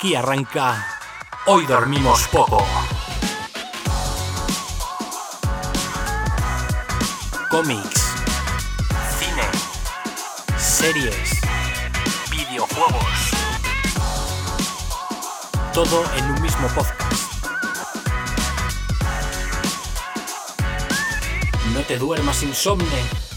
[0.00, 0.82] Aquí arranca.
[1.44, 2.66] Hoy dormimos poco.
[7.50, 8.14] Cómics,
[9.18, 9.42] cine,
[10.56, 11.38] series,
[12.30, 13.30] videojuegos.
[15.74, 17.12] Todo en un mismo podcast.
[21.74, 23.29] No te duermas insomne.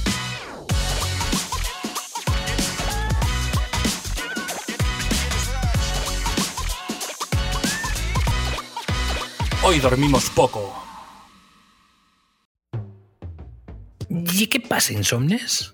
[9.65, 10.75] Hoy dormimos poco.
[14.09, 15.73] ¿Y qué pasa, insomnes?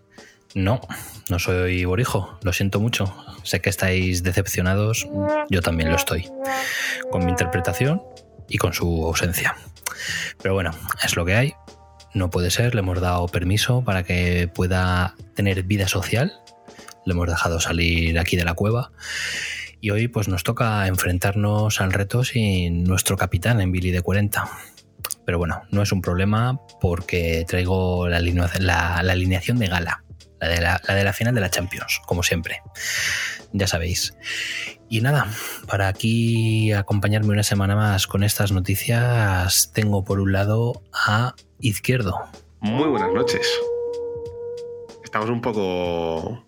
[0.53, 0.80] No,
[1.27, 3.11] no soy Borijo, lo siento mucho.
[3.41, 5.07] Sé que estáis decepcionados,
[5.49, 6.30] yo también lo estoy.
[7.09, 8.03] Con mi interpretación
[8.47, 9.55] y con su ausencia.
[10.39, 10.69] Pero bueno,
[11.03, 11.53] es lo que hay.
[12.13, 16.39] No puede ser, le hemos dado permiso para que pueda tener vida social.
[17.05, 18.92] Le hemos dejado salir aquí de la cueva.
[19.81, 24.49] Y hoy pues nos toca enfrentarnos al reto sin nuestro capitán en Billy de 40.
[25.25, 30.03] Pero bueno, no es un problema porque traigo la, la alineación de gala,
[30.39, 32.61] la de la, la de la final de la Champions, como siempre.
[33.53, 34.16] Ya sabéis.
[34.89, 35.27] Y nada,
[35.67, 42.16] para aquí acompañarme una semana más con estas noticias, tengo por un lado a Izquierdo.
[42.59, 43.47] Muy buenas noches.
[45.03, 46.43] Estamos un poco.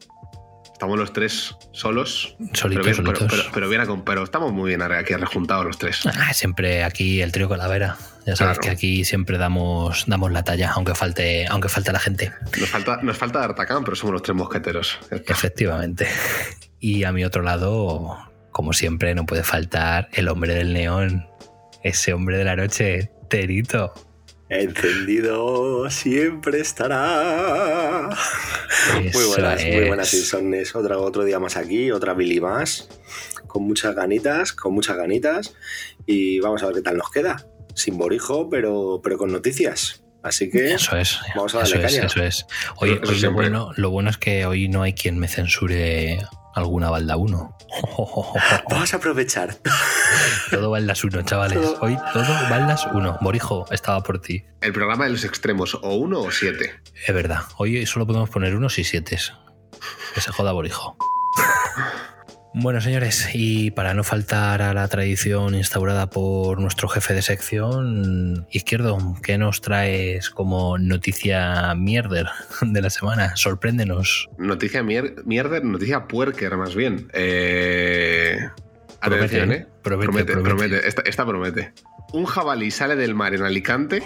[0.82, 2.36] Estamos los tres solos.
[2.54, 3.28] Solitos, pero, bien, solitos.
[3.30, 6.00] pero- pero pero estamos muy bien aquí rejuntados los tres.
[6.08, 7.98] Ah, siempre aquí el trío Calavera.
[8.26, 8.62] Ya sabes Claro.
[8.62, 12.34] que aquí siempre damos, damos la talla, aunque falte, aunque falte la gente.
[12.60, 14.98] Nos falta, nos falta D'Artagnan, pero somos los tres mosqueteros.
[15.12, 16.08] Efectivamente.
[16.80, 18.18] Y a mi otro lado,
[18.50, 21.28] como siempre, no puede faltar el hombre del neón.
[21.84, 23.94] Ese hombre de la noche, Terito.
[24.52, 28.10] Encendido siempre estará.
[28.96, 29.88] Muy Eso buenas, muy es.
[29.88, 30.76] buenas insomnes.
[30.76, 32.90] Otra, otro día más aquí, otra Billy más.
[33.48, 35.54] Con muchas ganitas, con muchas ganitas.
[36.06, 37.48] Y vamos a ver qué tal nos queda.
[37.76, 40.04] Sin borijo, pero, pero con noticias.
[40.22, 41.18] Así que Eso es.
[41.34, 42.08] Vamos a eso darle es, caña.
[42.08, 42.46] eso es.
[42.76, 46.20] Hoy, Eso hoy lo, bueno, lo bueno es que hoy no hay quien me censure
[46.56, 47.58] alguna balda 1.
[48.70, 49.58] vamos a aprovechar.
[50.50, 51.60] todo baldas 1, chavales.
[51.60, 53.18] Todo- Hoy todo baldas 1.
[53.22, 54.44] Borijo, estaba por ti.
[54.62, 56.74] El programa de los extremos, o uno o siete.
[57.08, 57.42] Es verdad.
[57.58, 59.18] Hoy solo podemos poner unos y siete.
[60.14, 60.96] Que se joda Borijo.
[62.54, 68.46] Bueno, señores, y para no faltar a la tradición instaurada por nuestro jefe de sección,
[68.52, 72.28] Izquierdo, ¿qué nos traes como noticia mierder
[72.62, 73.38] de la semana?
[73.38, 74.28] Sorpréndenos.
[74.38, 77.08] Noticia mier- mierda, noticia puerker, más bien.
[77.14, 78.38] Eh,
[79.00, 79.56] Promete, atención, ¿eh?
[79.56, 79.68] ¿eh?
[79.82, 80.50] Promete, Promete, promete.
[80.68, 80.88] promete.
[80.90, 81.74] Esta, esta promete.
[82.12, 84.04] Un jabalí sale del mar en Alicante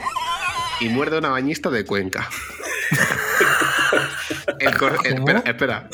[0.81, 2.29] y muerde a una bañista de Cuenca.
[4.69, 5.89] Espera, espera.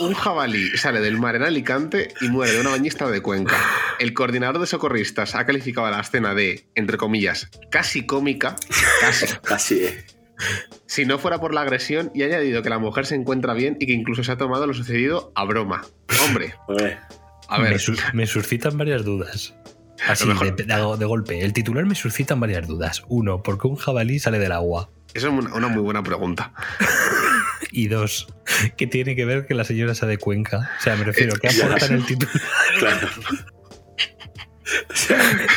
[0.00, 3.56] Un jabalí sale del mar en Alicante y muerde a una bañista de Cuenca.
[3.98, 8.56] El coordinador de socorristas ha calificado la escena de, entre comillas, casi cómica,
[9.00, 10.16] casi, Así es.
[10.86, 13.76] si no fuera por la agresión y ha añadido que la mujer se encuentra bien
[13.80, 15.82] y que incluso se ha tomado lo sucedido a broma.
[16.24, 16.54] Hombre,
[17.48, 19.54] a ver, Me, su- me suscitan varias dudas.
[20.08, 21.40] Así, de, de- de golpe.
[21.44, 23.04] El titular me suscitan varias dudas.
[23.08, 24.90] Uno, ¿por qué un jabalí sale del agua?
[25.14, 26.52] eso es una, una muy buena pregunta.
[27.76, 28.28] Y dos,
[28.76, 30.70] ¿qué tiene que ver que la señora sea de Cuenca?
[30.78, 31.66] O sea, me refiero, ¿qué Ya.
[31.66, 32.30] aporta en el título?
[32.78, 33.08] claro.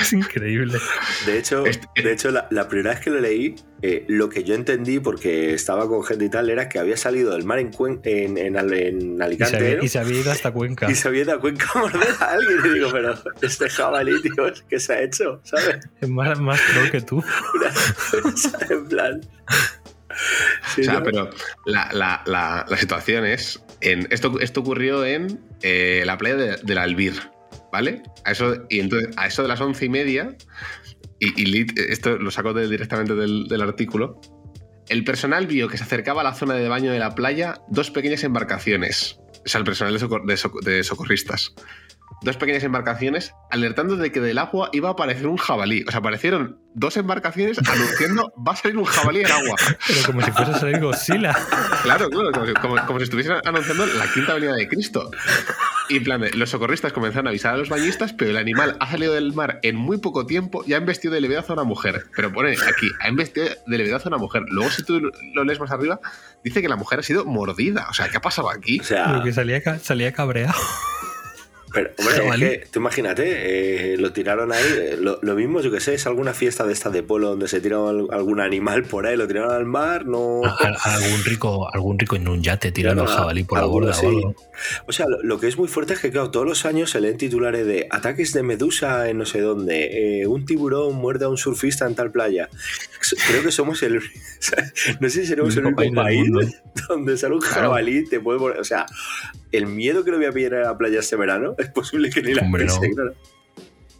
[0.01, 0.77] Es increíble.
[1.25, 4.43] De hecho, Este- de hecho la, la primera vez que lo leí, eh, lo que
[4.43, 7.71] yo entendí, porque estaba con gente y tal, era que había salido del mar en,
[7.71, 10.91] Cuen- en, en en Y se, Alicante y se había ido hasta Cuenca.
[10.91, 12.57] y se había ido a Cuenca a morder a alguien.
[12.65, 15.39] Y digo, pero este jabalí, tío, ¿qué se ha hecho?
[15.43, 15.77] ¿Sabes?
[16.01, 17.23] Es más, más troll que tú.
[17.55, 17.73] Una-
[18.75, 19.21] en plan.
[20.75, 21.29] Sí, O sea, pero
[21.65, 23.61] la, la- la- la situación es.
[23.81, 27.13] En, esto, esto ocurrió en eh, la playa de- del Albir,
[27.71, 28.01] ¿vale?
[28.25, 30.35] A eso, y entonces, a eso de las once y media,
[31.19, 34.19] y, y lit- esto lo saco de- directamente del, del artículo.
[34.89, 37.91] El personal vio que se acercaba a la zona de baño de la playa dos
[37.91, 39.19] pequeñas embarcaciones.
[39.45, 40.25] O sea, el personal de, socor-
[40.63, 41.53] de de socorristas.
[42.23, 45.83] Dos pequeñas embarcaciones alertando de que del agua iba a aparecer un jabalí.
[45.87, 49.55] O sea, aparecieron dos embarcaciones anunciando va a salir un jabalí en agua.
[49.87, 51.35] Pero como si fuese a salir Godzilla.
[51.83, 55.11] Claro, claro, como si, como- como si estuviesen anunciando la quinta venida de Cristo.
[55.89, 58.89] Y en plan, los socorristas comenzaron a avisar a los bañistas, pero el animal ha
[58.91, 62.05] salido del mar en muy poco tiempo y ha embestido de levedad a una mujer.
[62.15, 64.43] Pero pone aquí, ha embestido de levedad a una mujer.
[64.49, 64.99] Luego, si tú
[65.33, 65.99] lo lees más arriba,
[66.43, 67.87] dice que la mujer ha sido mordida.
[67.89, 68.79] O sea, ¿qué ha pasado aquí?
[68.79, 70.55] O sea, Pero que salía, salía cabreado.
[71.73, 74.63] Pero, hombre, es que, tú imagínate, eh, lo tiraron ahí.
[74.77, 77.47] eh, Lo, lo mismo, yo que sé, es alguna fiesta de esta de polo donde
[77.47, 80.41] se tira al- algún animal por ahí, lo tiraron al mar, no.
[80.45, 80.49] A-
[80.83, 83.93] a- algún rico, algún rico en un yate tirando al Claro, jabalí por la borda
[83.93, 84.05] sí.
[84.05, 84.35] o algo.
[84.87, 87.01] O sea, lo, lo que es muy fuerte es que, claro, todos los años se
[87.01, 91.29] leen titulares de ataques de medusa en no sé dónde, eh, un tiburón muerde a
[91.29, 92.49] un surfista en tal playa.
[93.27, 93.99] Creo que somos el.
[94.99, 96.29] no sé si seremos el único único país
[96.89, 97.55] donde sale un Claro.
[97.63, 98.85] jabalí te puede poner- O sea,
[99.51, 102.21] el miedo que le voy a pillar a la playa este verano es posible que
[102.21, 102.79] ni la Hombre, no.
[102.79, 103.13] claro.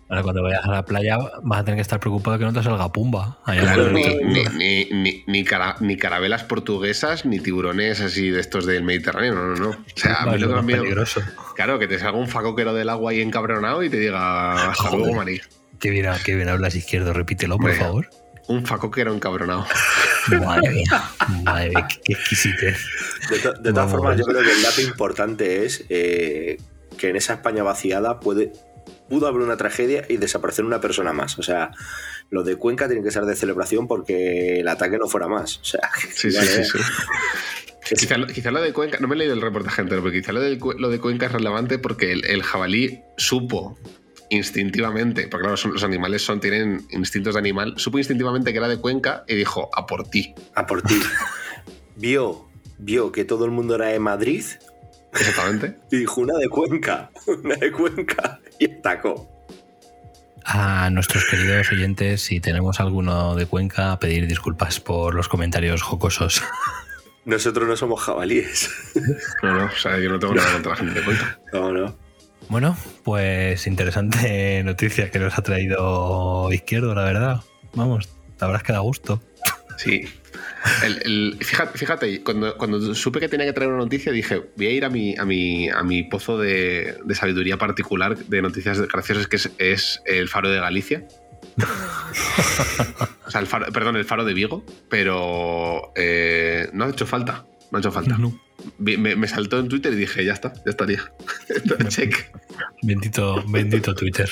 [0.10, 2.54] Ahora cuando vayas a la playa vas a tener que estar preocupado de que no
[2.58, 3.40] te salga pumba.
[3.46, 8.66] Claro, ni, ni, ni, ni, ni cara- ni carabelas portuguesas, ni tiburones así de estos
[8.66, 9.70] del Mediterráneo, no, no, no.
[9.72, 11.22] O sea, a mí lo que me miedo- peligroso.
[11.58, 15.00] Claro, que te salga un facoquero del agua ahí encabronado y te diga hasta Joder.
[15.00, 15.40] luego, maní.
[15.78, 18.10] Qué bien, qué bien hablas izquierdo, repítelo, por favor.
[18.48, 19.68] Un facoquero encabronado.
[20.40, 21.04] Madre mía,
[21.44, 22.80] madre mía, qué, qué exquisitez.
[23.30, 26.58] De, to- de todas formas, yo creo que el dato importante es eh,
[26.98, 28.52] que en esa España vaciada puede,
[29.10, 31.38] pudo haber una tragedia y desaparecer una persona más.
[31.40, 31.72] O sea,
[32.30, 35.58] lo de Cuenca tiene que ser de celebración porque el ataque no fuera más.
[35.60, 36.78] O sea, Sí, sí, sí, sí.
[37.96, 40.34] Quizá, lo- quizá lo de Cuenca, no me he leído el reportaje entero, pero quizá
[40.34, 43.78] lo, cu- lo de Cuenca es relevante porque el, el jabalí supo
[44.30, 48.68] instintivamente, porque claro, son- los animales son, tienen instintos de animal, supo instintivamente que era
[48.68, 50.34] de Cuenca y dijo, a por ti.
[50.54, 51.00] a por ti.
[51.96, 52.48] Vio,
[52.78, 54.44] vio que todo el mundo era de Madrid
[55.14, 55.78] Exactamente.
[55.92, 57.10] y dijo una de Cuenca,
[57.44, 59.30] una de Cuenca y atacó.
[60.44, 66.42] A nuestros queridos oyentes, si tenemos alguno de Cuenca, pedir disculpas por los comentarios jocosos.
[67.26, 68.70] Nosotros no somos jabalíes.
[69.44, 71.40] No, no, o sea, yo no tengo nada contra la gente de Cuenca.
[71.52, 71.98] No, no.
[72.48, 77.42] Bueno, pues interesante noticia que nos ha traído Izquierdo, la verdad.
[77.74, 78.08] Vamos,
[78.38, 79.22] te habrás quedado a gusto.
[79.76, 80.08] Sí.
[80.84, 84.68] El- el- fíjate, fíjate, cuando, cuando supe que tenía que traer una noticia, dije, voy
[84.68, 88.80] a ir a mi, a mi, a mi pozo de, de sabiduría particular de noticias
[88.82, 91.08] graciosas, que es, es el faro de Galicia.
[93.26, 97.46] o sea, el faro, perdón, el faro de Vigo, pero eh, no ha hecho falta.
[97.72, 98.18] No ha hecho falta.
[98.18, 98.40] No.
[98.80, 101.12] Me, me saltó en Twitter y dije, ya está, ya estaría.
[101.90, 102.32] Check.
[102.82, 104.30] Bendito, bendito Twitter.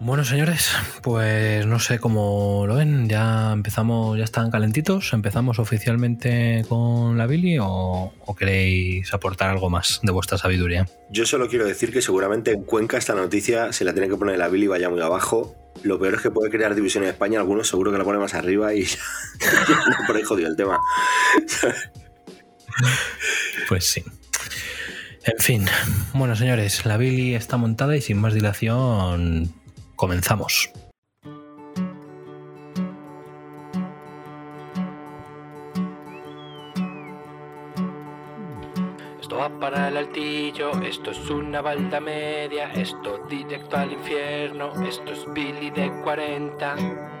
[0.00, 0.70] Bueno, señores,
[1.02, 3.08] pues no sé cómo lo ven.
[3.08, 5.12] Ya empezamos, ya están calentitos.
[5.12, 10.86] ¿Empezamos oficialmente con la Billy o, o queréis aportar algo más de vuestra sabiduría?
[11.10, 14.38] Yo solo quiero decir que seguramente en Cuenca esta noticia se la tiene que poner
[14.38, 15.56] la Billy vaya muy abajo.
[15.82, 17.40] Lo peor es que puede crear división en España.
[17.40, 18.84] Algunos seguro que la pone más arriba y
[19.40, 20.78] ya, por ahí jodido el tema.
[23.68, 24.04] Pues sí.
[25.24, 25.66] En fin,
[26.14, 29.52] bueno, señores, la Billy está montada y sin más dilación
[29.98, 30.70] comenzamos.
[39.20, 45.12] Esto va para el altillo, esto es una balda media, esto directo al infierno, esto
[45.12, 47.17] es Billy de 40.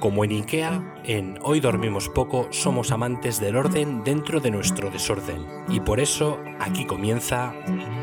[0.00, 5.46] Como en IKEA, en Hoy Dormimos Poco somos amantes del orden dentro de nuestro desorden.
[5.68, 7.52] Y por eso aquí comienza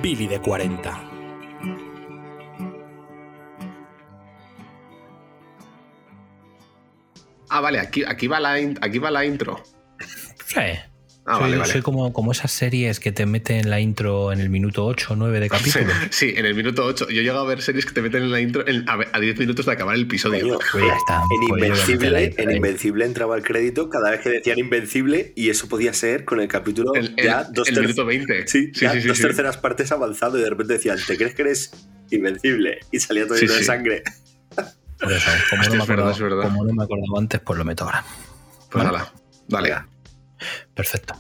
[0.04, 1.10] Billy de 40.
[7.50, 9.64] Ah, vale, aquí, aquí, va, la aquí va la intro.
[10.46, 10.62] Sí.
[11.30, 11.72] Ah, soy, vale, vale.
[11.74, 15.16] soy como, como esas series que te meten la intro en el minuto 8 o
[15.18, 15.86] 9 de capítulo.
[16.10, 17.10] Sí, en el minuto 8.
[17.10, 19.20] Yo he llegado a ver series que te meten en la intro en- a a
[19.20, 20.40] 10 minutos de acabar el episodio.
[20.40, 21.16] Coño, Pues ya está.
[21.18, 22.56] En Pues Invencible, intro en.
[22.56, 26.48] Invencible entraba el crédito cada vez que decían Invencible y eso podía ser con el
[26.48, 28.48] capítulo El, el- ya dos, el minuto 20.
[28.48, 29.24] sí, sí, ya sí, sí, dos sí.
[29.24, 31.72] terceras partes avanzado y de repente decían, ¿te crees que eres
[32.10, 32.80] Invencible?
[32.92, 34.04] Y salía todo Sí, lleno de sangre.
[35.00, 36.44] Por eso, como, Hostia, no me es verdad, acordaba, es verdad.
[36.44, 38.06] como no me acordaba antes, pues lo meto ahora.
[38.72, 38.98] Pues Vale.
[38.98, 39.14] nada,
[39.50, 39.76] dale.
[40.74, 41.16] Perfecto.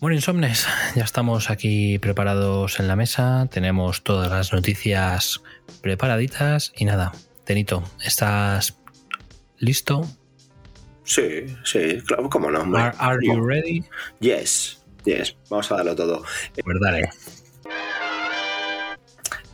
[0.00, 5.42] Bueno, Insomnes, ya estamos aquí preparados en la mesa, tenemos todas las noticias
[5.82, 7.12] preparaditas y nada,
[7.44, 8.78] Tenito, ¿estás
[9.58, 10.06] listo?
[11.02, 12.60] Sí, sí, claro, cómo no.
[12.76, 13.84] Are, are you ready?
[14.20, 16.22] Yes, yes, vamos a darlo todo.
[16.62, 17.10] Pues dale.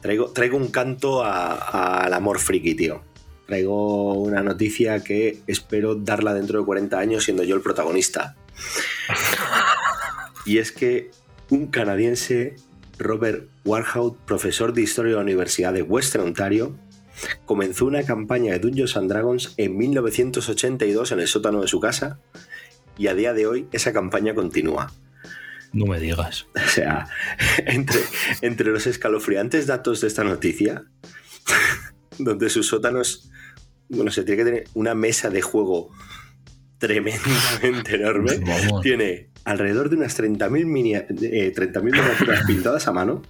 [0.03, 3.03] Traigo, traigo un canto al amor friki, tío.
[3.47, 8.37] Traigo una noticia que espero darla dentro de 40 años siendo yo el protagonista.
[10.45, 11.11] Y es que
[11.51, 12.57] un canadiense,
[12.99, 16.77] Robert Warhout, profesor de historia de la Universidad de Western Ontario,
[17.45, 22.19] comenzó una campaña de Dungeons and Dragons en 1982 en el sótano de su casa
[22.99, 24.93] y a día de hoy esa campaña continúa.
[25.73, 26.47] No me digas.
[26.55, 27.09] O sea,
[27.59, 28.01] entre,
[28.43, 30.85] entre los escalofriantes datos de esta noticia,
[32.19, 33.31] donde sus sótanos,
[33.89, 35.91] bueno, se tiene que tener una mesa de juego
[36.79, 38.33] tremendamente enorme.
[38.41, 38.83] Vamos.
[38.83, 43.23] Tiene alrededor de unas 30.000 minia- eh, 30.000 miniaturas pintadas a mano.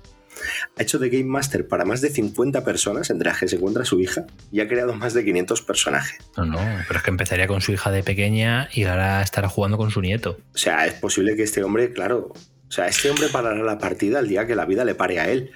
[0.79, 3.87] Ha hecho de Game Master para más de 50 personas, entre las que se encuentra
[3.87, 6.19] su hija, y ha creado más de 500 personajes.
[6.37, 9.79] No, no, pero es que empezaría con su hija de pequeña y ahora estará jugando
[9.79, 10.39] con su nieto.
[10.55, 12.33] O sea, es posible que este hombre, claro,
[12.69, 15.29] o sea, este hombre parará la partida el día que la vida le pare a
[15.31, 15.53] él.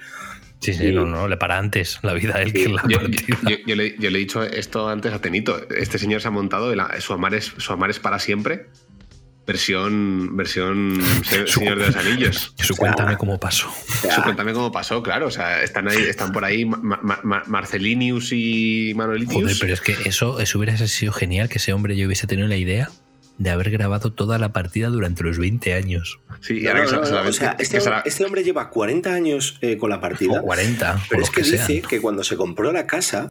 [0.61, 0.91] Sí, sí, Sí.
[0.91, 3.37] no, no, le para antes la vida a él Sí, que la Yo, partida.
[3.49, 5.67] yo- yo le, yo le he dicho esto antes a Tenito.
[5.75, 8.67] Este señor se ha montado el- su, amar es, su amar es para siempre.
[9.47, 12.53] Versión, versión se- Su- Señor de los Anillos.
[12.57, 13.73] Su O sea, cuéntame cómo pasó.
[14.07, 15.27] Eso cuéntame cómo pasó, claro.
[15.27, 19.41] O sea, están ahí, están por ahí Ma- Ma- Ma- Marcelinius y Manolitius.
[19.41, 22.47] Joder, pero es que eso, eso hubiera sido genial que ese hombre yo hubiese tenido
[22.47, 22.89] la idea
[23.41, 26.19] de haber grabado toda la partida durante los 20 años.
[26.41, 27.95] Sí, y ahora no, que no, se- se la o sea, que este, se la-
[27.97, 31.29] hombre, este hombre lleva 40 años eh, con la partida, O 40, o pero es
[31.31, 33.29] que que dice que cuando se compró la casa,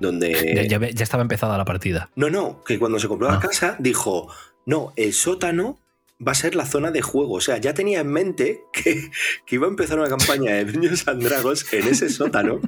[0.00, 0.54] donde...
[0.54, 2.10] Ya, ya ve- ya estaba empezada la partida.
[2.16, 3.34] No, no, que cuando se compró Ah.
[3.34, 4.28] la casa dijo,
[4.66, 5.80] no, el sótano
[6.26, 7.34] va a ser la zona de juego.
[7.34, 9.10] O sea, ya tenía en mente que,
[9.46, 12.60] que iba a empezar una campaña de Dungeons and Dragons en ese sótano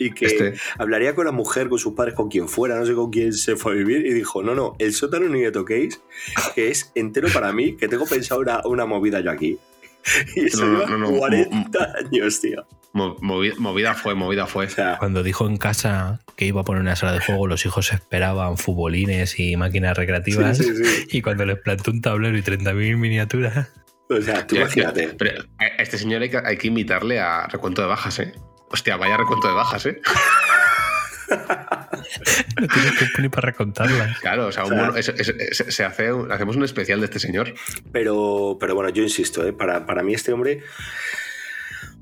[0.00, 0.54] y que Este.
[0.78, 3.54] hablaría con la mujer, con sus padres, con quien fuera, no sé con quién se
[3.54, 6.00] fue a vivir y dijo, no, no, el sótano ni le toquéis,
[6.54, 9.58] que es entero para mí, que tengo pensado una, una movida yo aquí.
[10.34, 12.66] Y eso No, no, lleva no, no, 40 años, tío.
[12.94, 14.64] mo- movi- movida fue, movida fue.
[14.64, 17.66] O sea, Cuando dijo en casa que iba a poner una sala de juego, los
[17.66, 20.56] hijos esperaban futbolines y máquinas recreativas.
[20.56, 21.06] sí, sí, sí.
[21.18, 23.68] Y cuando les plantó un tablero y 30.000 miniaturas,
[24.08, 25.08] O sea, tú Tío, imagínate.
[25.18, 28.32] Pero a a este señor hay que, hay que invitarle a recuento de bajas, ¿eh?
[28.72, 30.00] Hostia, vaya recuento de bajas, ¿eh?
[32.60, 34.18] no tienes tiempo ni para recontarlas.
[34.20, 35.14] Claro, o sea, O se,
[35.54, 37.52] se hace, hacemos un especial de este señor.
[37.92, 39.52] Pero, pero bueno, yo insisto, ¿eh?
[39.52, 40.62] para, para mí este hombre.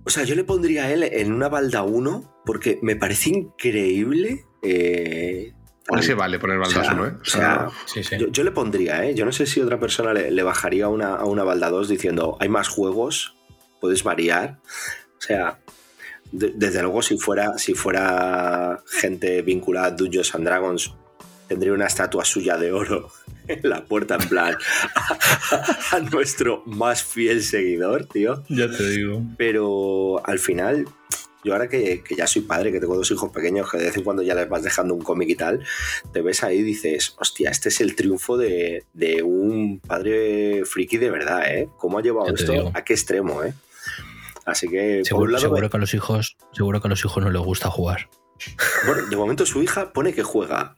[0.04, 4.44] O sea, yo le pondría a él en una balda 1 porque me parece increíble.
[4.62, 5.52] eh,
[5.86, 7.12] Por ese vale poner o baldas sea, uno, ¿eh?
[7.20, 8.16] o sea, Sí, sí.
[8.18, 9.14] yo, yo le pondría, ¿eh?
[9.14, 11.88] Yo no sé si otra persona le, le bajaría a una, a una balda 2
[11.88, 13.36] diciendo hay más juegos,
[13.80, 14.60] puedes variar.
[15.18, 15.58] O sea,
[16.32, 20.92] de- desde luego, si fuera, si fuera gente vinculada a Dungeons and Dragons,
[21.48, 23.10] tendría una estatua suya de oro
[23.48, 24.56] en la puerta, en plan,
[24.94, 25.18] a,
[25.96, 28.42] a nuestro más fiel seguidor, tío.
[28.48, 29.22] Ya te digo.
[29.38, 30.86] Pero al final,
[31.44, 33.96] yo ahora que, que ya soy padre, que tengo dos hijos pequeños, que de vez
[33.96, 35.64] en cuando ya les vas dejando un cómic y tal,
[36.12, 40.98] te ves ahí y dices, hostia, este es el triunfo de, de un padre friki
[40.98, 41.68] de verdad, ¿eh?
[41.78, 42.52] ¿Cómo ha llevado esto?
[42.52, 42.70] digo.
[42.74, 43.54] ¿A qué extremo, eh?
[44.50, 47.04] Así que, por Seguro, un lado, seguro que a los hijos, seguro que a los
[47.04, 48.08] hijos no les gusta jugar.
[48.86, 50.76] bueno, de momento su hija pone que juega.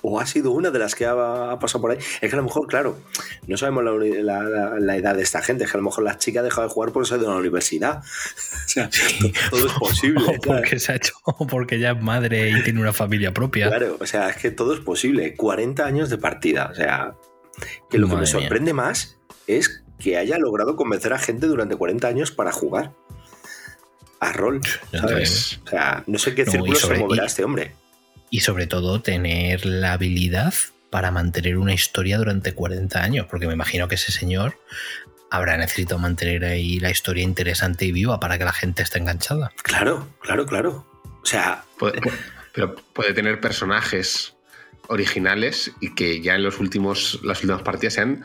[0.00, 1.98] O ha sido una de las que ha, ha pasado por ahí.
[1.98, 2.96] Es que a lo mejor, claro,
[3.48, 5.64] no sabemos la, uni- la- la- la edad de esta gente.
[5.64, 7.34] Es que a lo mejor la chica ha dejado de jugar por ser de la
[7.34, 8.00] universidad.
[8.68, 8.90] O sea,
[9.50, 10.22] todo es posible.
[10.38, 13.68] O porque se ha hecho, o porque ya es madre y tiene una familia propia.
[13.68, 15.34] Claro, o sea, es que todo es posible.
[15.34, 16.68] 40 años de partida.
[16.70, 17.14] O sea,
[17.90, 18.26] que lo que me mía.
[18.26, 19.18] sorprende más
[19.48, 22.92] es que haya logrado convencer a gente durante 40 años para jugar
[24.20, 24.60] a rol.
[24.92, 25.60] ¿sabes?
[25.66, 27.74] O sea, no sé qué No, y círculo sobre- se moverá y- este hombre.
[28.30, 30.52] Y sobre todo tener la habilidad
[30.90, 34.58] para mantener una historia durante 40 años, porque me imagino que ese señor
[35.30, 39.52] habrá necesitado mantener ahí la historia interesante y viva para que la gente esté enganchada.
[39.62, 40.86] Claro, claro, claro.
[41.22, 42.00] O sea, Puede-
[42.52, 44.34] pero puede tener personajes
[44.88, 48.24] originales y que ya en los últimos, las últimas partidas sean.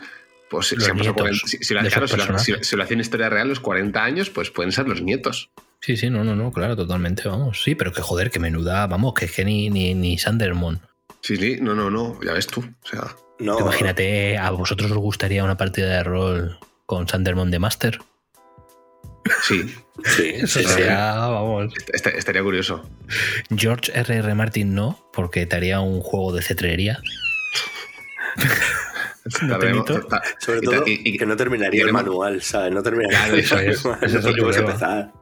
[0.54, 3.48] Pues si, Los han pasado nietos 40 si- si lo- claro, si hacen historia real,
[3.48, 5.50] los 40 años, pues pueden ser los nietos.
[5.80, 7.62] Sí, sí, no, no, no, claro, totalmente, vamos.
[7.62, 10.80] Sí, pero que joder, que menuda, vamos, que es que ni, ni, ni Sandermon.
[11.20, 12.60] Sí, sí, no, no, no, ya ves tú.
[12.60, 13.58] O sea, no.
[13.58, 17.98] Imagínate, ¿a vosotros os gustaría una partida de rol con Sandermon de Master?
[19.42, 20.72] sí, Sí, Eso sí, sí.
[20.72, 21.72] sería, vamos.
[21.76, 22.88] est- est- estaría curioso.
[23.54, 24.34] George R.R.
[24.34, 27.00] Martin no, porque te haría un juego de cetrería.
[29.42, 32.72] ¿No, ta- Sobre y- todo y- y- que no terminaría el manual, ¿sabes?
[32.72, 34.04] No terminaría Claro, eso el es, manual.
[34.04, 34.66] es Tenemos que problema.
[34.68, 35.12] empezar.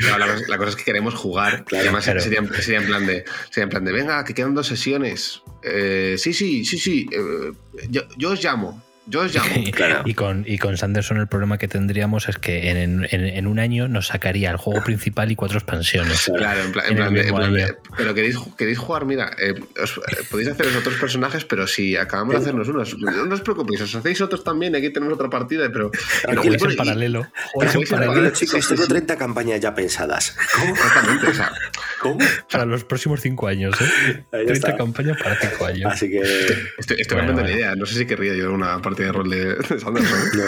[0.00, 1.64] No, la, cosa- la cosa es que queremos jugar.
[1.64, 2.20] Claro, además claro.
[2.20, 5.42] sería, sería en plan de, sería en plan de, venga, que quedan dos sesiones.
[5.62, 7.06] Eh, sí, sí, sí, sí.
[7.10, 7.52] eh,
[7.88, 8.82] yo, yo os llamo.
[9.08, 9.48] Yo os llamo.
[9.72, 10.02] Claro.
[10.06, 12.76] Y, con, y con Sanderson el problema que tendríamos es que en,
[13.10, 16.30] en- en un año nos sacaría el juego principal y cuatro expansiones.
[16.36, 17.74] Claro, en plan, en plan plan de, año.
[17.96, 21.96] pero queréis, queréis jugar, mira, eh, os- eh, podéis hacer los otros personajes, pero si
[21.96, 25.68] acabamos de hacernos unos, no os preocupéis, os hacéis otros también, aquí tenemos otra partida,
[25.72, 25.90] pero...
[26.24, 27.26] Pero pero- en paralelo.
[27.60, 28.88] En chicos, tengo sí.
[28.88, 30.36] 30 campañas ya pensadas.
[30.54, 30.74] ¿Cómo?
[30.74, 31.52] Exactamente, o sea,
[32.00, 32.18] ¿Cómo?
[32.50, 33.74] para los próximos cinco años.
[33.80, 34.24] ¿eh?
[34.32, 34.76] Ahí ya 30 está.
[34.76, 35.92] campañas para cinco años.
[35.92, 36.20] Así que.
[36.20, 37.48] estoy, estoy Bueno, cambiando bueno.
[37.48, 40.18] la idea, no sé si querría yo una partida de rol de, de Sanderson.
[40.18, 40.30] ¿eh?
[40.36, 40.44] No.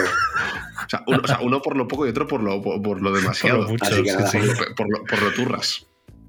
[0.85, 3.01] O, sea, uno, o sea, uno por lo poco y otro por lo, por, por
[3.01, 3.63] lo Por demasiado.
[3.63, 4.27] lo mucho, Así que sí, nada.
[4.27, 4.39] sí.
[4.75, 5.87] Por, lo, por, por turras.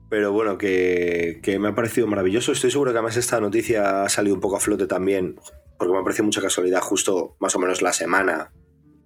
[0.09, 2.52] Pero bueno, que, que me ha parecido maravilloso.
[2.52, 5.37] Estoy seguro que además esta noticia ha salido un poco a flote también.
[5.79, 8.52] porque me ha parecido mucha casualidad, justo más o menos la semana,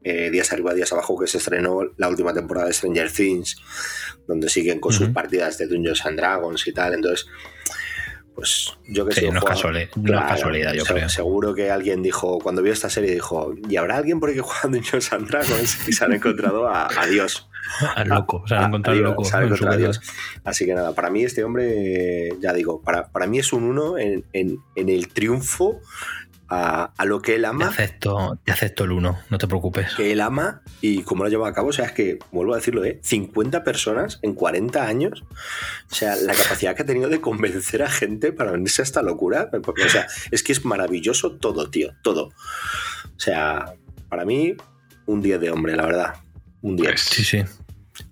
[0.03, 3.57] eh, días arriba, días abajo, que se estrenó la última temporada de Stranger Things,
[4.27, 6.95] donde siguen con sus partidas de Dungeons and Dragons y tal.
[6.95, 7.27] Entonces,
[8.37, 9.33] pues yo que Sí, sé.
[9.33, 11.09] no es casuali- no es casualidad, yo creo.
[11.09, 14.77] Seguro que alguien dijo, cuando vio esta serie, dijo, ¿y habrá alguien por aquí jugando
[14.79, 15.89] Dungeons and Dragons?
[15.89, 17.49] Y se han encontrado a, a Dios.
[17.97, 19.25] Al loco, se han encontrado al Dios, loco.
[19.25, 19.79] se han en su encontrado a.
[19.79, 20.01] Dios.
[20.45, 23.99] Así que nada, para mí este hombre, ya digo, para, para mí es un uno
[23.99, 25.81] en, en- en el triunfo
[26.49, 29.95] a, a lo que él Te ama, acepto, te acepto el uno, no te preocupes.
[29.97, 31.69] que él ama y cómo lo lleva a cabo.
[31.69, 33.01] O sea, es que, vuelvo a decirlo, ¿eh?
[33.03, 35.25] 50 personas en 40 años.
[35.91, 39.03] O sea, la capacidad que ha tenido de convencer a gente para venirse a esta
[39.03, 39.51] locura.
[39.53, 42.27] O sea, es que es maravilloso todo, tío, todo.
[42.27, 43.75] O sea,
[44.09, 44.55] para mí,
[45.07, 46.15] un 10 de hombre, la verdad.
[46.63, 46.89] Un 10.
[46.89, 47.45] Pues, Sí, sí.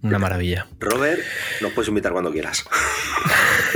[0.02, 0.66] Una maravilla.
[0.80, 1.20] Robert,
[1.60, 2.64] nos puedes invitar cuando quieras.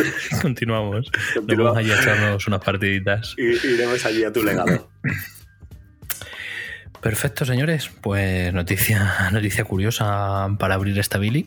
[0.42, 1.10] Continuamos.
[1.42, 3.34] Vamos allí a echarnos unas partiditas.
[3.36, 4.88] Y- Iremos allí a tu legado.
[7.00, 7.90] Perfecto, señores.
[8.00, 11.46] Pues noticia, noticia curiosa para abrir esta Billy.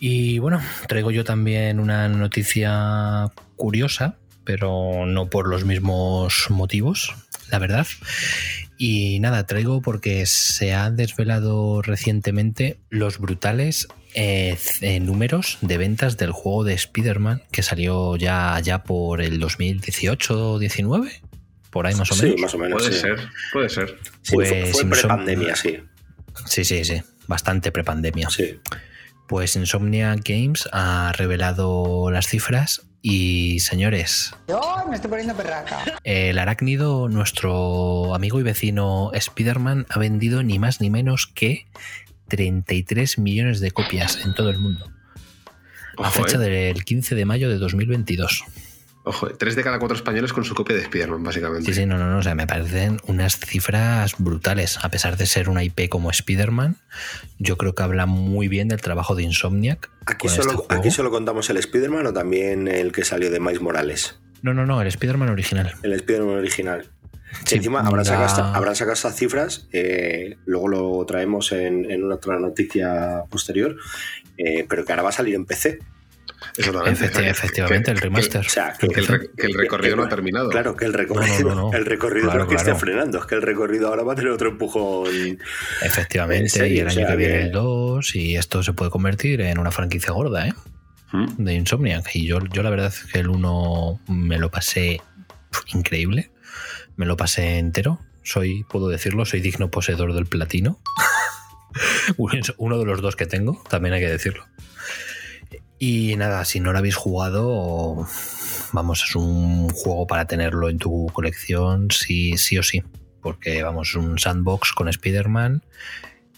[0.00, 7.14] Y bueno, traigo yo también una noticia curiosa, pero no por los mismos motivos,
[7.50, 7.86] la verdad.
[8.76, 16.16] Y nada, traigo porque se han desvelado recientemente los brutales eh, c- números de ventas
[16.16, 21.10] del juego de Spider-Man que salió ya, ya por el 2018-19,
[21.70, 22.34] por ahí más o menos.
[22.36, 22.82] Sí, más o menos.
[22.82, 23.00] Puede sí.
[23.00, 23.98] ser, puede ser.
[24.22, 25.78] Sí, fue- Pues, fue Simpson- prepandemia, sí.
[26.46, 27.02] Sí, sí, sí.
[27.26, 28.28] Bastante prepandemia.
[28.30, 28.58] sí.
[29.28, 35.78] Pues Insomnia Games ha revelado las cifras y señores, Yo me estoy poniendo perraca.
[36.04, 41.66] el arácnido, nuestro amigo y vecino Spider-Man, ha vendido ni más ni menos que
[42.32, 44.90] 33 millones de copias en todo el mundo.
[45.98, 46.72] a fecha eh.
[46.72, 48.44] del 15 de mayo de 2022.
[49.04, 49.34] Ojo, eh.
[49.38, 51.66] tres de cada cuatro españoles con su copia de Spider-Man, básicamente.
[51.66, 52.16] Sí, sí, no, no, no.
[52.16, 54.78] O sea, me parecen unas cifras brutales.
[54.82, 56.76] A pesar de ser una IP como Spider-Man,
[57.38, 59.90] yo creo que habla muy bien del trabajo de Insomniac.
[60.06, 60.80] Aquí con solo, este juego.
[60.80, 64.18] aquí solo contamos el Spider-Man o también el que salió de Miles Morales.
[64.40, 65.74] No, no, no, el Spider-Man original.
[65.82, 66.88] El Spider-Man original.
[67.44, 72.04] Sí, Encima habrán sacado, esta- habrán sacado estas cifras, eh, luego lo traemos en, en
[72.04, 73.76] una otra noticia posterior,
[74.36, 75.78] eh, pero que ahora va a salir en PC.
[76.56, 77.06] Exactamente.
[77.06, 78.40] Efecti- que- efectivamente, el remaster.
[78.44, 80.50] O sea, Que, que el, re- que el recorrido no ha terminado.
[80.50, 81.72] Claro, que el recorrido, No, no, no, no.
[81.78, 82.72] El recorrido Claro, no es que claro.
[82.72, 85.38] esté frenando, es que el recorrido ahora va a tener otro empujón.
[85.82, 88.72] Efectivamente, serio, y el o año sea que viene que- el 2, y esto se
[88.72, 90.52] puede convertir en una franquicia gorda, ¿eh?
[91.12, 91.44] Mm.
[91.44, 92.10] De Insomniac.
[92.14, 95.00] Y yo, yo la verdad es que el 1 me lo pasé
[95.72, 96.30] increíble.
[97.02, 97.98] Me lo pasé entero.
[98.22, 100.78] Soy, puedo decirlo, soy digno poseedor del platino.
[102.58, 104.44] Uno de los dos que tengo, también hay que decirlo.
[105.80, 108.06] Y nada, si no lo habéis jugado,
[108.72, 112.84] vamos, es un juego para tenerlo en tu colección, sí, sí o sí.
[113.20, 115.64] Porque vamos, un sandbox con Spider-Man,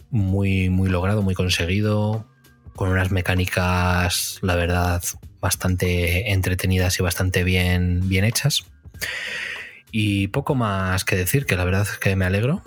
[0.09, 2.27] muy, muy logrado, muy conseguido,
[2.74, 5.03] con unas mecánicas, la verdad,
[5.42, 8.64] bastante entretenidas y bastante bien, bien hechas.
[9.97, 12.65] Y poco más que decir, que la verdad es que me alegro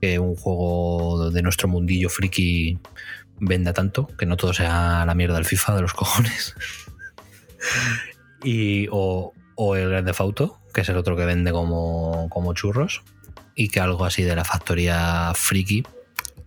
[0.00, 2.80] que un juego de nuestro mundillo friki
[3.38, 6.56] venda tanto, que no todo sea la mierda del FIFA de los cojones.
[8.42, 9.32] y, o,
[9.76, 13.04] el Grand Theft Auto, que es el otro que vende como, como churros,
[13.54, 15.84] y que algo así de la factoría friki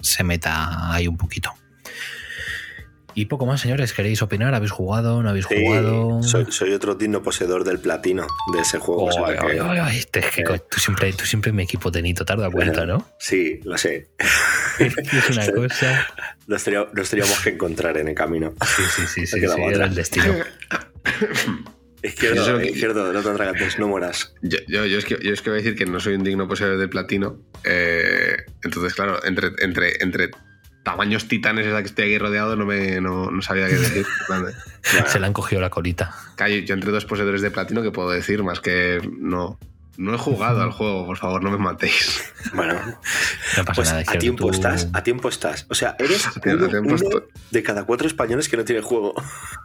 [0.01, 1.53] se meta ahí un poquito.
[3.17, 3.93] Y poco más, señores.
[3.93, 4.53] ¿Queréis opinar?
[4.53, 5.23] ¿Habéis jugado?
[5.23, 6.21] ¿No habéis Sí, jugado?
[6.21, 9.09] soy, soy otro digno poseedor del platino de ese juego.
[9.25, 10.61] Ay, que- ay, ay, te- que Eh.
[10.69, 13.07] tú, siempre, tú siempre me equipo tenito, dado cuenta, ¿no?
[13.19, 14.09] Sí, lo sé.
[14.79, 16.07] Es una cosa.
[16.47, 18.53] Nos, teníamos, nos teníamos que encontrar en el camino.
[18.75, 19.63] Sí, sí, sí, sí, sí, otra.
[19.65, 20.33] era el destino.
[22.03, 24.33] Izquierdo, Eso- izquierdo, no te atragantes, no mueras.
[24.43, 26.23] Yo, yo, yo es que, yo es que voy a decir que no soy un
[26.23, 27.39] digno poseedor de platino.
[27.63, 30.29] eh, entonces, claro, entre, entre, entre
[30.85, 34.05] tamaños titanes esa que estoy aquí rodeado, no, me, no, no sabía qué decir.
[35.07, 36.15] Se le han cogido la colita.
[36.35, 38.43] Claro, yo entre dos poseedores de platino, ¿qué puedo decir?
[38.43, 39.57] Más que no.
[39.97, 42.21] No he jugado al juego, por favor, no me matéis.
[42.53, 44.03] Bueno, No pasa pues nada.
[44.07, 45.65] a tiempo tú- estás, a tiempo estás.
[45.69, 47.21] O sea, eres uno, tiempo uno estoy.
[47.51, 49.13] de cada cuatro españoles que no tiene juego.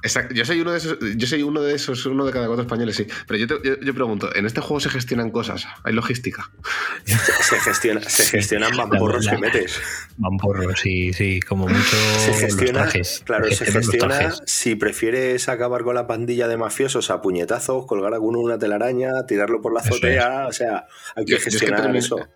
[0.03, 2.63] Exacto, Yo soy uno de esos, yo soy uno de esos, uno de cada cuatro
[2.63, 3.07] españoles, sí.
[3.27, 5.67] Pero yo, te- yo, yo pregunto, ¿en este juego se gestionan cosas?
[5.85, 6.51] ¿Hay logística?
[7.05, 9.81] Se, gestiona, se Sí, gestionan mamporros que metes.
[10.19, 13.23] Mamporro, sí, sí, como mucho Se los gestiona, trajes.
[13.25, 18.13] claro, se los gestiona si prefieres acabar con la pandilla de mafiosos a puñetazos, colgar
[18.13, 21.37] a alguno una telaraña, tirarlo por la Eso azotea, o sea, hay que Yo- yo
[21.39, 22.29] es que gestionar terminé- eso.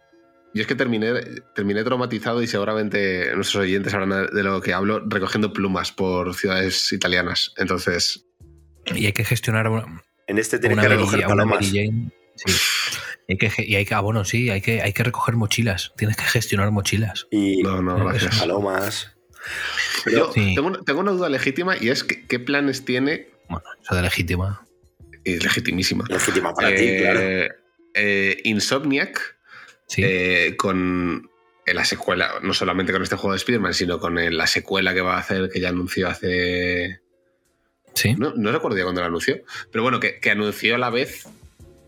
[0.55, 1.13] Yo es que terminé,
[1.55, 6.93] terminé traumatizado y seguramente nuestros oyentes sabrán de lo que hablo recogiendo plumas por ciudades
[6.93, 7.53] italianas.
[7.57, 8.27] Entonces,
[8.95, 11.67] Y hay que gestionar una, En este tienes una que recoger palomas.
[11.67, 12.13] Jane.
[12.37, 12.53] sí.
[13.29, 15.93] Hay que, y hay que, ah, bueno, sí, hay que, hay que recoger mochilas.
[15.97, 17.27] Tienes que gestionar mochilas.
[17.31, 18.39] Y No, no, gracias.
[18.39, 19.11] palomas.
[20.13, 20.55] Yo Sí.
[20.55, 24.03] tengo, una- tengo una duda legítima y es que, qué planes tiene, Bueno, eso de
[24.03, 24.67] legítima.
[25.25, 27.64] y es legitimísima, Legítima para ti, eh, claro.
[27.95, 29.37] Eh, Insomniac
[29.87, 30.03] Sí.
[30.05, 31.31] eh, con
[31.67, 34.93] en la secuela, no solamente con este juego de Spider-Man, sino con el- la secuela
[34.93, 37.01] que va a hacer, que ya anunció hace...
[37.95, 38.15] sí.
[38.19, 41.27] No, no recuerdo ya cuándo lo anunció, pero bueno, que, que anunció a la vez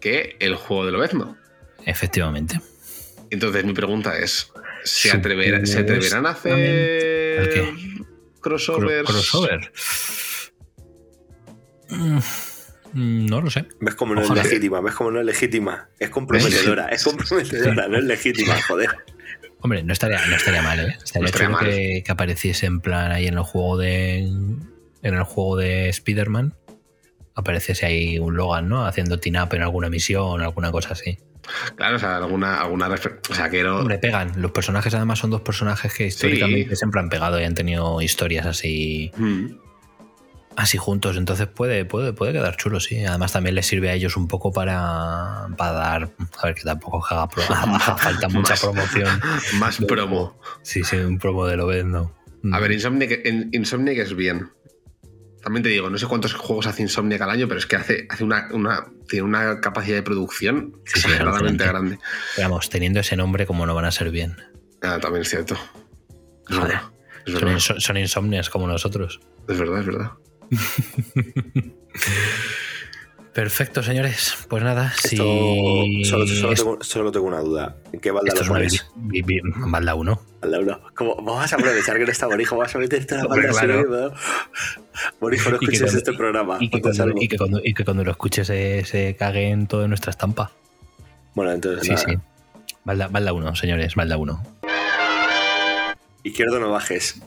[0.00, 1.36] que el juego de Lobezno.
[1.84, 2.58] Efectivamente.
[3.30, 4.50] Entonces mi pregunta es,
[4.84, 7.50] ¿se, atrever- ¿se atreverán a hacer
[8.40, 9.02] crossovers?
[9.02, 9.72] Cro- Crossover.
[11.88, 12.18] Mm,
[12.94, 13.66] No lo sé.
[13.80, 14.42] ¿Ves cómo no Ojalá.
[14.42, 14.80] es legítima?
[14.80, 15.88] ¿Ves cómo no es legítima?
[15.98, 18.90] Es comprometedora, es comprometedora, no es legítima, joder.
[19.60, 20.96] Hombre, no estaría, no estaría mal, ¿eh?
[21.02, 21.64] Estaría No estaría chulo mal.
[21.68, 24.18] que, que apareciese en plan ahí en el juego de.
[24.18, 26.54] En el juego de Spider-Man.
[27.34, 28.86] Apareciese ahí un Logan, ¿no?
[28.86, 31.18] Haciendo team-up en alguna misión, alguna cosa así.
[31.76, 33.78] Claro, o sea, alguna, alguna O sea, que no...
[33.80, 34.32] Hombre, pegan.
[34.40, 38.46] Los personajes además son dos personajes que históricamente siempre han pegado y han tenido historias
[38.46, 39.46] así, Mm.
[40.56, 41.16] Así juntos.
[41.16, 43.04] Entonces puede, puede, puede quedar chulo, sí.
[43.04, 46.10] Además también les sirve a ellos un poco para, para dar.
[46.42, 47.28] A ver, que tampoco haga,
[47.98, 48.60] falta mucha Más.
[48.60, 49.20] promoción.
[49.58, 50.40] Más promo.
[50.62, 52.12] Sí, sí, un promo de lo vendo.
[52.52, 53.20] A ver, Insomniac,
[53.52, 54.50] Insomniac es bien.
[55.42, 58.06] También te digo, no sé cuántos juegos hace Insomniac al año, pero es que hace,
[58.10, 61.96] hace una, una- tiene una capacidad de producción Sí, sí, exageradamente alucinante.
[61.96, 61.98] grande.
[62.42, 64.36] Vamos, teniendo ese nombre, como no van a ser bien?
[64.82, 65.56] Ah, también es cierto.
[66.48, 66.80] Joder.
[67.26, 69.20] Es Son, verdad, son insomnias como nosotros.
[69.48, 70.10] es verdad, es verdad.
[73.32, 74.34] Perfecto, señores.
[74.48, 76.04] Pues nada, Esto, si.
[76.06, 77.76] solo, solo tengo, solo tengo una duda.
[77.92, 78.54] ¿En qué balda lo
[78.96, 80.22] vi- balda 1.
[80.40, 80.80] Balda uno.
[80.94, 82.56] ¿Cómo vas a aprovechar que no está Borijo?
[82.56, 84.12] ¿Vas a meterte en la balda claro.
[85.20, 86.56] Borijo, no escuches cuando- este programa.
[86.60, 89.66] Y que, cuando, y que cuando- y que cuando lo escuches se, se cague en
[89.66, 90.52] toda nuestra estampa.
[91.34, 92.04] Bueno, entonces Sí, nada.
[92.08, 92.14] sí.
[92.84, 94.42] Balda 1, señores, balda 1.
[96.22, 97.20] Izquierdo no bajes.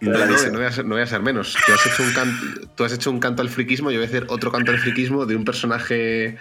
[0.00, 0.22] No, voy
[0.64, 1.56] a ser, no voy a ser menos.
[1.66, 4.08] Tú has, hecho un can- tú has hecho un canto al friquismo, yo voy a
[4.08, 6.38] hacer otro canto al friquismo de un personaje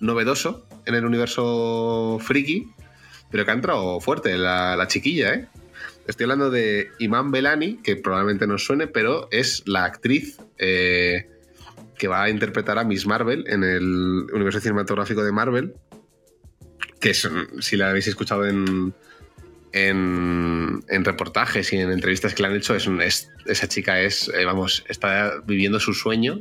[0.00, 2.68] novedoso en el universo friki,
[3.30, 5.46] pero que ha entrado fuerte, la, la chiquilla, ¿eh?
[6.06, 11.28] Estoy hablando de Iman Belani, que probablemente no suene, pero es la actriz eh,
[11.98, 15.74] que va a interpretar a Miss Marvel en el universo cinematográfico de Marvel,
[17.00, 17.28] que es,
[17.60, 18.94] si la habéis escuchado en,
[19.76, 24.00] en, en reportajes y en entrevistas que le han hecho, es, un- es- esa chica
[24.00, 26.40] es, eh, vamos, está viviendo su sueño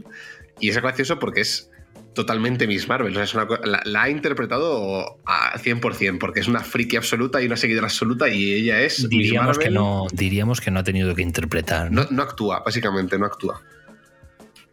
[0.60, 1.70] y es gracioso porque es
[2.14, 3.12] totalmente Miss Marvel.
[3.12, 7.42] O sea, es una la, la ha interpretado a 100% porque es una friki absoluta
[7.42, 9.74] y una seguidora absoluta y ella es Miss Diríamos que, Marvel.
[9.74, 11.92] no, diríamos que no ha tenido que interpretar.
[11.92, 12.04] ¿no?
[12.04, 13.62] No, no actúa, básicamente, no actúa.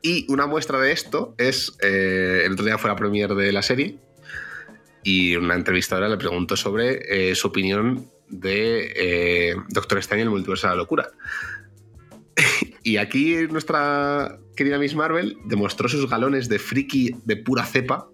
[0.02, 3.62] Y una muestra de esto es, eh, el otro día fue la premiere de la
[3.62, 3.96] serie
[5.04, 10.32] y una entrevistadora le preguntó sobre eh, su opinión de eh, Doctor Extraño en el
[10.32, 11.10] multiverso de la locura.
[12.82, 18.08] y aquí nuestra querida Miss Marvel demostró sus galones de friki de pura cepa,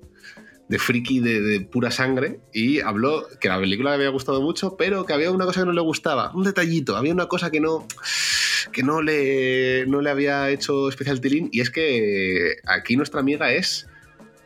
[0.69, 4.77] de friki de, de pura sangre, y habló que la película le había gustado mucho,
[4.77, 7.61] pero que había una cosa que no le gustaba, un detallito, había una cosa que
[7.61, 7.87] no,
[8.73, 13.53] que no le, no le había hecho especial tilín, y es que aquí nuestra amiga
[13.53, 13.87] es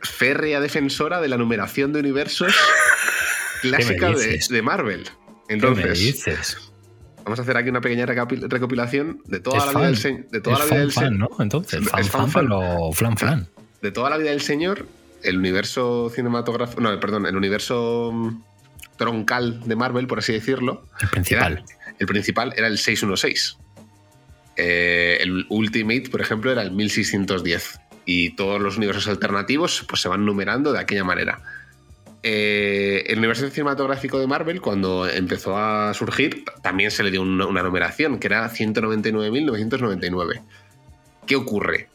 [0.01, 2.55] férrea defensora de la numeración de universos
[3.61, 5.09] clásica de Marvel.
[5.47, 6.57] ¿Qué me Entonces, dices?
[7.23, 9.81] vamos a hacer aquí una pequeña recopilación de toda Es la fan.
[9.91, 11.29] vida del de toda es la vida fan, del fan, ¿no?
[11.39, 12.45] Entonces, Es fan, fan, fan, fan.
[12.47, 13.47] pero flan, flan.
[13.81, 14.85] de toda la vida del señor,
[15.23, 18.41] el universo cinematográfico, no, perdón, el universo mm,
[18.97, 21.53] troncal de Marvel, por así decirlo, El principal.
[21.53, 23.57] era- el principal era el 616.
[24.55, 27.79] Eh, el Ultimate, por ejemplo, era el 1610.
[28.05, 31.41] Y todos los universos alternativos pues, se van numerando de aquella manera.
[32.25, 37.61] Eh, el universo cinematográfico de Marvel, cuando empezó a surgir, también se le dio una,
[37.61, 40.41] numeración, que era 199.999.
[41.27, 41.89] ¿Qué ocurre?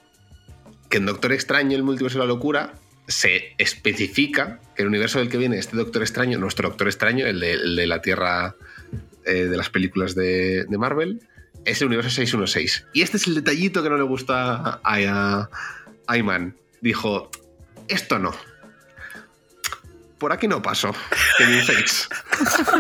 [0.90, 2.74] Que en Doctor Extraño, el multiverso de la locura,
[3.06, 7.40] se especifica que el universo del que viene este Doctor Extraño, nuestro Doctor Extraño, el
[7.40, 8.54] de, la Tierra
[9.24, 11.22] eh, de las películas de, Marvel,
[11.64, 12.86] es el universo 616.
[12.92, 15.48] Y este es el detallito que no le gusta a, a,
[16.06, 16.52] a.
[16.82, 17.30] Dijo,
[17.88, 18.34] esto no.
[20.18, 20.92] Por aquí no paso,
[21.38, 22.08] Kevin Feige.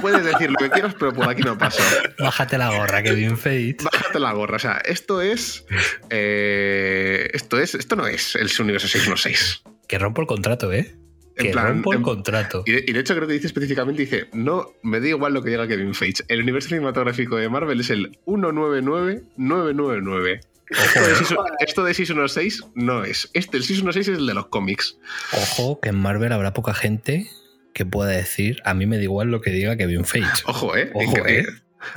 [0.00, 1.80] Puedes decir lo que quieras, pero por aquí no paso.
[2.18, 3.76] Bájate la gorra, Kevin Feige.
[3.84, 4.56] Bájate la gorra.
[4.56, 5.64] O sea, esto es.
[6.10, 7.74] eh, esto es.
[7.76, 9.62] Esto no es el universo 616.
[9.86, 10.94] Que rompo el contrato, ¿eh?
[11.36, 12.64] En Que plan, rompo el en- contrato.
[12.66, 15.42] Y de, y de hecho creo que dice específicamente, dice, no, me da igual lo
[15.42, 16.24] que diga Kevin Feige.
[16.26, 20.40] El universo cinematográfico de Marvel es el 199999.
[20.70, 23.30] Esto de, Season- esto de Season 6 no es.
[23.34, 24.98] Este, el Season 6 es el de los cómics.
[25.32, 27.26] Ojo, que en Marvel habrá poca gente
[27.74, 30.28] que pueda decir, a mí me da igual lo que diga Kevin Feige.
[30.46, 30.90] Ojo, ¿eh?
[30.94, 31.46] Ojo, Incre- ¿eh?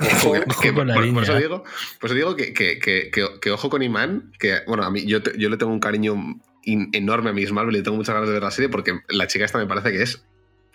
[0.00, 1.64] Ojo, Ojo que- con la por, por eso digo,
[2.00, 5.04] por eso digo que, que- que- que- que ojo con Iman, que bueno, a mí
[5.06, 6.14] yo, yo le tengo un cariño
[6.62, 9.00] in- enorme a Miss Marvel y le tengo muchas ganas de ver la serie porque
[9.08, 10.24] la chica esta me parece que es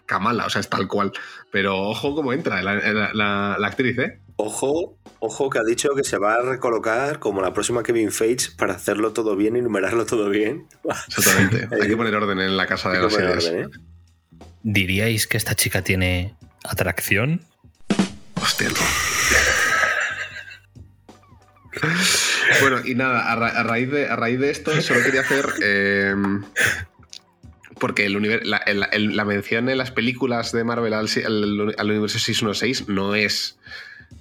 [0.05, 1.13] Kamala, o sea, es tal cual.
[1.51, 4.19] Pero ojo cómo entra la, la- la- la actriz, ¿eh?
[4.35, 8.49] Ojo, ojo que ha dicho que se va a recolocar como la próxima Kevin Feige
[8.57, 10.67] para hacerlo todo bien y numerarlo todo bien.
[11.07, 11.67] Exactamente.
[11.81, 13.67] Hay que poner orden en la casa de las orden, ¿eh?
[14.63, 17.41] ¿Diríais que esta chica tiene atracción?
[18.41, 18.75] Hostia, no.
[22.61, 25.45] Bueno, y nada, a, ra- a raíz, de, a raíz de esto, solo quería hacer.
[25.61, 26.15] eh,
[27.79, 31.75] porque el univer- la, el- el- la mención en las películas de Marvel al, al-
[31.77, 33.59] al universo 616 no es.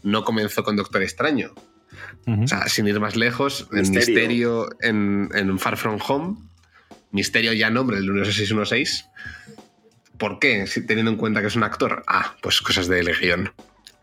[0.06, 1.52] No comenzó con Doctor Extraño.
[2.26, 4.00] O sea, sin ir más lejos, en Misterio.
[4.06, 6.36] Misterio en, en Far From Home,
[7.10, 9.06] Misterio ya nombre del universo 616.
[10.18, 10.66] ¿Por qué?
[10.66, 12.02] Si- teniendo en cuenta que es un actor.
[12.06, 13.52] Ah, pues cosas de Legión.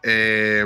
[0.06, 0.62] Eh,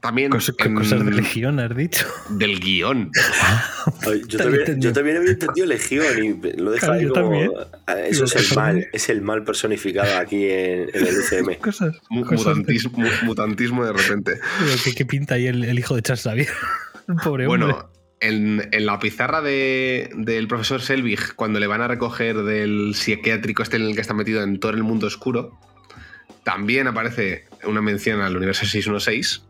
[0.00, 2.06] también Cos- en- cosas de legión, has dicho.
[2.30, 3.10] del guion.
[4.06, 7.22] Ay, Yo también, yo también había entendido Legión y lo deja Claro, ahí yo como.
[7.30, 7.50] también.
[7.86, 11.56] Ah, Eso es el cosas mal, es el mal personificado aquí en, en el UCM.
[11.60, 11.96] Cosas.
[12.26, 14.40] Cosas mutantismo, mu- mutantismo de repente.
[14.84, 16.48] ¿qué, qué pinta ahí el, el hijo de Charles Xavier?
[17.24, 17.66] Pobre hombre.
[17.66, 22.94] Bueno, en, en la pizarra de- del profesor Selvig, cuando le van a recoger del
[22.94, 25.58] psiquiátrico este en el que está metido en todo el mundo oscuro,
[26.44, 29.42] también aparece una mención al universo 616.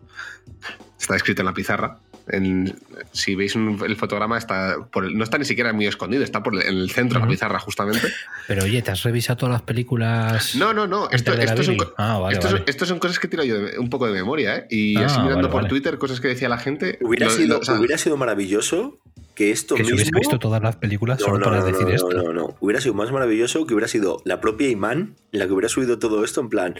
[1.00, 1.98] Está escrito en la pizarra.
[2.28, 2.78] En-
[3.10, 6.40] si veis un- el fotograma, está por el- no está ni siquiera muy escondido, está
[6.40, 8.06] por el- en el centro de la pizarra, justamente.
[8.46, 10.54] Pero oye, ¿te has revisado todas las películas?
[10.54, 11.10] No, no, no.
[11.10, 12.70] Esto, esto son, Ah, vale, esto son- vale.
[12.70, 14.66] esto son cosas que tiro yo de- un poco de memoria, ¿eh?
[14.70, 15.68] Y Ah, así mirando vale, por vale.
[15.68, 16.96] Twitter cosas que decía la gente.
[17.00, 18.98] Hubiera, lo- sido, lo- o sea, hubiera sido maravilloso
[19.34, 19.96] que esto Que si mismo.
[19.96, 22.10] hubiese visto todas las películas No, solo no, para no, decir no, esto.
[22.10, 22.56] No, no, no.
[22.60, 26.22] Hubiera sido más maravilloso que hubiera sido la propia Iman la que hubiera subido todo
[26.24, 26.74] esto en plan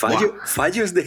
[0.00, 1.06] fallo- fallos de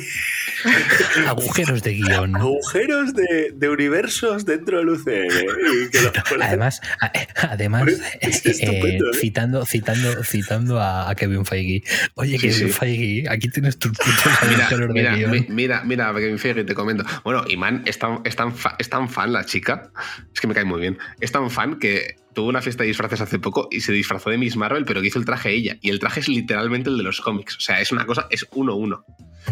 [1.27, 2.35] Agujeros de guion.
[2.35, 5.27] agujeros de, de universos dentro del UCM.
[5.27, 7.11] Y que lo- Además, a-
[7.49, 7.83] además
[8.21, 8.99] Es eh, ¿eh?
[9.19, 11.83] citando, citando, citando a, a Kevin Feige.
[12.15, 12.69] Oye, Sí, Kevin sí.
[12.73, 14.15] Feige, aquí tienes tus putos
[14.49, 15.31] Mira, de mira, guion.
[15.31, 17.03] mi- mira, mira, Kevin Feige, te comento.
[17.23, 19.91] Bueno, Iman es tan, es, tan fa- es tan fan la chica,
[20.33, 20.84] es que me cae muy bien.
[21.19, 24.37] Es tan fan que tuvo una fiesta de disfraces hace poco y se disfrazó de
[24.37, 25.77] Miss Marvel, pero que hizo el traje ella.
[25.81, 27.55] Y el traje es literalmente el de los cómics.
[27.57, 29.05] O sea, es una cosa, es uno a uno.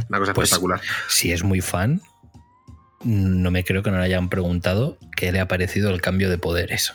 [0.09, 0.81] Una cosa Pues- espectacular.
[1.07, 2.01] Si es muy fan,
[3.03, 6.37] no me creo que no le hayan preguntado qué le ha parecido el cambio de
[6.37, 6.93] poderes.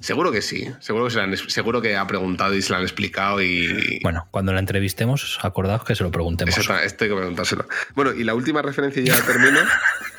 [0.00, 0.68] Seguro que sí.
[0.80, 4.00] Seguro que, se han- seguro que ha preguntado y se lo han explicado y.
[4.02, 6.56] Bueno, cuando la entrevistemos, acordaos que se lo preguntemos.
[6.58, 7.66] Esto hay que preguntárselo.
[7.94, 9.60] Bueno, y la última referencia ya termino.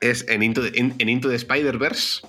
[0.00, 2.26] es en Into the, en- en Into the Spider-Verse.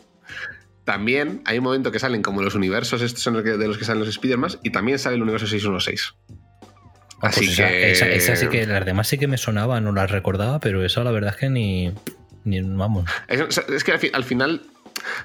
[0.83, 3.77] También hay un momento que salen como los universos estos en los que- de los
[3.77, 6.13] que salen los Spider-Man y también sale el universo 616.
[7.21, 9.83] Ah, Así pues esa, que- esa- esa sí que las demás sí que me sonaban,
[9.83, 11.91] no las recordaba, pero esa la verdad es que ni,
[12.45, 13.09] ni vamos.
[13.27, 14.61] Es, es que al, fi- al final,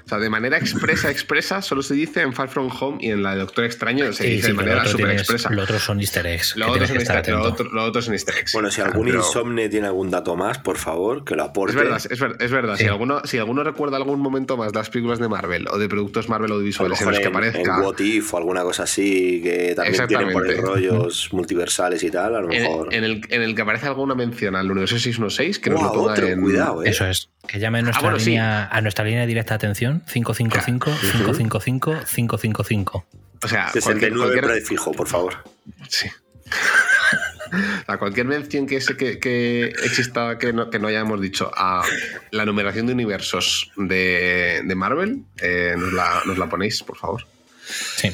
[0.05, 3.23] o sea, de manera expresa, expresa, solo se dice en Far From Home y en
[3.23, 5.49] la de Doctor Extraño se Sí, dice sí, de manera súper expresa.
[5.49, 6.55] Lo otro son easter eggs.
[6.55, 8.53] Lo que otro, son que estar easter, lo, otro, lo otro son easter eggs.
[8.53, 11.71] Bueno, si algún pero- insomne tiene algún dato más, por favor, que lo aporte.
[11.71, 12.41] Es verdad, es verdad.
[12.41, 12.75] Es verdad.
[12.77, 12.83] Sí.
[12.83, 15.87] Si, alguno, si alguno recuerda algún momento más de las películas de Marvel o de
[15.89, 17.77] productos Marvel A lo audiovisuales en mejor los que en, aparezca.
[17.77, 22.11] en What If o alguna cosa así, que también tienen por ahí rollos multiversales y
[22.11, 22.93] tal, a lo En, mejor.
[22.93, 25.93] en el, en el que aparece alguna mención al universo 616, que nos Buah, lo
[25.93, 26.41] ponga otro, en.
[26.41, 26.89] cuidado, eh.
[26.89, 27.29] Eso es.
[27.47, 28.31] Que llame a nuestra, Ah, bueno, sí.
[28.31, 33.05] línea, a nuestra línea directa de atención 555 555 555.
[33.43, 35.35] O sea, 69 cualquier, cualquier- prefijo, por favor.
[35.89, 36.07] sí.
[37.85, 41.83] Sea, cualquier mención que, se- que, que exista que no, que no hayamos dicho a
[42.31, 47.27] la numeración de universos de, de Marvel, eh, nos, la, nos la ponéis, por favor.
[47.95, 48.09] Sí.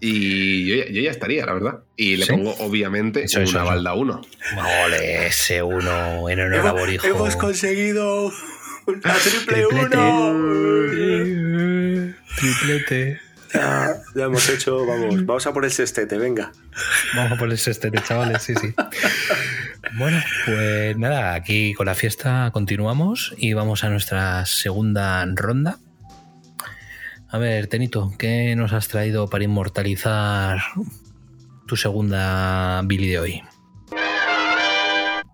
[0.00, 1.78] Y yo, ya- yo ya estaría, la verdad.
[1.94, 2.32] Y le ¿Sí?
[2.32, 3.70] pongo, obviamente, Eso, eso, una eso.
[3.70, 4.22] balda 1.
[4.86, 7.06] Ole, ese uno en honor a Borijo.
[7.06, 8.32] hemos conseguido
[8.92, 9.96] una triple Triplete.
[9.96, 11.40] uno.
[12.36, 13.20] Triplete.
[13.52, 16.52] Ya, ya hemos hecho, vamos, vamos a por el sextete, venga.
[17.16, 18.72] Vamos a ponerse este de chavales, sí, sí.
[19.98, 25.78] Bueno, pues nada, aquí con la fiesta continuamos y vamos a nuestra segunda ronda.
[27.28, 30.60] A ver, Tenito, ¿qué nos has traído para inmortalizar
[31.66, 33.42] tu segunda Billy de hoy?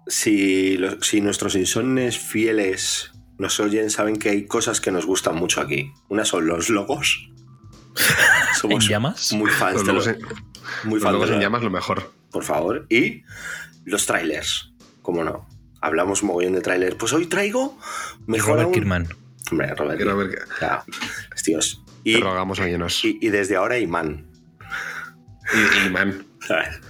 [0.06, 5.36] Si, lo- si nuestros insomnes fieles nos oyen, saben que hay cosas que nos gustan
[5.36, 5.92] mucho aquí.
[6.08, 7.30] Una son los logos.
[8.60, 9.32] Somos ¿En llamas?
[9.32, 10.18] muy fans Los de los, en,
[10.84, 12.12] muy los fans logos de en llamas, lo mejor.
[12.30, 12.86] por favor.
[12.90, 13.22] Y
[13.84, 14.72] los trailers,
[15.02, 15.48] ¿cómo no?
[15.80, 16.96] Hablamos mogollón de trailer.
[16.96, 17.78] Pues hoy traigo
[18.26, 19.08] mejor Robert aún- Kirkman.
[19.50, 20.82] Hombre, Robert que Claro,
[21.44, 21.82] tíos.
[22.02, 23.04] Y, te rogamos a llenos.
[23.04, 24.26] y, y desde ahora Iman.
[25.54, 26.68] Y, y, man, ¿sabes?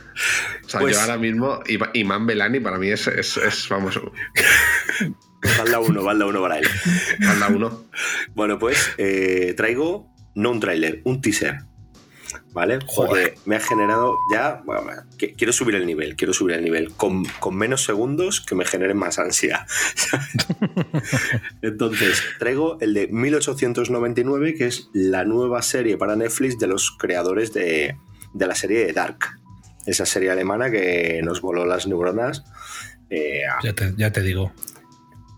[0.64, 4.00] O sea, Pues- yo ahora mismo, Ima- Imán Belani para mí es, es, es, vamos,
[5.58, 6.66] Balda uno, balda uno para él.
[7.28, 7.84] anda uno.
[8.34, 11.60] Bueno, pues eh, traigo no un tráiler, un teaser.
[12.52, 12.78] ¿Vale?
[12.96, 14.62] Porque me ha generado ya.
[14.64, 14.82] bueno,
[15.18, 16.90] que- quiero subir el nivel, quiero subir el nivel.
[16.94, 19.66] Con, con menos segundos que me generen más ansia.
[21.62, 27.52] Entonces, traigo el de 1899, que es la nueva serie para Netflix de los creadores
[27.52, 27.96] de,
[28.32, 29.18] de la serie de Dark.
[29.86, 32.42] Esa serie alemana que nos voló las neuronas
[33.08, 34.52] eh, Ya te, ya te digo.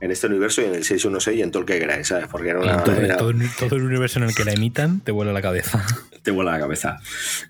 [0.00, 2.26] En este universo y en el 616 y en todo el que queráis, ¿sabes?
[2.30, 2.82] Porque era una.
[2.84, 5.42] todo, era- todo el- todo el universo en el que la imitan te vuela la
[5.42, 5.84] cabeza.
[6.22, 6.98] te vuela la cabeza.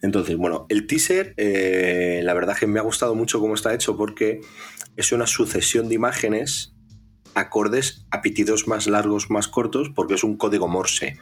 [0.03, 3.75] Entonces, bueno, el teaser, eh, la verdad es que me ha gustado mucho cómo está
[3.75, 4.41] hecho porque
[4.97, 6.73] es una sucesión de imágenes
[7.35, 11.17] acordes a pitidos más largos, más cortos, porque es un código Morse.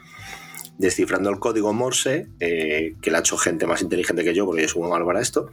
[0.78, 4.62] Descifrando el código Morse, eh, que lo ha hecho gente más inteligente que yo, porque
[4.62, 5.50] yo soy muy malo para esto,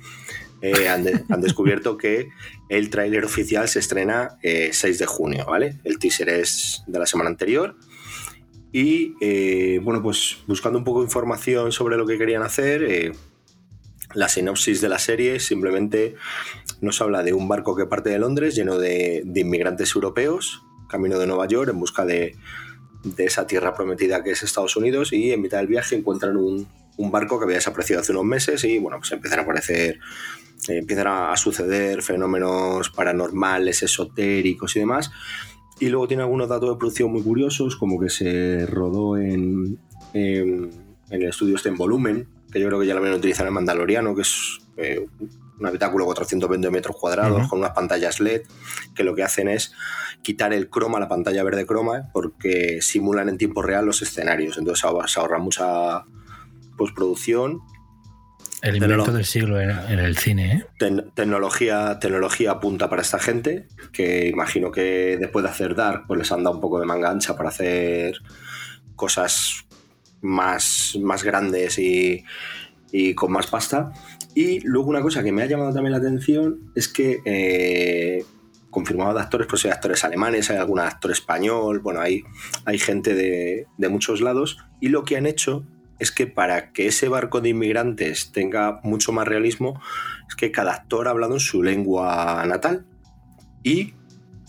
[0.63, 2.29] eh, han, de- han descubierto que
[2.69, 5.77] el tráiler oficial se estrena eh, 6 de junio, ¿vale?
[5.83, 7.75] El teaser es de la semana anterior.
[8.71, 13.11] Y eh, bueno, pues buscando un poco de información sobre lo que querían hacer, eh,
[14.15, 16.15] la sinopsis de la serie simplemente
[16.81, 21.19] nos habla de un barco que parte de Londres lleno de, de inmigrantes europeos, camino
[21.19, 22.35] de Nueva York en busca de,
[23.03, 26.67] de esa tierra prometida que es Estados Unidos y en mitad del viaje encuentran un,
[26.97, 29.99] un barco que había desaparecido hace unos meses y bueno, pues empiezan a aparecer,
[30.69, 35.11] eh, empiezan a, a suceder fenómenos paranormales, esotéricos y demás.
[35.79, 39.79] Y luego tiene algunos datos de producción muy curiosos, como que se rodó en,
[40.13, 40.71] en,
[41.09, 43.47] en el estudio este en volumen, que yo creo que ya lo habían utilizado en
[43.47, 45.05] el Mandaloriano, que es eh,
[45.59, 48.43] un habitáculo de 420 metros cuadrados con unas pantallas LED,
[48.95, 49.73] que lo que hacen es
[50.21, 54.57] quitar el croma, la pantalla verde croma, porque simulan en tiempo real los escenarios.
[54.57, 56.05] Entonces se ahorra mucha
[56.77, 57.61] postproducción
[58.63, 60.65] El invento del siglo en, en el cine, ¿eh?
[60.79, 66.17] Ten- tecnología, tecnología punta para esta gente, que imagino que después de hacer Dark, pues
[66.17, 68.15] les han dado un poco de manga ancha para hacer
[68.95, 69.65] cosas
[70.21, 72.23] más, más grandes y,
[72.91, 73.91] y con más pasta.
[74.33, 78.23] Y luego una cosa que me ha llamado también la atención es que eh,
[78.69, 82.23] confirmado de actores, pues hay actores alemanes, hay algún actor español, bueno, hay,
[82.63, 84.57] hay gente de, de muchos lados.
[84.79, 85.65] Y lo que han hecho
[86.03, 89.81] es que para que ese barco de inmigrantes tenga mucho más realismo,
[90.27, 92.85] es que cada actor ha hablado en su lengua natal.
[93.63, 93.93] Y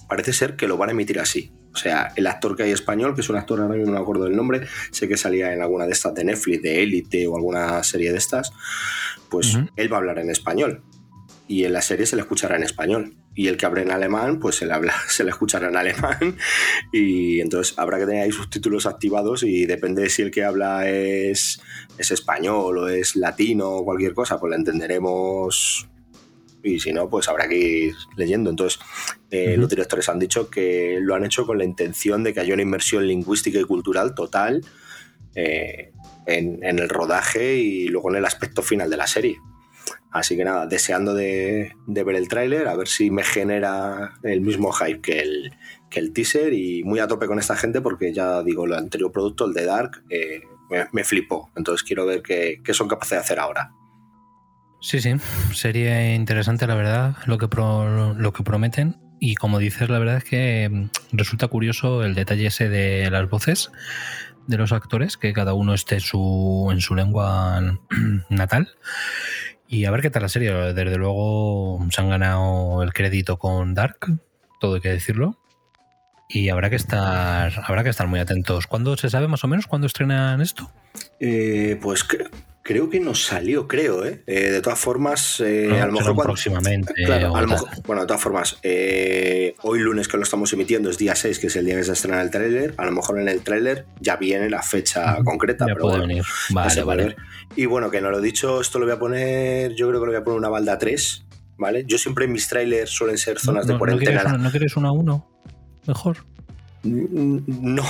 [0.09, 1.53] parece ser que lo van a emitir así.
[1.73, 4.03] O sea, el actor que hay español, que es un actor, ahora mismo no me
[4.03, 7.37] acuerdo del nombre, sé que salía en alguna de estas de Netflix, de Élite o
[7.37, 8.53] alguna serie de estas,
[9.29, 10.83] pues él va a hablar en español.
[11.47, 13.17] Y en la serie se le escuchará en español.
[13.35, 16.37] Y el que hable en alemán, pues se le, habla, se le escuchará en alemán.
[16.93, 20.89] Y entonces habrá que tener ahí subtítulos activados y depende de si el que habla
[20.89, 21.61] es,
[21.99, 25.89] es español o es latino o cualquier cosa, pues lo entenderemos
[26.65, 28.51] y si no, pues habrá que ir leyendo.
[28.51, 28.81] Entonces,
[29.31, 32.55] eh, los directores han dicho que lo han hecho con la intención de que haya
[32.55, 34.63] una inmersión lingüística y cultural total
[35.35, 35.93] eh,
[36.27, 39.37] en, en el rodaje y luego en el aspecto final de la serie.
[40.15, 44.71] Así que nada, deseando de, ver el tráiler, a ver si me genera el mismo
[44.71, 48.75] hype que el, teaser y muy a tope con esta gente porque ya digo, el
[48.75, 50.43] anterior producto, el de Dark, eh,
[50.93, 51.51] me, flipó.
[51.57, 53.73] Entonces quiero ver qué, qué son capaces de hacer ahora.
[54.81, 55.17] Sí, sí.
[55.53, 59.01] Sería interesante, la verdad, lo que, pro- lo que prometen.
[59.19, 63.29] Y como dices, la verdad es que mm, resulta curioso el detalle ese de las
[63.29, 63.73] voces
[64.47, 67.79] de los actores, que cada uno esté su, en su lengua
[68.29, 68.69] natal.
[69.69, 70.53] Y a ver qué tal la serie.
[70.53, 73.99] Desde luego se han ganado el crédito con Dark,
[74.61, 75.39] todo hay que decirlo.
[76.29, 78.67] Y habrá que estar, habrá que estar muy atentos.
[78.67, 80.71] ¿Cuándo se sabe más o menos cuándo estrenan esto?
[81.21, 82.07] Eh, pues
[82.65, 84.25] creo que nos salió, creo, ¿eh?
[84.27, 86.95] Eh, de todas formas, eh, No, a lo mejor cuando- próximamente.
[87.05, 87.57] Claro, o a lo tal.
[87.61, 91.39] mejor- bueno, de todas formas, eh, hoy lunes que lo estamos emitiendo es día 6,
[91.39, 92.75] que es el día que se estrena el tráiler.
[92.79, 96.25] A lo mejor en el tráiler ya viene la fecha concreta, pero puede bueno, venir.
[96.51, 97.17] Vale, vale.
[97.55, 100.07] Y bueno, que no lo he dicho, esto lo voy a poner, yo creo que
[100.07, 101.27] lo voy a poner una balda 3,
[101.59, 101.85] ¿vale?
[101.87, 104.23] Yo siempre en mis trailers suelen ser zonas no, de no cuarentena.
[104.25, 105.29] una- ¿No quieres una 1?
[105.87, 106.17] Mejor.
[106.83, 107.85] Mm, No.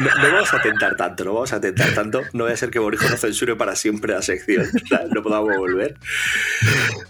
[0.00, 0.08] No.
[0.32, 2.22] vamos a tentar tanto, no vamos a tentar tanto.
[2.32, 4.66] No vaya a ser que Borijo nos censure para siempre la sección.
[5.14, 5.96] No podamos volver.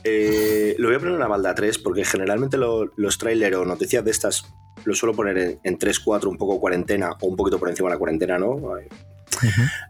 [0.04, 3.64] Eh, lo voy a poner en una balda 3 porque generalmente lo- los trailers o
[3.64, 4.44] noticias de estas
[4.84, 7.88] lo suelo poner en, en 3, 4, un poco cuarentena o un poquito por encima
[7.88, 8.60] de la cuarentena, ¿no?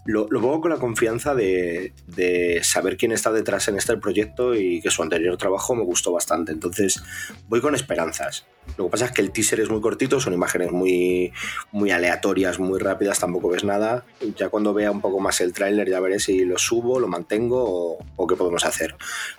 [0.05, 4.55] Lo, lo, pongo con la confianza de, de, saber quién está detrás en este proyecto
[4.55, 6.53] y que su anterior trabajo me gustó bastante.
[6.53, 7.03] Entonces,
[7.49, 8.47] voy con esperanzas.
[8.77, 11.33] Lo que pasa es que el teaser es muy cortito, son imágenes muy,
[11.73, 14.05] muy aleatorias, muy rápidas, tampoco ves nada.
[14.37, 17.63] Ya cuando vea un poco más el tráiler ya veré si lo subo, lo mantengo
[17.63, 18.97] o, o, qué podemos hacer.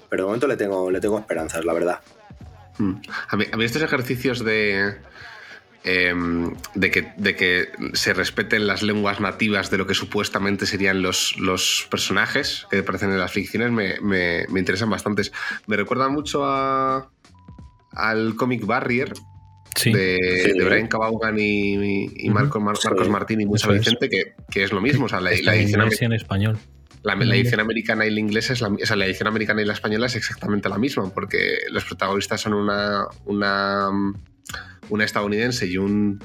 [0.09, 1.99] Pero de momento le tengo, le tengo esperanzas, la verdad.
[2.77, 2.93] Mm.
[3.29, 4.97] A mí, a mí estos ejercicios de
[5.87, 6.13] eh,
[6.73, 11.37] de, que, de, que, se respeten las lenguas nativas de lo que supuestamente serían los,
[11.37, 15.21] los personajes que aparecen en las ficciones me, me, me interesan bastante.
[15.67, 17.11] Me recuerda mucho a,
[17.91, 19.13] al cómic Barrier.
[19.75, 20.57] Sí, de, sí.
[20.57, 23.09] de, Brian Cabaugan y, y Marcos, Marcos sí.
[23.09, 25.05] Martín y Musa Vicente, que, que, es lo mismo.
[25.05, 26.57] O sea, la, la edición en español.
[27.03, 29.65] La, la, edición americana y la inglesa es la, o sea, la edición americana y
[29.65, 33.91] la española es exactamente la misma, porque los protagonistas son una, una
[34.89, 36.19] una estadounidense y un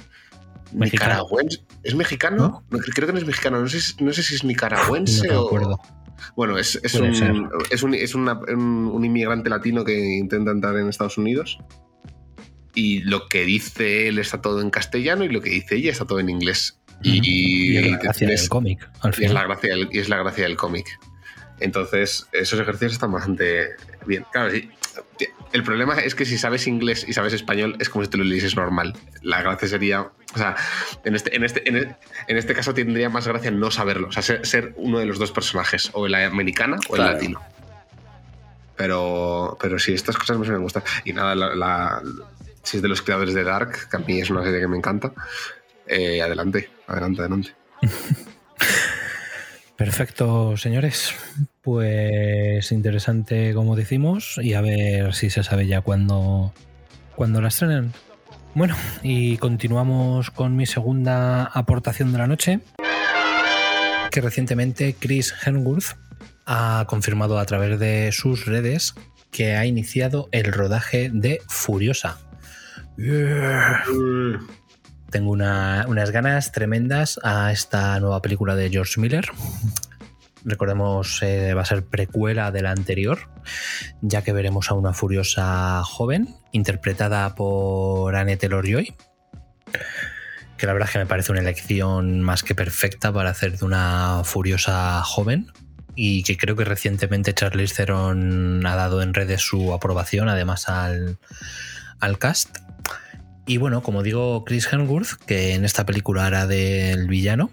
[0.72, 1.14] Mexicano.
[1.14, 1.64] nicaragüense.
[1.82, 2.64] ¿Es mexicano?
[2.70, 2.78] ¿No?
[2.78, 3.60] Creo que no es mexicano.
[3.60, 5.80] No sé, no sé si es nicaragüense no o.
[6.36, 7.06] Bueno, es, es, un,
[7.70, 11.58] es, un, es una, un, un, inmigrante latino que intenta entrar en Estados Unidos.
[12.74, 16.04] Y lo que dice él está todo en castellano y lo que dice ella está
[16.04, 16.78] todo en inglés.
[17.02, 18.90] Y, y es la gracia del cómic.
[19.18, 20.86] Y es la gracia del, y es la gracia del cómic.
[21.58, 23.70] Entonces, esos ejercicios están bastante
[24.06, 24.24] bien.
[24.30, 24.70] Claro, sí,
[25.52, 28.24] el problema es que si sabes inglés y sabes español, es como si te lo
[28.24, 28.96] leyeses normal.
[29.22, 30.02] La gracia sería.
[30.02, 30.56] O sea,
[31.04, 34.08] en este, en este, en este caso tendría más gracia no saberlo.
[34.08, 37.12] O sea, ser, ser uno de los dos personajes, o la americana o el claro.
[37.14, 37.40] latino.
[38.76, 40.84] Pero, pero sí, estas cosas me suelen gustar.
[41.04, 42.02] Y nada, la, la,
[42.62, 44.76] si es de los creadores de Dark, que a mí es una serie que me
[44.76, 45.12] encanta,
[45.86, 47.54] eh, adelante, adelante, adelante.
[49.80, 51.14] Perfecto, señores.
[51.62, 56.52] Pues interesante como decimos y a ver si se sabe ya cuándo,
[57.16, 57.94] cuándo la estrenen.
[58.54, 62.60] Bueno, y continuamos con mi segunda aportación de la noche,
[64.10, 65.96] que recientemente Chris Hemsworth
[66.44, 68.94] ha confirmado a través de sus redes
[69.30, 72.18] que ha iniciado el rodaje de Furiosa.
[75.10, 79.26] Tengo una, unas ganas tremendas a esta nueva película de George Miller.
[80.44, 83.18] Recordemos, eh, va a ser precuela de la anterior,
[84.00, 88.94] ya que veremos a una furiosa joven, interpretada por Anne Taylor Joy,
[90.56, 93.64] que la verdad es que me parece una elección más que perfecta para hacer de
[93.64, 95.52] una furiosa joven,
[95.94, 101.18] y que creo que recientemente Charlize Theron ha dado en redes su aprobación, además al,
[101.98, 102.58] al cast.
[103.50, 107.50] Y bueno, como digo, Chris Hemsworth, que en esta película hará del villano,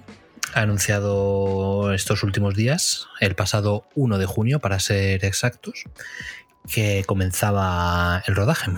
[0.54, 5.86] ha anunciado estos últimos días, el pasado 1 de junio para ser exactos,
[6.72, 8.74] que comenzaba el rodaje.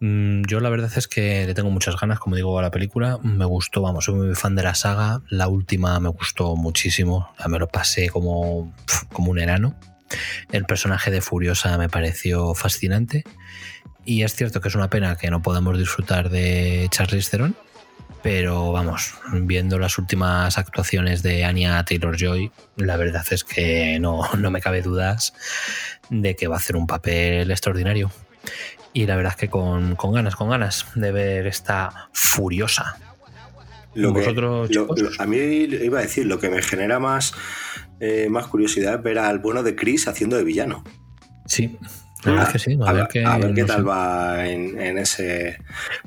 [0.00, 3.18] Mm, yo la verdad es que le tengo muchas ganas, como digo, a la película.
[3.22, 5.20] Me gustó, vamos, soy muy fan de la saga.
[5.28, 7.28] La última me gustó muchísimo.
[7.46, 8.74] Me lo pasé como,
[9.12, 9.78] como un enano.
[10.50, 13.24] El personaje de Furiosa me pareció fascinante.
[14.04, 17.56] Y es cierto que es una pena que no podamos disfrutar de Charlize Theron,
[18.22, 24.22] pero vamos, viendo las últimas actuaciones de Anya Taylor Joy, la verdad es que no,
[24.38, 25.34] no, me cabe dudas
[26.10, 28.10] de que va a hacer un papel extraordinario.
[28.92, 32.96] Y la verdad es que con, con ganas, con ganas de ver esta furiosa.
[33.94, 37.34] Lo que, lo, lo, a mí iba a decir, lo que me genera más,
[38.00, 40.84] eh, más curiosidad es ver al bueno de Chris haciendo de villano.
[41.46, 41.78] Sí,
[42.24, 43.82] a, es que sí, a, a, ver, qué, a ver qué tal sé.
[43.82, 45.58] va en, en ese.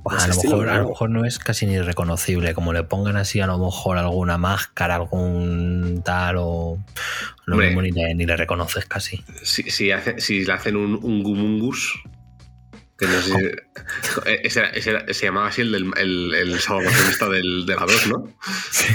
[0.06, 0.80] A, lo estilo, mejor, claro.
[0.80, 2.54] a, lo mejor, no es casi ni reconocible.
[2.54, 6.78] Como le pongan así, a lo mejor alguna máscara, algún tal o.
[7.46, 9.24] Lo Hombre, mismo ni le, ni le, reconoces casi.
[9.44, 12.00] Si, si, hace, si le hacen un, un Gumungus.
[12.98, 13.56] Que no sé,
[14.18, 14.22] oh.
[14.26, 18.28] ese, ese, se llamaba así el, del, el, el salvacionista del, de la 2, ¿no?
[18.70, 18.94] Sí.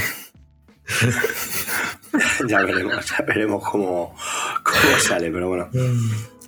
[2.49, 4.15] ya veremos, ya veremos cómo,
[4.63, 5.69] cómo sale, pero bueno.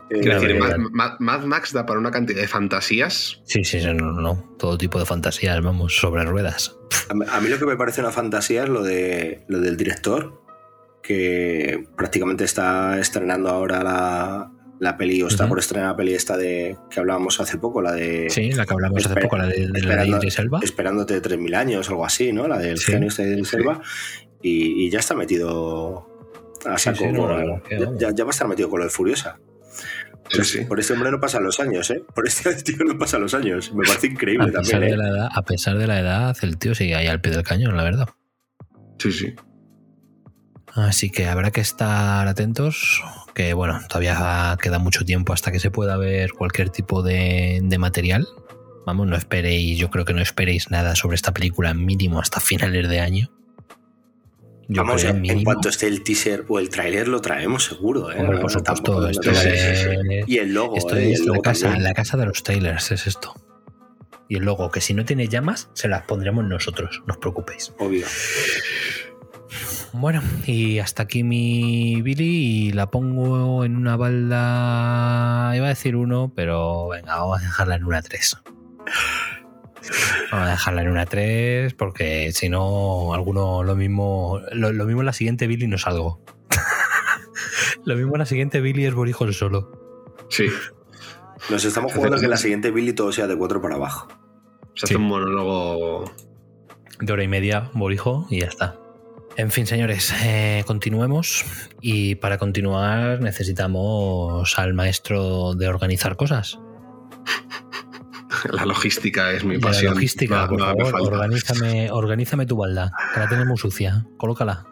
[0.09, 3.41] Quiero decir, Mad, Mad, Max da para una cantidad de fantasías.
[3.45, 4.57] Sí, sí, no, no, no.
[4.59, 6.77] Todo tipo de fantasías, vamos, sobre ruedas.
[7.09, 10.43] A, a, mí lo que me parece una fantasía es lo, de, lo del director,
[11.03, 15.51] que prácticamente está estrenando ahora la, la peli, o está uh -huh.
[15.51, 18.31] por estrenar la peli esta de que hablábamos hace poco, la de.
[18.31, 20.61] Sí, la que hablamos hace poco, la de, de la de Idris Elba.
[20.63, 22.49] Esperándote 3.000 años, algo así, ¿no?
[22.49, 22.93] La del sí.
[22.93, 23.81] genio de Idris Elba.
[24.41, 26.09] Y, y, ya está metido
[26.65, 26.99] a saco.
[26.99, 27.61] Sí, sí, no,
[27.99, 29.41] ya, ya, va a estar metido con lo de Furiosa.
[30.31, 30.65] Sí, sí.
[30.65, 32.03] Por este hombre no pasan los años, ¿eh?
[32.15, 33.73] Por este tío no pasan los años.
[33.75, 34.83] Me parece increíble a también.
[34.83, 34.91] ¿eh?
[34.91, 37.43] De la edad, a pesar de la edad, el tío sigue ahí al pie del
[37.43, 38.09] cañón, la verdad.
[38.99, 39.35] Sí, sí.
[40.75, 43.03] Así que habrá que estar atentos,
[43.35, 47.79] que bueno, todavía queda mucho tiempo hasta que se pueda ver cualquier tipo de, de
[47.79, 48.29] material.
[48.87, 52.89] Vamos, no esperéis, yo creo que no esperéis nada sobre esta película mínimo hasta finales
[52.89, 53.31] de año.
[54.71, 55.45] Yo Vamos, en mínimo.
[55.45, 58.17] cuanto esté el teaser o el tráiler lo traemos seguro, ¿eh?
[58.21, 59.89] Hombre, No, por supuesto, no esto es,
[60.27, 61.13] Y el logo, esto ¿eh?
[61.13, 61.85] Es el la casa, también.
[61.85, 63.35] la casa de los Taylors, es esto.
[64.29, 67.73] Y el logo, que si no tiene llamas, se las pondremos nosotros, no os preocupéis.
[67.79, 68.07] Obvio.
[69.95, 75.57] Bueno, y hasta aquí mi Billy y la pongo en una balda.
[75.57, 78.37] Iba a decir uno, pero venga, vamos a dejarla en una 3.
[80.31, 84.41] Vamos a dejarla en una 3 porque si no, alguno lo mismo.
[84.53, 86.23] Lo, lo mismo en la siguiente Billy no salgo.
[87.85, 89.73] lo mismo en la siguiente Billy es Borijo solo.
[90.31, 90.49] Sí.
[91.51, 94.09] Nos estamos jugando que en la siguiente Billy todo sea de 4 para abajo.
[94.75, 94.97] Se hace Sí.
[94.97, 96.13] un monólogo.
[97.01, 98.77] De hora y media, Borijo, y ya está.
[99.37, 101.45] En fin, señores, eh, continuemos.
[101.81, 106.59] Y para continuar necesitamos al maestro de organizar cosas.
[108.53, 109.95] La logística es mi De la pasión.
[109.95, 114.07] logística, por favor, organízame, organízame tu balda, que la tenemos sucia.
[114.19, 114.67] Colócala.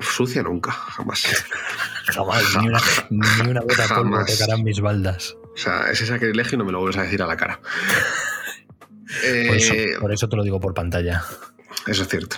[0.00, 1.24] Sucia nunca, jamás.
[2.06, 5.34] Jamás, ni una, ni una gota polvo tocarán mis baldas.
[5.54, 7.60] O sea, ese sacrilegio no me lo vuelves a decir a la cara.
[9.46, 11.22] Por eso, Eh, por eso te lo digo por pantalla.
[11.86, 12.36] Eso es cierto.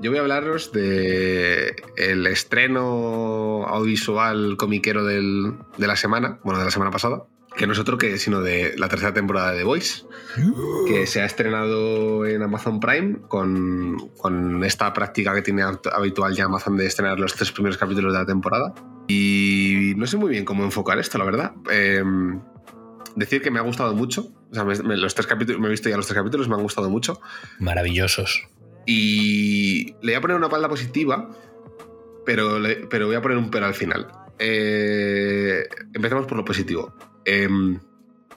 [0.00, 6.64] Yo voy a hablaros de el estreno audiovisual comiquero del- de la semana, bueno, de
[6.66, 7.24] la semana pasada,
[7.56, 10.02] que no es otro que sino de la tercera temporada de The Voice,
[10.88, 16.44] que se ha estrenado en Amazon Prime con, con esta práctica que tiene habitual ya
[16.46, 18.74] Amazon de estrenar los tres primeros capítulos de la temporada.
[19.06, 21.52] Y no sé muy bien cómo enfocar esto, la verdad.
[21.70, 22.40] Em,
[23.16, 24.32] decir que me ha gustado mucho.
[24.50, 26.54] O sea, me- me- los tres capítulos, me he visto ya los tres capítulos, me
[26.56, 27.20] han gustado mucho.
[27.60, 28.48] Maravillosos.
[28.86, 31.30] Y le voy a poner una palda positiva,
[32.26, 34.08] pero, le- pero voy a poner un pero al final.
[34.38, 35.64] Eh,
[35.94, 36.94] empecemos por lo positivo.
[37.24, 37.78] Em,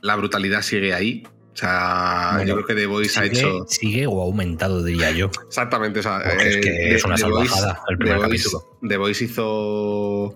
[0.01, 1.23] la brutalidad sigue ahí.
[1.53, 3.65] O sea, Bueno, yo creo que The Voice ha hecho.
[3.67, 5.31] sigue o ha aumentado, diría yo.
[5.47, 8.03] Exactamente, o sea, Porque es eh, que The- es una The Voice- salvajada el The
[8.03, 8.79] primer Voice- capítulo.
[8.87, 10.35] The Voice hizo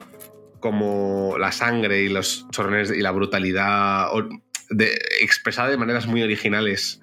[0.59, 4.07] como la sangre y los chorrones y la brutalidad
[4.72, 7.01] de- expresada de maneras muy originales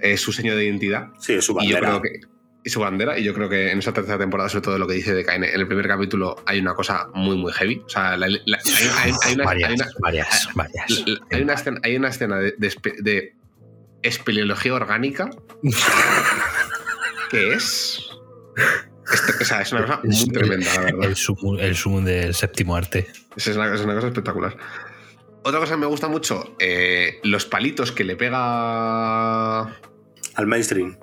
[0.00, 1.08] eh, su seño de identidad.
[1.18, 2.00] Sí, es su Y yo bandera.
[2.00, 2.20] creo que.
[2.66, 4.94] Y su bandera, y yo creo que en esta tercera temporada, sobre todo lo que
[4.94, 7.82] dice de Kaine, en el primer capítulo hay una cosa muy, muy heavy.
[7.84, 10.90] O sea, la- la- hay, hay- hay una, varias, hay una- varias, varias.
[11.06, 13.34] la- hay una escena, hay una escena de, de, espe- de
[14.02, 15.28] espeleología orgánica
[17.30, 18.00] que es.
[19.12, 21.04] es- o sea, es una cosa muy tremenda, la verdad.
[21.04, 23.08] El sumo, el sumo del séptimo arte.
[23.36, 24.56] Es una, es una cosa espectacular.
[25.42, 30.96] Otra cosa que me gusta mucho, eh, los palitos que le pega Al mainstream.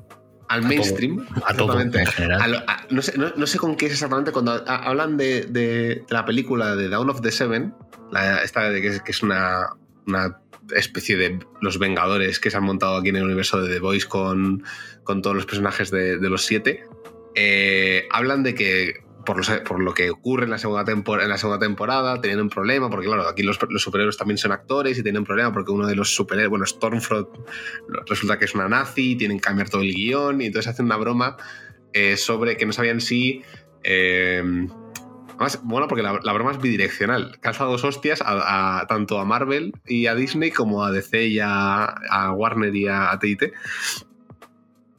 [0.51, 1.25] Al mainstream.
[1.45, 1.99] A todo, exactamente.
[1.99, 2.41] en general.
[2.41, 5.45] A lo- a- no, sé, no- no sé con qué es exactamente cuando hablan de,
[5.45, 7.73] de la película de Dawn of the Seven,
[8.11, 9.69] la- esta de que es, que es una,
[10.07, 10.39] una
[10.75, 14.07] especie de los Vengadores que se han montado aquí en el universo de The Voice
[14.07, 14.63] con,
[15.03, 16.83] con todos los personajes de, de los siete,
[17.35, 22.89] eh, hablan de que por, lo que ocurre en la, segunda temporada tenían un problema,
[22.89, 25.95] porque claro, aquí los, superhéroes también son actores y tienen un problema porque uno de
[25.95, 27.29] los superhéroes, bueno, Stormfront
[28.07, 30.97] resulta que es una nazi, tienen que cambiar todo el guion y entonces hacen una
[30.97, 31.37] broma
[31.93, 33.43] eh, sobre que no sabían si...
[33.83, 34.43] eh,
[35.31, 37.39] además, bueno, porque la, broma es bidireccional.
[37.39, 38.23] Calza dos hostias
[38.87, 43.11] tanto a Marvel y a Disney como a DC y a, a Warner y a,
[43.11, 43.51] a TIT.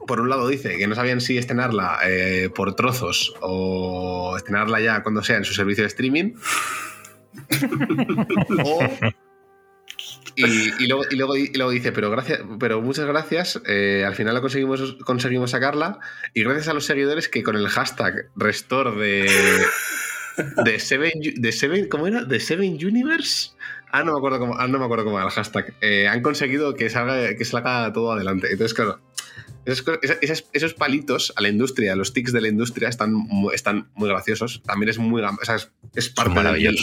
[0.07, 5.03] Por un lado dice que no sabían si estrenarla eh, por trozos o estrenarla ya
[5.03, 6.33] cuando sea en su servicio de streaming.
[10.35, 13.61] y, luego, y, luego, y luego dice, pero gracias, pero muchas gracias.
[13.67, 15.99] eh, al final lo conseguimos, conseguimos sacarla.
[16.33, 19.29] Y gracias a los seguidores que con el hashtag restore de.
[20.65, 22.23] De Seven, de Seven, ¿cómo era?
[22.23, 23.51] ¿De Seven Universe?
[23.91, 25.75] Ah, no me acuerdo cómo, ah, no me acuerdo cómo era el hashtag.
[25.81, 28.47] Eh, han conseguido que salga, que salga todo adelante.
[28.51, 28.99] Entonces, claro,
[29.65, 33.15] esos palitos a la industria, los tics de la industria están,
[33.53, 34.61] están muy graciosos.
[34.65, 35.21] También es muy.
[35.21, 35.55] O sea,
[35.95, 36.77] es, parte del-.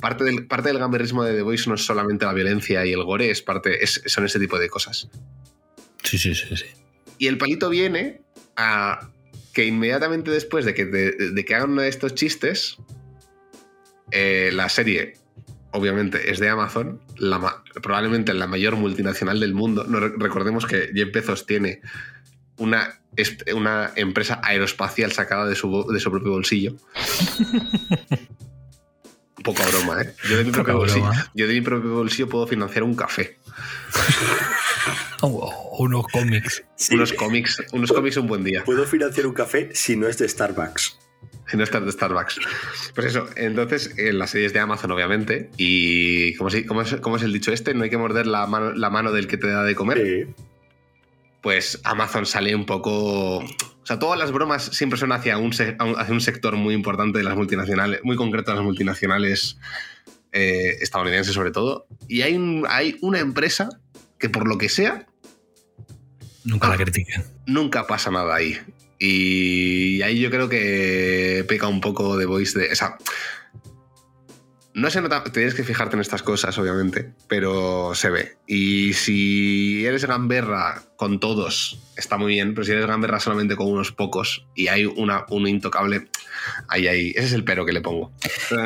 [0.00, 3.02] Parte del, parte del gamberrismo de The Voice no es solamente la violencia y el
[3.04, 5.08] gore, es parte, es- son ese tipo de cosas.
[6.02, 6.66] Sí, sí, sí, sí.
[7.18, 8.20] Y el palito viene
[8.56, 9.10] a
[9.52, 12.76] que inmediatamente después de que, de, de que hagan uno de estos chistes,
[14.10, 15.14] eh, la serie,
[15.72, 19.84] obviamente, es de Amazon, la probablemente la mayor multinacional del mundo.
[19.84, 21.80] No, recordemos que Jeff Bezos tiene
[22.58, 26.76] una, es- una empresa aeroespacial sacada de su, de su propio bolsillo.
[29.38, 30.14] Un poco a broma, ¿eh?
[30.28, 31.30] Yo de, mi Poca propio bolsillo, broma.
[31.34, 33.38] yo de mi propio bolsillo puedo financiar un café.
[35.22, 36.62] Oh, unos cómics.
[36.92, 38.62] Unos cómics, unos cómics un buen día.
[38.64, 40.98] Puedo financiar un café si no es de Starbucks.
[41.50, 42.38] Si no estar de Starbucks.
[42.94, 47.16] Pues eso, entonces en las series de Amazon, obviamente, y como, si, como, es, como
[47.16, 49.48] es el dicho este, no hay que morder la mano, la mano del que te
[49.48, 50.34] da de comer, Sí.
[51.46, 53.46] Pues Amazon sale un poco O
[53.84, 57.24] sea, todas las bromas siempre son hacia un, se- hacia un sector muy importante de
[57.24, 59.56] las multinacionales, muy concreto de las multinacionales
[60.32, 61.86] eh, estadounidenses sobre todo.
[62.08, 63.68] Y hay, un- hay una empresa
[64.18, 65.06] que por lo que sea,
[66.42, 66.70] Nunca Ah.
[66.70, 67.22] la critiquen.
[67.46, 68.58] nunca pasa nada ahí.
[68.98, 72.72] Y ahí yo creo que peca un poco de voice de.
[72.72, 72.96] O sea,
[74.76, 78.36] no se nota, tienes que fijarte en estas cosas, obviamente, pero se ve.
[78.46, 83.68] Y si eres gamberra con todos, está muy bien, pero si eres gamberra solamente con
[83.68, 86.08] unos pocos y hay una, un intocable,
[86.68, 87.10] ahí, ahí.
[87.16, 88.12] Ese es el pero que le pongo.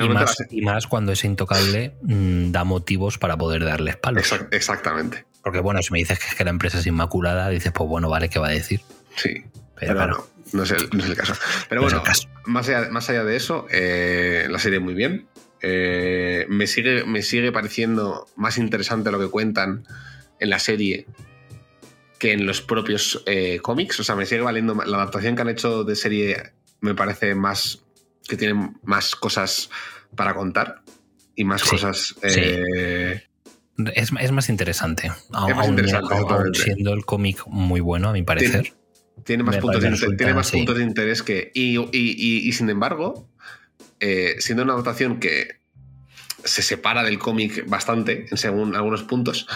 [0.02, 4.24] Y más, la- y más cuando ese intocable mm, da motivos para poder darles palos.
[4.32, 5.26] Exact- exactamente.
[5.44, 8.08] Porque bueno, si me dices que, es que la empresa es inmaculada, dices, pues bueno,
[8.10, 8.80] vale, ¿qué va a decir?
[9.14, 9.44] Sí.
[9.76, 11.34] Pero, Pero, claro, no, no es, el, no es el caso.
[11.68, 12.28] Pero no bueno, caso.
[12.46, 15.26] Más allá, más allá de eso, eh, la serie muy bien.
[15.62, 19.84] Eh, me, sigue, me sigue pareciendo más interesante lo que cuentan
[20.38, 21.06] en la serie
[22.18, 24.00] que en los propios eh, cómics.
[24.00, 26.36] O sea, me sigue valiendo la adaptación que han hecho de serie.
[26.80, 27.82] Me parece más
[28.28, 29.70] que tienen más cosas
[30.16, 30.82] para contar
[31.34, 32.14] y más Sí, cosas.
[32.22, 33.22] eh,
[33.94, 35.10] Es, es más interesante.
[35.32, 36.58] Aún, Es más interesante, aún- aún totalmente.
[36.62, 38.72] siendo el cómic muy bueno, a mi parecer.
[39.24, 40.58] Tiene más, puntos de, parece inter- tiene más resulta, sí.
[40.58, 41.50] puntos de interés que.
[41.54, 43.28] Y, y- y- y sin embargo,
[44.00, 45.60] eh, siendo una adaptación que
[46.44, 49.46] se separa del cómic bastante en según algunos puntos,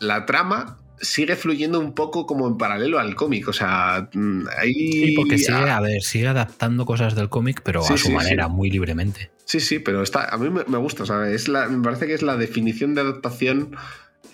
[0.00, 3.48] la trama sigue fluyendo un poco como en paralelo al cómic.
[3.48, 4.72] O sea, mm, ahí.
[4.72, 8.12] Sí, porque sigue, a ver, sigue adaptando cosas del cómic, pero Sí, a su sí,
[8.12, 8.52] manera, sí.
[8.52, 9.30] muy libremente.
[9.44, 11.42] Sí, sí, pero está, a mí me, gusta, ¿sabes?
[11.42, 13.76] Es la, me parece que es la definición de adaptación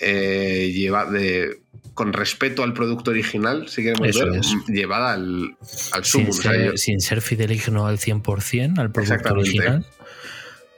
[0.03, 1.63] eh, lleva de,
[1.95, 4.55] con respeto al producto original, si queremos Eso ver, es.
[4.69, 5.57] llevada al,
[5.93, 6.31] al Sin sumum.
[6.31, 9.87] o sea, ser, yo- sin ser fideligno al 100% al producto original,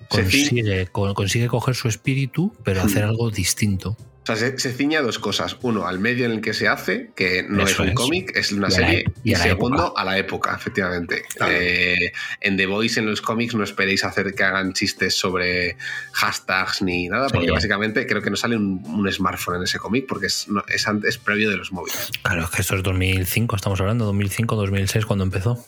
[0.08, 2.86] consigue, co- consigue coger su espíritu, pero Hmm.
[2.86, 3.96] hacer algo distinto.
[4.24, 5.58] O sea, se, se ciña a dos cosas.
[5.60, 8.52] Uno, al medio en el que se hace, que no Eso es un cómic, es
[8.52, 8.98] una Y a la serie.
[9.00, 10.00] e- y Y, a la segundo, época.
[10.00, 11.24] a la época, efectivamente.
[11.36, 11.52] Claro.
[11.54, 15.76] Eh, en The Voice, en los cómics, no esperéis hacer que hagan chistes sobre
[16.12, 17.52] hashtags ni nada, porque Sí.
[17.52, 20.88] básicamente creo que no sale un, un smartphone en ese cómic, porque es, no- es
[20.88, 22.10] antes, previo de los móviles.
[22.22, 25.62] Claro, es que esto es 2005, estamos hablando, 2005, 2006, cuando empezó.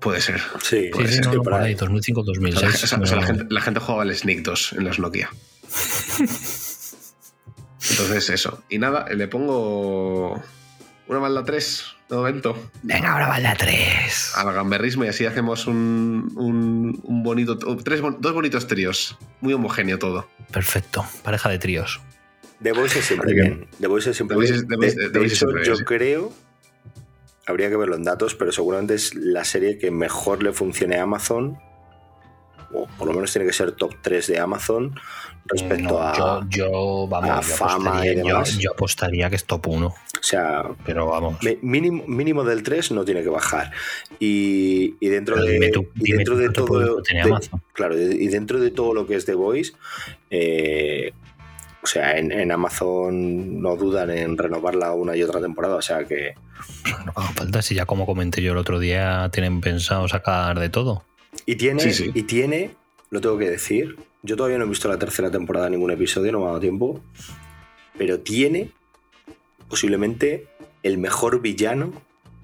[0.00, 0.40] Puede ser.
[0.62, 1.68] Sí, Sí, Pues sí, es no, que no, por por ahí.
[1.68, 2.84] ahí, 2005, O sea, la, 2006.
[2.84, 5.30] o sea, o sea, la gente, la gente jugaba al Snake 2 en los Nokia.
[7.90, 8.62] Entonces, eso.
[8.68, 10.42] Y nada, le pongo
[11.06, 12.70] una balda 3 de momento.
[12.82, 14.32] Venga, ahora va la 3.
[14.36, 19.16] al gamberrismo y así hacemos un, un- un bonito, tres, dos bonitos tríos.
[19.40, 20.28] Muy homogéneo todo.
[20.52, 22.00] Perfecto, pareja de tríos.
[22.62, 23.68] The Voice es siempre bien.
[23.80, 24.66] The Voice es siempre bien.
[24.66, 25.84] De- hecho, yo sí.
[25.84, 26.32] creo,
[27.46, 31.04] habría que verlo en datos, pero seguramente es la serie que mejor le funcione a
[31.04, 31.58] Amazon,
[32.72, 34.94] o por lo menos tiene que ser top 3 de Amazon
[35.46, 36.16] respecto No, a...
[36.16, 38.58] yo, yo, vamos, a yo fama y yo- demás.
[38.58, 41.36] yo apostaría que es top 1, O sea, pero vamos.
[41.62, 43.72] mínimo, mínimo del 3 no tiene que bajar.
[44.18, 46.96] Y, y dentro Pero de, tú- y dentro de todo...
[47.02, 49.72] de- claro, y y dentro de todo lo que es The Voice,
[50.30, 51.12] eh,
[51.82, 56.04] o sea, en, en Amazon no dudan en renovarla una y otra temporada, o sea
[56.04, 56.34] que...
[57.06, 60.68] No haga falta, si ya como comenté yo el otro día, tienen pensado sacar de
[60.68, 61.04] todo.
[61.46, 62.10] Y tiene, Sí, sí.
[62.14, 62.70] y tiene,
[63.10, 66.32] lo tengo que decir, yo todavía no he visto la tercera temporada de ningún episodio,
[66.32, 67.02] no me ha dado tiempo,
[67.96, 68.70] pero tiene
[69.68, 70.46] posiblemente
[70.82, 71.92] el mejor villano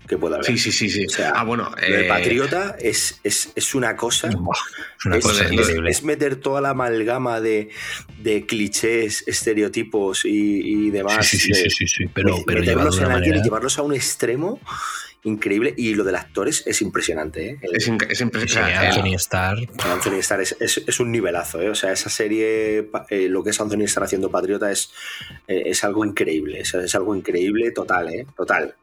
[0.07, 0.47] que pueda haber.
[0.47, 1.07] Sí, sí, sí, sí.
[1.07, 1.69] O sea, ah, bueno.
[1.89, 4.29] Lo de eh, Patriota es, es, es una cosa...
[5.05, 5.45] Una Es, cosa
[5.89, 7.71] es- meter toda la amalgama de,
[8.23, 10.31] de clichés, estereotipos y,
[10.87, 11.27] y demás.
[11.27, 13.95] sí, sí, de- sí, sí, sí, pero, pero meterlos en alguien y llevarlos a un
[13.95, 14.61] extremo
[15.29, 15.75] increíble.
[15.77, 17.51] Y lo del actor es, es impresionante.
[17.51, 17.59] ¿eh?
[17.63, 18.77] El- Es, impresionante.
[18.87, 21.69] Anthony Starr, Anthony Starr es, es- es un nivelazo, ¿eh?
[21.71, 24.93] O sea, esa serie, pa- eh, lo que es Anthony Starr haciendo Patriota es,
[25.49, 26.61] eh, es algo increíble.
[26.61, 28.27] Es, es algo increíble total, ¿eh?
[28.37, 28.75] Total.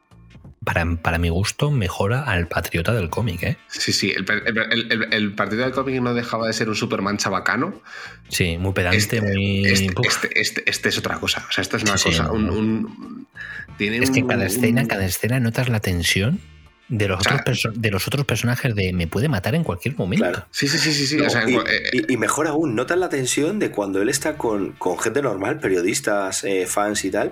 [0.63, 3.57] Para, para mi gusto, mejora al patriota del cómic, ¿eh?
[3.67, 4.11] Sí, sí.
[4.11, 7.81] El, el- el- el partido del cómic no dejaba de ser un Superman chabacano.
[8.29, 9.65] Sí, muy pedante, Este, muy.
[9.65, 11.45] este, este, este- este es otra cosa.
[11.49, 12.31] O sea, esta es una Sí, cosa.
[12.31, 13.27] un,
[13.77, 16.39] tiene Es que en un- cada escena, cada escena notas la tensión
[16.89, 19.95] de los, O sea, otros, de los otros personajes de me puede matar en cualquier
[19.97, 20.25] momento.
[20.25, 20.45] Claro.
[20.51, 21.07] Sí, sí, sí, sí.
[21.07, 21.17] sí.
[21.17, 21.61] No, o sea, y, eh,
[21.93, 25.59] y- y mejor aún, notas la tensión de cuando él está con, con gente normal,
[25.59, 27.31] periodistas, eh, fans y tal.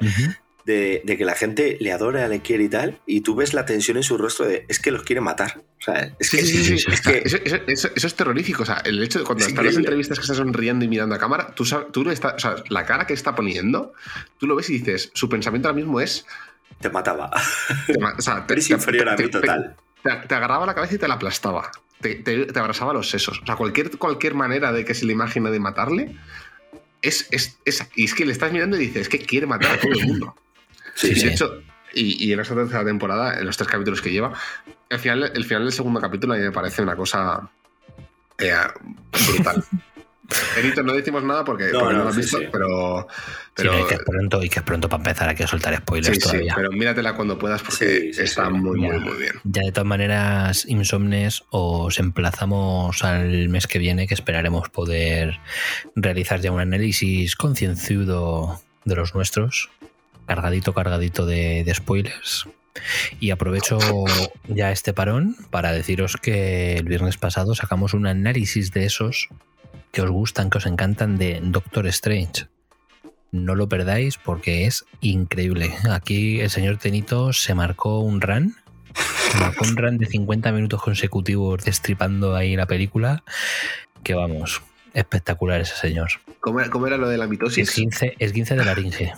[0.65, 3.65] De, de que la gente le adora, le quiere y tal, y tú ves la
[3.65, 5.61] tensión en su rostro de es que los quiere matar.
[5.79, 6.73] O sea, es que, sí, sí, sí.
[6.75, 8.63] es Está- que- eso, eso- eso- eso es terrorífico.
[8.63, 10.87] O sea, el hecho de cuando Es está en las entrevistas que está sonriendo y
[10.87, 13.93] mirando a cámara, tú, sabes, tú está- o sea, la cara que está poniendo,
[14.37, 16.25] tú lo ves y dices, su pensamiento ahora mismo es.
[16.79, 17.29] te mataba.
[17.87, 19.75] te o sea, te- Eres te- inferior a mí total.
[20.03, 21.71] Te, agarraba la cabeza y te la aplastaba.
[21.99, 23.39] Te, abrazaba los sesos.
[23.41, 26.15] O sea, cualquier, cualquier manera de que se le imagine de matarle.
[27.03, 29.73] Es, es, es- y es que le estás mirando y dices, es que quiere matar
[29.73, 30.35] a todo el mundo.
[30.95, 31.27] Sí, Y sí.
[31.27, 31.61] de hecho,
[31.93, 34.33] y, y en esta tercera temporada, en los tres capítulos que lleva,
[34.89, 37.49] el final, el final del segundo capítulo a mí me parece una cosa
[38.37, 38.53] eh,
[39.27, 39.63] brutal.
[40.55, 42.45] Benito, no decimos nada porque No, porque no, no, lo has sí, visto, sí.
[42.49, 43.05] pero.
[43.09, 43.15] Sí,
[43.55, 46.07] pero y que es pronto, y que es pronto para empezar aquí a soltar spoilers
[46.07, 46.53] sí, sí, todavía.
[46.55, 48.53] pero míratela cuando puedas porque Sí, sí, está sí.
[48.53, 48.93] muy, Ya.
[48.93, 49.33] muy, muy bien.
[49.43, 55.37] Ya de todas maneras, Insomnes, os emplazamos al mes que viene, que esperaremos poder
[55.95, 59.69] realizar ya un análisis concienzudo de los nuestros,
[60.35, 62.47] cargadito, cargadito de, de spoilers.
[63.19, 63.77] Y aprovecho
[64.47, 69.27] ya este parón para deciros que el viernes pasado sacamos un análisis de esos
[69.91, 72.47] que os gustan, que os encantan de Doctor Strange.
[73.33, 75.73] No lo perdáis porque es increíble.
[75.91, 78.55] Aquí el señor Tenito se marcó un run
[79.39, 83.23] marcó un run de 50 minutos consecutivos destripando ahí la película.
[84.03, 84.61] Que vamos,
[84.93, 86.09] espectacular ese señor.
[86.39, 87.69] ¿Cómo, era- cómo era lo de la mitosis?
[87.69, 89.13] Esguince, esguince de laringe.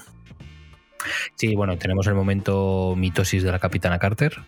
[1.36, 4.40] Sí, bueno, tenemos el momento mitosis de la capitana Carter.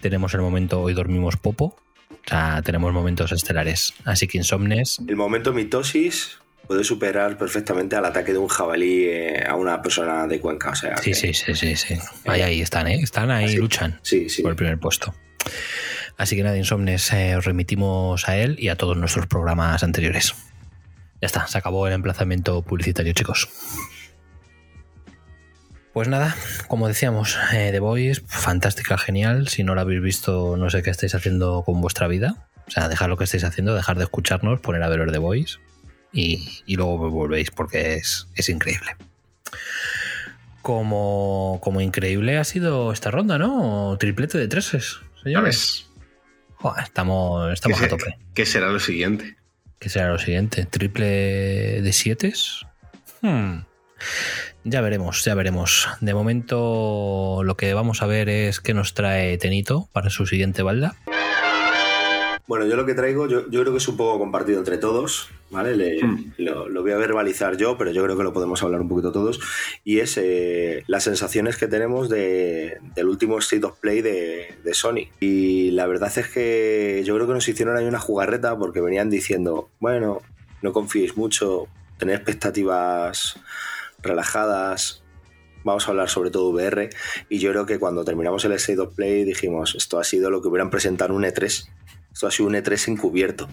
[0.00, 1.76] Tenemos el momento hoy dormimos popo.
[2.10, 3.94] O sea, tenemos momentos estelares.
[4.04, 9.44] Así que Insomnes, El momento mitosis puede superar perfectamente al ataque de un jabalí eh,
[9.46, 10.70] a una persona de Cuenca.
[10.70, 11.94] O sea, sí, que- sí, sí, sí, sí.
[12.26, 12.96] Ahí, ahí están, ¿eh?
[13.00, 13.98] Están ahí, luchan.
[14.02, 14.42] Sí, sí.
[14.42, 15.14] por el primer puesto.
[16.18, 20.34] Así que nada, Insomnes, eh, os remitimos a él y a todos nuestros programas anteriores.
[21.20, 23.48] Ya está, se acabó el emplazamiento publicitario, chicos.
[25.96, 26.36] Pues nada,
[26.68, 29.48] como decíamos, eh, The Voice, fantástica, genial.
[29.48, 32.46] Si no la habéis visto, no sé qué estáis haciendo con vuestra vida.
[32.68, 35.56] O sea, dejar lo que estáis haciendo, dejar de escucharnos, poner a ver The Voice
[36.12, 38.94] y, y luego volvéis porque es, es increíble.
[40.60, 43.96] Como, como increíble ha sido esta ronda, ¿no?
[43.98, 45.88] Triplete de treses, señores.
[46.56, 48.18] Joder, estamos, estamos ¿Qué a tope.
[48.34, 49.38] ¿Qué será lo siguiente?
[49.78, 50.66] ¿Qué será lo siguiente?
[50.66, 52.34] ¿Triple de siete?
[53.22, 53.60] Hmm.
[54.68, 55.86] Ya veremos, ya veremos.
[56.00, 60.64] De momento lo que vamos a ver es qué nos trae Tenito para su siguiente
[60.64, 60.96] balda.
[62.48, 65.28] Bueno, yo lo que traigo, yo, yo creo que es un poco compartido entre todos,
[65.50, 65.76] ¿vale?
[65.76, 66.32] Le- Hmm.
[66.38, 69.12] lo, lo voy a verbalizar yo, pero yo creo que lo podemos hablar un poquito
[69.12, 69.38] todos.
[69.84, 74.74] Y es eh, las sensaciones que tenemos de- del último State of Play de, de
[74.74, 75.08] Sony.
[75.20, 79.10] Y la verdad es que yo creo que nos hicieron ahí una jugarreta porque venían
[79.10, 80.22] diciendo, bueno,
[80.62, 81.66] no confiéis mucho,
[81.98, 83.38] tener expectativas
[84.06, 85.02] relajadas.
[85.64, 86.90] Vamos a hablar sobre todo VR.
[87.28, 90.40] Y yo creo que cuando terminamos el State of Play dijimos, esto ha sido lo
[90.40, 91.68] que hubieran presentado en un E3.
[92.12, 93.48] Esto ha sido un E3 encubierto.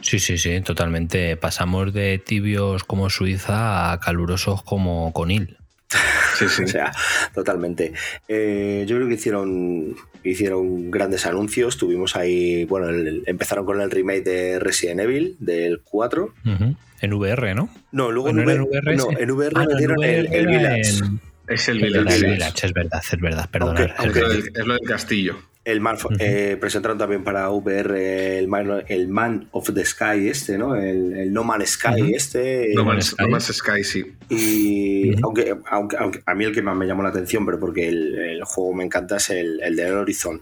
[0.00, 1.36] Sí, sí, sí, totalmente.
[1.36, 5.56] Pasamos de tibios como Suiza a calurosos como Conil.
[6.38, 6.62] Sí, sí.
[6.62, 6.90] O sea,
[7.34, 7.92] totalmente.
[8.26, 11.76] Eh, yo creo que hicieron, hicieron grandes anuncios.
[11.76, 16.32] Tuvimos ahí, bueno, el- empezaron con el remake de Resident Evil del 4.
[16.46, 16.76] Ujú.
[17.02, 17.68] En VR, ¿no?
[17.92, 21.02] No, luego ¿No en, era VR, VR no, en VR Ah, el, el era Village.
[21.48, 22.26] Es el el Village.
[22.26, 23.94] Village, es verdad, es verdad, perdona.
[23.98, 25.36] Aunque- es lo del- es lo del castillo.
[25.62, 25.82] El
[26.20, 30.74] eh, presentaron también para VR el Man, el Man of the Sky este, ¿no?
[30.74, 32.72] El, el No Man's Sky este.
[32.74, 33.24] No Man's Sky.
[33.24, 34.06] no más Sky, sí.
[34.30, 37.88] Y aunque, aunque, aunque a mí el que más me llamó la atención, pero porque
[37.88, 40.40] el, el juego me encanta, es el, el del Horizon.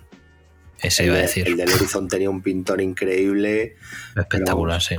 [0.81, 1.49] Ese el, iba a de- decir.
[1.49, 3.75] el del Horizon tenía un pintor increíble.
[4.17, 4.95] Espectacular, sí.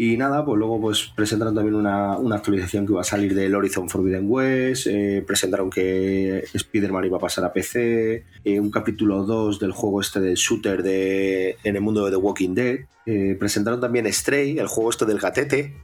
[0.00, 3.52] Y nada, pues luego pues presentaron también una, una actualización que iba a salir del
[3.52, 9.24] Horizon Forbidden West, eh, presentaron que Spider-Man iba a pasar a PC, eh, un capítulo
[9.24, 13.36] 2 del juego este del shooter de, en el mundo de The Walking Dead, eh,
[13.40, 15.74] presentaron también Stray, el juego este del gatete,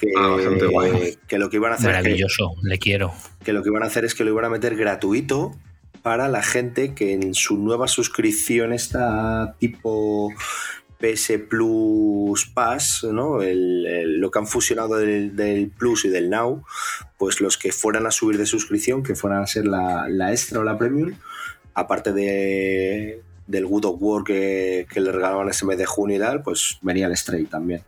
[0.00, 1.18] que, Ah, bastante guay.
[1.28, 3.12] que lo que iban a hacer es que, Maravilloso, le quiero.
[3.44, 5.54] que lo que iban a hacer es que lo iban a meter gratuito
[6.00, 10.30] para la gente que en su nueva suscripción está tipo
[11.02, 13.38] PS Plus Pass, ¿no?
[13.42, 16.64] Lo que han fusionado del, Plus y del Now,
[17.18, 20.62] pues los que fueran a subir de suscripción, que fueran a ser la, extra o
[20.62, 21.14] la premium,
[21.74, 26.42] aparte de, del Good of War que, le regalaban ese mes de junio y tal,
[26.42, 27.82] pues venía el Stray también.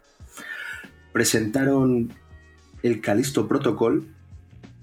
[1.12, 2.12] Presentaron
[2.82, 4.08] el Callisto Protocol,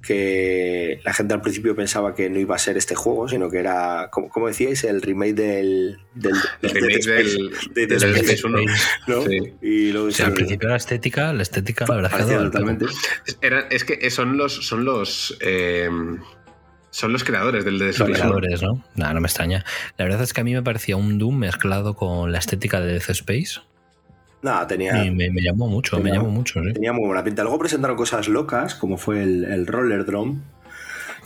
[0.02, 3.60] que la gente al principio pensaba que no iba a ser este juego, sino que
[3.60, 7.88] era, como, como decíais, el remake del, del, El de remake Dead Space, del, de
[7.88, 8.60] Dead del Space, Space 1.
[9.08, 9.22] ¿no?
[9.24, 9.54] Sí.
[9.62, 12.44] Y luego O sea, al principio la estética, la estética, la verdad es que el
[12.46, 12.86] totalmente.
[13.42, 14.54] Era- es que son los.
[14.66, 15.38] Son los.
[15.42, 15.90] eh,
[16.94, 18.20] son los creadores del Dead Los Space 1.
[18.20, 18.84] creadores, ¿no?
[18.96, 19.64] Nada, no me extraña.
[19.98, 22.92] La verdad es que a mí me parecía un Doom mezclado con la estética de
[22.94, 23.62] Death Space
[24.42, 26.74] Nada, tenía, y me, me llamó mucho, me Tenía- llamó mucho, sí.
[26.74, 27.44] tenía muy buena pinta.
[27.44, 30.40] Luego presentaron cosas locas, como fue el, el Roller Drone.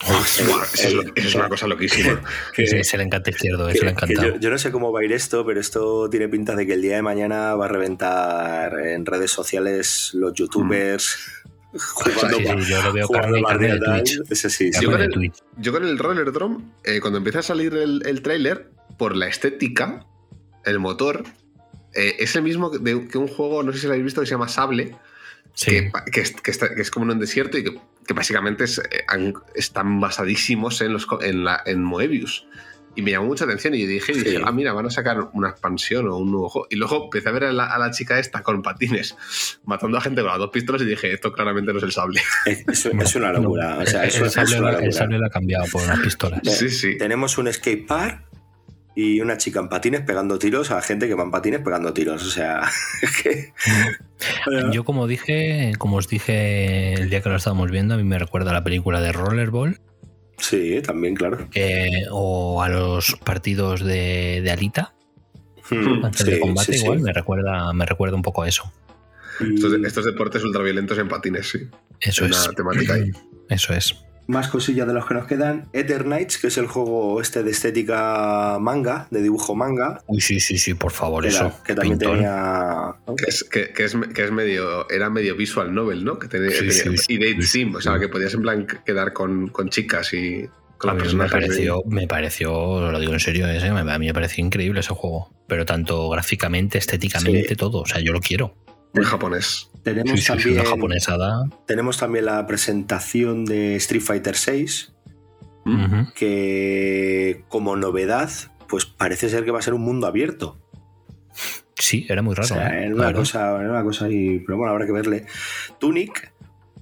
[0.05, 2.21] Buah, eso, es, una cosa loquísima.
[2.53, 4.27] que- Sí, se le encanta izquierdo, que- se le encantado.
[4.33, 6.73] yo, yo no sé cómo va a ir esto, pero esto tiene pinta de que
[6.73, 11.17] el día de mañana va a reventar en redes sociales los youtubers.
[11.77, 14.17] jugando, Sí, pa- sí, yo lo veo jugando carne, carne de partida Twitch.
[14.17, 15.31] tal, Ese sí, con el-.
[15.57, 19.27] Yo con el Roller Drum, eh, cuando empieza a salir el, el tráiler, por la
[19.27, 20.05] estética,
[20.65, 21.23] el motor,
[21.95, 24.27] eh, es el mismo de, que un juego, no sé si lo habéis visto, que
[24.27, 24.95] se llama Sable,
[25.53, 25.71] Sí.
[25.71, 28.65] que, que es, que está- que es como en un desierto y que, que básicamente
[28.65, 32.45] es, eh, han- están basadísimos en, los, en, la, en Moebius.
[32.97, 34.21] Y me llamó mucha atención y dije, Sí.
[34.23, 36.67] dije, ah, mira, van a sacar una expansión o un nuevo juego.
[36.71, 39.15] Y luego empecé a ver a la, a la chica esta con patines,
[39.65, 42.21] matando a gente con las dos pistolas y dije, esto claramente no es el sable.
[42.45, 43.77] Es, es- es una locura.
[43.79, 44.97] O sea, el, eso el es sable una lo- el locura.
[44.99, 46.39] sable lo ha cambiado por unas pistolas.
[46.43, 46.97] Sí, sí.
[46.97, 48.21] Tenemos un skate park
[48.95, 52.23] y una chica en patines pegando tiros a gente que va en patines pegando tiros.
[52.25, 52.61] O sea.
[54.71, 58.17] Yo como dije, como os dije el día que lo estábamos viendo, a mí me
[58.19, 59.79] recuerda a la película de Rollerball
[60.37, 61.47] Sí, también, claro.
[61.53, 64.91] eh, o a los partidos de, de Alita
[65.69, 66.83] Hmm, antes sí, de combate sí, sí.
[66.83, 68.71] igual me recuerda me recuerda un poco a eso.
[69.39, 71.67] Estos, estos deportes ultraviolentos en patines, sí.
[71.99, 72.49] Eso Una es.
[72.55, 73.11] temática ahí.
[73.49, 73.95] Eso es.
[74.27, 75.67] Más cosillas de los que nos quedan.
[75.73, 80.01] Eternights, que es el juego este de estética manga, de dibujo manga.
[80.07, 81.45] Uy, sí, sí, sí, por favor, Que, eso.
[81.45, 82.95] era- que también tenía.
[83.17, 86.17] Que es, que, que es, que es medio, era medio visual novel, ¿no?
[86.17, 88.67] Que tenía, Sí, tenía- sí, y date sí, sim, o sea, que podías en plan
[88.85, 93.19] quedar con, con chicas y con A mí me pareció, me pareció, lo digo en
[93.19, 95.31] serio, ese, me- a mí me pareció increíble ese juego.
[95.47, 97.55] Pero tanto gráficamente, estéticamente, Sí.
[97.55, 97.81] todo.
[97.81, 98.55] O sea, yo lo quiero.
[98.93, 99.69] muy japonés.
[99.85, 100.63] Tenemos, Sí, sí, sí, también,
[101.65, 104.65] tenemos también la presentación de Street Fighter VI,
[106.15, 108.29] que como novedad,
[108.67, 110.59] pues parece ser que va a ser un mundo abierto.
[111.77, 112.47] Sí, era muy O raro.
[112.47, 112.85] sea, ¿eh?
[112.85, 115.25] era una cosa, era una cosa y, pero bueno, habrá que verle.
[115.79, 116.31] Tunic,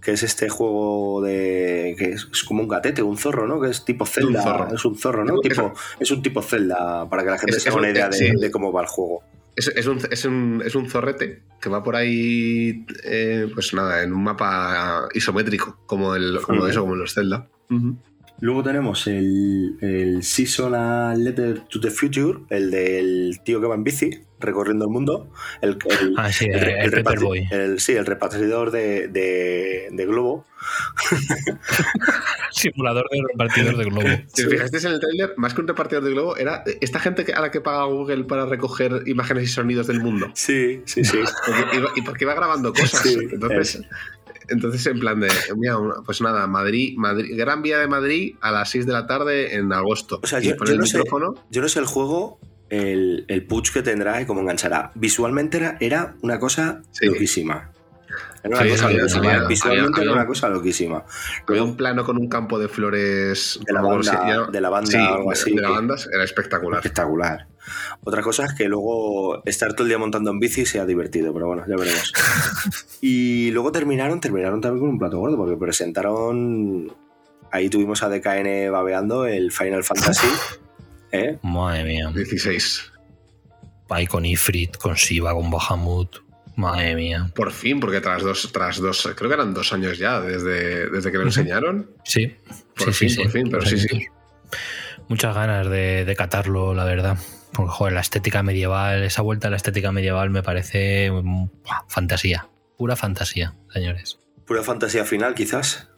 [0.02, 3.60] que es este juego de que es, es como un gatete, un zorro, ¿no?
[3.60, 4.74] Que es tipo Zelda, zorro.
[4.76, 5.36] es un zorro, ¿no?
[5.42, 7.94] Es- Tipo, es un tipo Zelda para que la gente Es- se haga una un-
[7.96, 8.32] idea de, sí.
[8.40, 9.24] de cómo va el juego.
[9.56, 14.04] Es, es un, es, un, es un zorrete que va por ahí, eh, pues nada,
[14.04, 17.50] en un mapa isométrico, como, el, como eso, como en los Zelda.
[18.44, 23.86] Luego tenemos el, el Seasonal Letter to the Future, el del tío que va en
[23.86, 24.10] bici
[24.42, 25.32] recorriendo el mundo.
[25.62, 27.48] El, el- Ah, sí, el, el- el el repatri- Paperboy.
[27.52, 30.46] el- sí, el repartidor de, de- de globo.
[32.52, 34.08] Simulador de repartidor de globo.
[34.34, 37.32] Si os fijasteis en el trailer, más que un repartidor de globo, era esta gente
[37.34, 40.30] a la que paga Google para recoger imágenes y sonidos del mundo.
[40.34, 41.20] Sí, sí, sí.
[41.96, 43.02] Y porque iba grabando cosas.
[43.02, 43.82] Sí, entonces,
[44.50, 48.70] entonces, en plan de, mira, pues nada, Madrid, Madrid, Gran Vía de Madrid a las
[48.72, 50.20] 6 de la tarde en agosto.
[50.24, 51.02] O sea, yo- yo el no sé-.
[51.50, 52.40] Yo no sé el juego,
[52.70, 54.92] el, el punch que tendrá y cómo enganchará.
[54.96, 57.06] Visualmente era, era una cosa Sí.
[57.06, 57.70] loquísima.
[58.44, 59.34] Era una Sí, cosa había- loquísima.
[59.34, 61.04] había- Visualmente había- era una cosa loquísima.
[61.48, 63.60] Había un plano con un campo de flores.
[63.66, 65.56] De la banda- ya- de la banda, sí, algo así.
[65.56, 66.80] De la banda era espectacular.
[66.80, 67.48] Espectacular.
[68.04, 71.48] Otra cosa es que luego estar todo el día montando en bici sea divertido, pero
[71.48, 72.14] bueno, ya veremos.
[73.02, 76.94] y luego terminaron, terminaron también con un plato gordo, porque presentaron.
[77.52, 80.28] Ahí tuvimos a DKN babeando el Final Fantasy.
[81.12, 81.38] ¿eh?
[81.44, 82.12] Madre mía.
[82.14, 82.92] 16.
[83.90, 86.18] Ahí con Ifrit, con Shiva, con Bahamut.
[86.56, 87.32] Madre mía.
[87.36, 91.12] Por fin, porque tras dos, tras dos, creo que eran dos años ya desde, desde
[91.12, 91.90] que lo enseñaron.
[92.04, 92.36] Sí.
[92.76, 93.32] Por sí, fin, sí, por sí.
[93.32, 94.08] fin, pero sí, sí.
[95.08, 97.18] Muchas ganas de, de catarlo, la verdad.
[97.54, 101.12] Porque, joder, la estética medieval, esa vuelta a la estética medieval me parece
[101.88, 102.48] fantasía.
[102.78, 104.20] Pura fantasía, señores.
[104.46, 105.90] Pura fantasía final, quizás.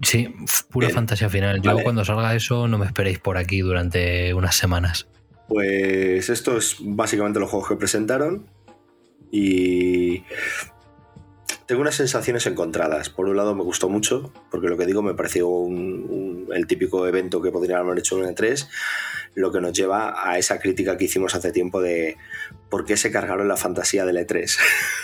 [0.00, 0.34] Sí,
[0.70, 0.96] pura Bien.
[0.96, 1.60] fantasía final.
[1.60, 1.82] Yo Vale.
[1.84, 5.08] cuando salga eso no me esperéis por aquí durante unas semanas.
[5.48, 8.46] Pues esto es básicamente los juegos que presentaron.
[9.30, 10.24] Y
[11.66, 13.08] tengo unas sensaciones encontradas.
[13.10, 16.66] Por un lado me gustó mucho, porque lo que digo me pareció un- un- el
[16.66, 18.68] típico evento que podrían haber hecho en un E3,
[19.34, 22.16] lo que nos lleva a esa crítica que hicimos hace tiempo de
[22.68, 24.58] por qué se cargaron la fantasía del E3.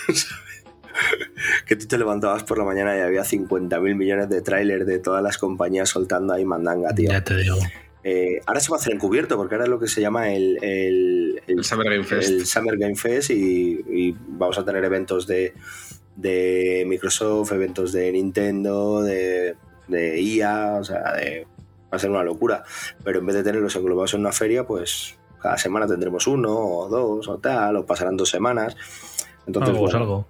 [1.66, 5.22] que tú te levantabas por la mañana y había 50.000 millones de trailers de todas
[5.22, 7.11] las compañías soltando ahí mandanga, tío.
[7.11, 7.56] Ya te digo.
[8.04, 10.59] Eh, ahora se va a hacer encubierto, porque ahora es lo que se llama el,
[10.62, 12.28] el, el- El Summer Game Fest.
[12.30, 15.52] el Summer Game Fest y, y vamos a tener eventos de,
[16.18, 19.54] de Microsoft, eventos de Nintendo, de,
[19.86, 21.46] de EA, o sea, de-
[21.90, 22.64] va a ser una locura.
[23.04, 26.88] Pero en vez de tenerlos englobados en una feria, pues cada semana tendremos uno o
[26.88, 28.76] dos o tal, o pasarán dos semanas.
[29.46, 30.26] Entonces, Algo bueno, algo.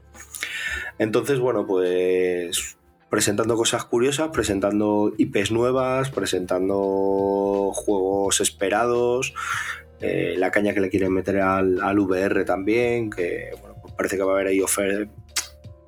[0.99, 2.77] entonces, bueno, pues
[3.09, 9.33] presentando cosas curiosas, presentando IPs nuevas, presentando juegos esperados,
[10.01, 14.17] eh, la caña que le quieren meter al, al VR también, que bueno, pues parece
[14.19, 15.09] que va a haber ahí ofer-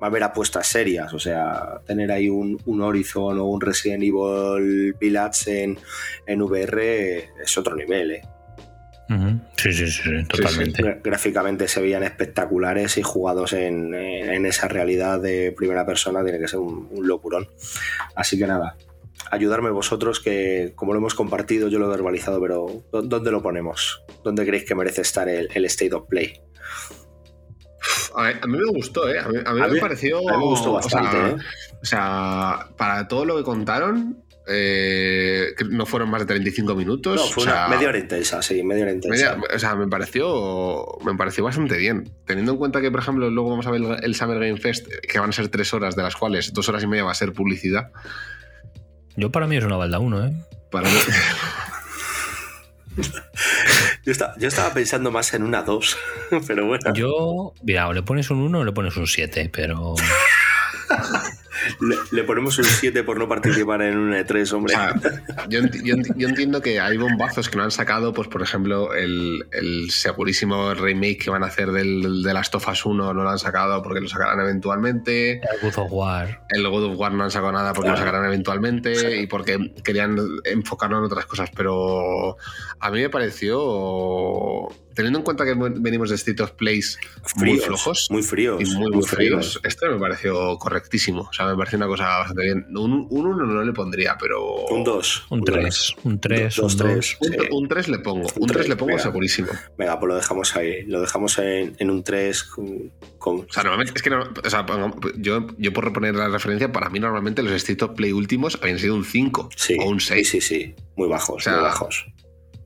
[0.01, 4.03] va a haber apuestas serias, o sea, tener ahí un, un Horizon o un Resident
[4.03, 5.77] Evil Village en,
[6.25, 8.21] en VR es otro nivel, ¿eh?
[9.09, 9.39] Ujú.
[9.57, 11.01] Sí, sí, sí, totalmente.
[11.03, 16.47] Gráficamente se veían espectaculares y jugados en, en esa realidad de primera persona tiene que
[16.47, 17.47] ser un, un locurón.
[18.15, 18.77] Así que nada,
[19.29, 23.41] ayudarme vosotros que como lo hemos compartido yo lo he verbalizado, pero ¿dó- ¿dónde lo
[23.41, 24.01] ponemos?
[24.23, 26.39] ¿Dónde creéis que merece estar el, el State of Play?
[28.15, 29.19] A, ver, a mí me gustó, ¿eh?
[29.19, 30.17] A mí, a mí A me pareció.
[30.19, 31.45] a mí me gustó o sea, bastante, ¿eh?
[31.81, 37.15] O sea, para todo lo que contaron, eh, que no fueron más de 35 minutos.
[37.15, 39.35] No, fue o sea, una media hora intensa, sí, media hora intensa.
[39.35, 42.11] media- o sea, me pareció, me pareció bastante bien.
[42.25, 45.19] Teniendo en cuenta que, por ejemplo, luego vamos a ver el Summer Game Fest, que
[45.19, 47.33] van a ser tres horas, de las cuales dos horas y media va a ser
[47.33, 47.91] publicidad.
[49.15, 50.31] Yo para mí es una balda uno, ¿eh?
[50.71, 50.95] Para mí,
[54.03, 55.97] Yo, estaba, yo estaba pensando más en una 2,
[56.47, 59.95] pero bueno, Yo, mira, o le pones un 1 o le pones un 7, pero
[61.79, 64.73] le, le ponemos un 7 por no participar en un E3, o hombre.
[64.73, 64.93] sea,
[65.49, 68.41] yo, enti- yo enti- yo entiendo que hay bombazos que no han sacado, pues por
[68.41, 73.13] ejemplo, el, el segurísimo remake que van a hacer del, de Last of Us 1
[73.13, 75.33] no lo han sacado porque lo sacarán eventualmente.
[75.33, 76.41] el God of War.
[76.49, 77.99] El God of War no han sacado nada porque Claro.
[78.01, 79.07] lo sacarán eventualmente Sí.
[79.23, 81.49] y porque querían enfocarlo en otras cosas.
[81.55, 82.37] Pero
[82.79, 86.97] a mí me pareció, teniendo en cuenta que venimos de State of Plays
[87.35, 88.61] muy Fríos, flojos Muy fríos.
[88.61, 91.21] y muy, muy fríos, esto me pareció correctísimo.
[91.29, 92.65] O sea, me pareció una cosa bastante bien.
[92.75, 94.65] Un 1 no le pondría, pero.
[94.69, 95.25] Un 2.
[95.29, 96.87] Un 3, un 3, un Dos, 2.
[96.87, 97.17] tres.
[97.21, 97.37] Un, Sí.
[97.51, 98.27] un 3 le pongo.
[98.27, 99.03] Un Un 3 tres, le pongo venga.
[99.03, 99.47] segurísimo.
[99.77, 100.83] Venga, pues lo dejamos ahí.
[100.85, 104.49] Lo dejamos en, en un 3 con, con- O sea, normalmente, es que no- o
[104.49, 104.65] sea,
[105.17, 108.79] yo, yo por reponer la referencia, para mí normalmente los State of Play últimos habían
[108.79, 110.29] sido un 5 Sí, o un sí, 6.
[110.29, 110.75] sí, sí.
[110.95, 112.05] Muy bajos, O sea, muy bajos.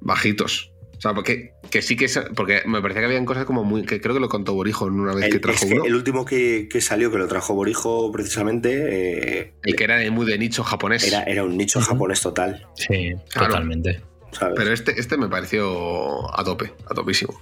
[0.01, 0.71] bajitos.
[0.97, 3.83] O sea, porque que sí que es- porque me parecía que habían cosas como muy
[3.85, 5.85] que creo que lo contó Borijo en una vez El, que es trajo que uno,
[5.85, 10.09] el último que, que salió, que lo trajo Borijo precisamente, eh, el que era de
[10.11, 11.05] muy de nicho japonés.
[11.07, 12.65] era, era un nicho japonés total.
[12.75, 13.47] Sí, Claro.
[13.49, 14.01] totalmente.
[14.31, 14.55] ¿sabes?
[14.57, 17.39] Pero este, este me pareció a tope, a topísimo.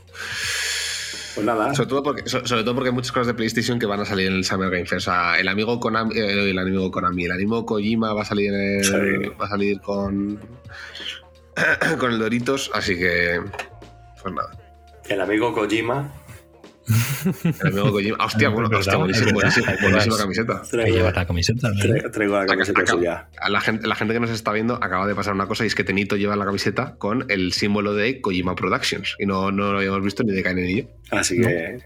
[1.35, 3.87] pues nada, Sobre todo, porque, so- sobre todo porque hay muchas cosas de PlayStation que
[3.87, 5.07] van a salir en el Summer Game Fest.
[5.07, 8.53] O sea, el amigo Konami, eh, el amigo Konami, el amigo Kojima va a salir,
[8.53, 9.29] en el- Sí.
[9.41, 10.39] va a salir con
[11.99, 13.41] con el Doritos, así que
[14.21, 14.51] pues nada.
[15.09, 16.11] el amigo Kojima
[17.61, 18.17] El amigo Kojima.
[18.19, 20.17] Ah, Hostia, bueno, hostia, Ahí buenísima vas.
[20.17, 20.61] camiseta.
[20.69, 21.69] Traigo, la camiseta.
[21.71, 23.29] traigo- traigo la camiseta Acá- suya.
[23.39, 25.67] A la gente, la gente que nos está viendo acaba de pasar una cosa y
[25.67, 29.71] es que Tenito lleva la camiseta con el símbolo de Kojima Productions y no, no
[29.71, 30.87] lo habíamos visto ni de Kainen ni yo.
[31.11, 31.47] Así No.
[31.47, 31.79] que.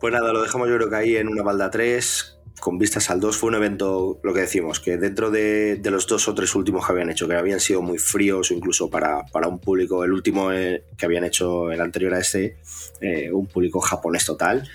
[0.00, 3.20] Pues nada, lo dejamos yo creo que ahí en una balda 3, con vistas al
[3.20, 3.36] 2.
[3.36, 6.86] Fue un evento, lo que decimos, que dentro de, de los dos o tres últimos
[6.86, 10.12] que habían hecho, que habían sido muy fríos, o incluso para, para un público, el
[10.12, 12.56] último eh, que habían hecho, el anterior a este,
[13.02, 14.66] eh, un público japonés total.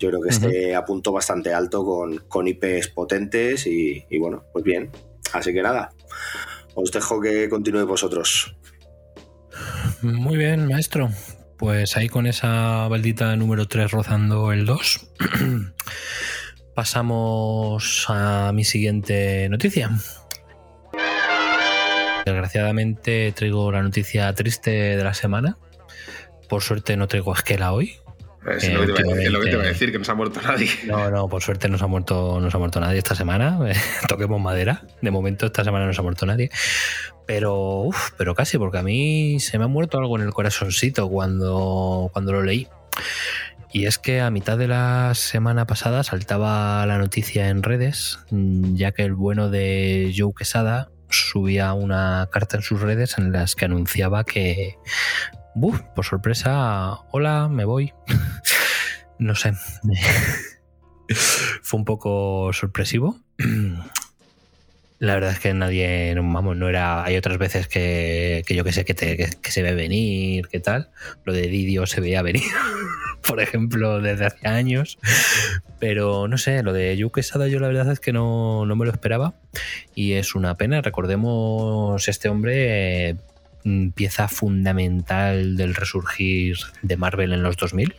[0.00, 4.64] Yo creo que este apuntó bastante alto con, con IPs potentes y, y bueno, pues
[4.64, 4.90] bien.
[5.32, 5.92] Así que nada,
[6.74, 8.56] os dejo que continuéis vosotros.
[10.02, 11.10] Muy bien, maestro.
[11.56, 15.10] Pues ahí con esa baldita número 3 rozando el 2,
[16.78, 19.90] pasamos a mi siguiente noticia.
[22.24, 25.58] Desgraciadamente traigo la noticia triste de la semana.
[26.48, 27.96] Por suerte no traigo Esquela hoy.
[28.48, 29.90] Es, Eh, lo, que te iba a decir, es lo que te iba a decir,
[29.90, 30.68] que no se ha muerto nadie.
[30.86, 33.58] No, no, por suerte no se ha muerto, no se ha muerto nadie esta semana.
[34.08, 34.86] Toquemos madera.
[35.02, 36.48] De momento esta semana no se ha muerto nadie.
[37.26, 41.08] Pero, uf, pero casi, porque a mí se me ha muerto algo en el corazoncito
[41.08, 42.68] cuando, cuando lo leí.
[43.72, 48.74] Y es que a mitad de la semana pasada saltaba la noticia en redes, mm,
[48.74, 53.54] ya que el bueno de Joe Quesada subía una carta en sus redes en las
[53.54, 54.76] que anunciaba que,
[55.54, 55.80] ¡buf!
[55.94, 57.92] por sorpresa, hola, me voy.
[59.18, 59.52] no sé.
[61.62, 63.18] Fue un poco sorpresivo.
[65.00, 67.04] La verdad es que nadie, vamos, no era.
[67.04, 70.58] Hay otras veces que, que yo que sé que, te- que- se ve venir, que
[70.58, 70.90] tal.
[71.24, 72.42] Lo de Didio se veía venir,
[73.26, 74.98] por ejemplo, desde hace años.
[75.78, 78.86] Pero no sé, lo de Yu Quesada yo la verdad es que no, no me
[78.86, 79.34] lo esperaba.
[79.94, 80.80] Y es una pena.
[80.82, 83.16] Recordemos, este hombre, eh,
[83.94, 87.94] pieza fundamental del resurgir de Marvel en los 2000.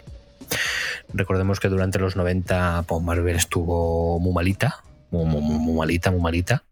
[1.14, 6.22] Recordemos que durante los 90 pues, Marvel estuvo muy malita, muy, muy- muy malita, muy
[6.22, 6.64] malita.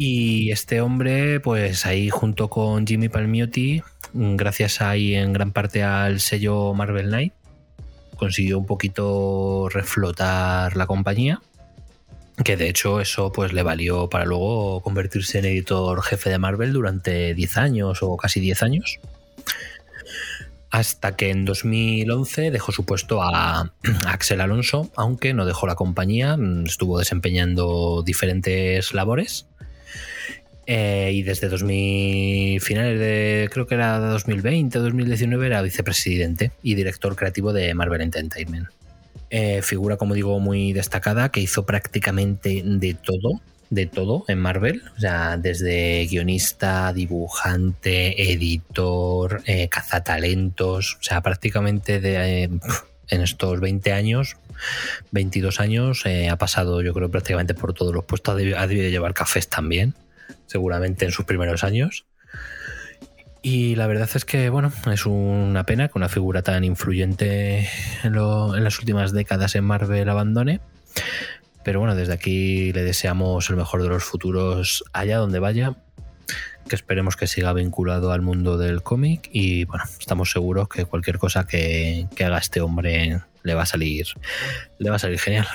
[0.00, 3.82] Y este hombre, pues ahí junto con Jimmy Palmiotti,
[4.12, 7.32] gracias ahí en gran parte al sello Marvel Knight,
[8.16, 11.42] consiguió un poquito reflotar la compañía.
[12.44, 16.72] Que de hecho eso pues le valió para luego convertirse en editor jefe de Marvel
[16.72, 19.00] durante 10 años o casi 10 años
[20.70, 23.72] hasta que en 2011 dejó su puesto a, a
[24.06, 29.47] Axel Alonso, aunque no dejó la compañía, mm, estuvo desempeñando diferentes labores.
[30.70, 36.74] Eh, y desde 2000, finales de, creo que era 2020 o 2019, era vicepresidente y
[36.74, 38.68] director creativo de Marvel Entertainment.
[39.30, 43.40] Eh, figura, como digo, muy destacada, que hizo prácticamente de todo,
[43.70, 44.82] de todo en Marvel.
[44.94, 50.98] O sea, desde guionista, dibujante, editor, eh, cazatalentos.
[51.00, 54.36] O sea, prácticamente de, en estos 20 años,
[55.12, 58.34] 22 años, ha pasado, yo creo, prácticamente por todos los puestos.
[58.34, 59.94] Ha debido llevar cafés también
[60.46, 62.06] seguramente en sus primeros años.
[63.42, 67.68] Y la verdad es que, bueno, es una pena que una figura tan influyente
[68.02, 70.60] en, las últimas décadas en Marvel abandone.
[71.62, 75.76] Pero bueno, desde aquí le deseamos el mejor de los futuros allá donde vaya.
[76.68, 79.30] Que esperemos que siga vinculado al mundo del cómic.
[79.32, 83.66] Y bueno, estamos seguros que cualquier cosa que, que haga este hombre le va a
[83.66, 84.06] salir.
[84.78, 85.46] Le va a salir genial.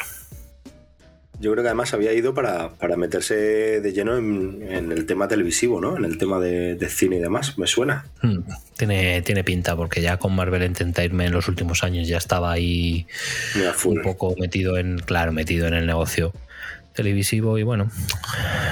[1.43, 5.97] Yo creo que además había ido para, meterse de lleno en, el tema televisivo, ¿no?
[5.97, 7.57] En el tema de, cine y demás.
[7.57, 8.05] Me suena.
[8.21, 8.43] Hmm,
[8.77, 13.07] tiene, tiene pinta, porque ya con Marvel Entertainment en los últimos años ya estaba ahí
[13.83, 16.31] un poco metido en, claro, metido en el negocio
[16.93, 17.91] televisivo y bueno,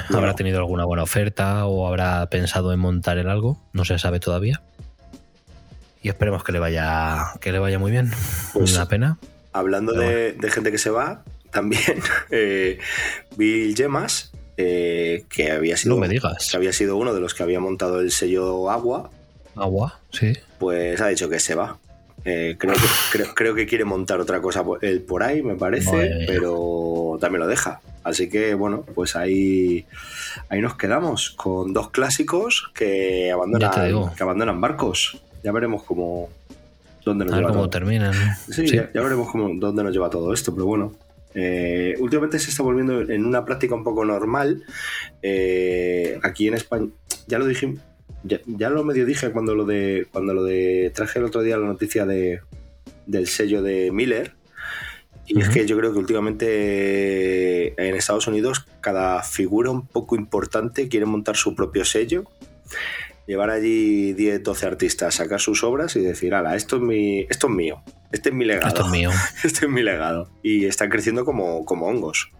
[0.08, 4.18] habrá tenido alguna buena oferta o habrá pensado en montar en algo, no se sabe
[4.18, 4.62] todavía.
[6.00, 8.12] Y esperemos que le vaya, que le vaya muy bien.
[8.54, 9.18] Pues, Una pena.
[9.52, 12.00] Hablando de, de, gente que se va, también
[12.30, 12.78] eh,
[13.36, 15.96] Bill Gemas, eh, que había sido.
[15.98, 16.48] me digas.
[16.50, 19.10] Que había sido uno de los que había montado el sello Agua.
[19.54, 20.32] Agua, sí.
[20.58, 21.78] Pues ha dicho que se va.
[22.24, 22.74] Eh, creo,
[23.12, 27.46] que, creo, que quiere montar otra cosa él por ahí, me parece, pero también lo
[27.48, 27.80] deja.
[28.04, 29.86] Así que bueno, pues ahí,
[30.48, 35.20] ahí nos quedamos con dos clásicos que abandonan, que abandonan barcos.
[35.42, 36.28] Ya veremos cómo,
[37.04, 38.14] dónde nos lleva cómo terminan.
[38.50, 40.92] Sí, Ya, ya, veremos cómo, dónde nos lleva todo esto, pero bueno,
[41.34, 44.64] eh, últimamente se está volviendo en una práctica un poco normal.
[45.22, 46.88] Eh, aquí en España,
[47.26, 47.74] ya lo dije,
[48.24, 51.66] ya, lo medio dije cuando lo de cuando lo de traje el otro día la
[51.66, 52.40] noticia de,
[53.06, 54.34] del sello de Miller.
[55.24, 60.88] Y es que yo creo que últimamente en Estados Unidos cada figura un poco importante
[60.88, 62.24] quiere montar su propio sello
[63.26, 67.46] llevar allí 10, 12 artistas, sacar sus obras y decir, ala, esto es, mi, esto
[67.46, 68.68] es mío, este es mi legado.
[68.68, 69.10] Esto es mío.
[69.44, 70.30] este es mi legado.
[70.42, 72.30] Y están creciendo como, como hongos.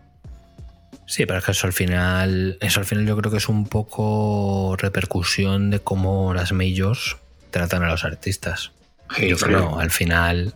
[1.06, 3.66] Sí, pero es que eso al final, eso al final yo creo que es un
[3.66, 7.16] poco repercusión de cómo las majors
[7.50, 8.72] tratan a los artistas.
[9.20, 10.54] Yo creo, al final,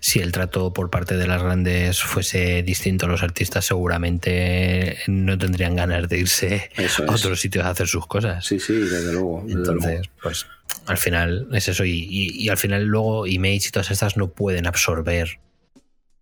[0.00, 5.38] si el trato por parte de las grandes fuese distinto a los artistas, seguramente no
[5.38, 6.70] tendrían ganas de irse
[7.06, 8.44] a otros sitios a hacer sus cosas.
[8.44, 9.44] Sí, sí, desde luego.
[9.48, 10.46] Entonces, pues
[10.86, 11.84] al final es eso.
[11.84, 15.40] Y, al final luego Image y todas estas no pueden absorber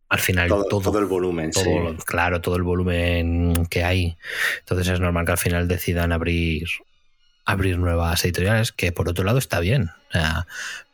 [0.09, 1.51] al final todo, todo, el volumen.
[2.05, 4.19] Claro, todo el volumen que hay.
[4.59, 6.69] Entonces es normal que al final decidan abrir
[7.45, 9.91] abrir nuevas editoriales, que por otro lado está bien.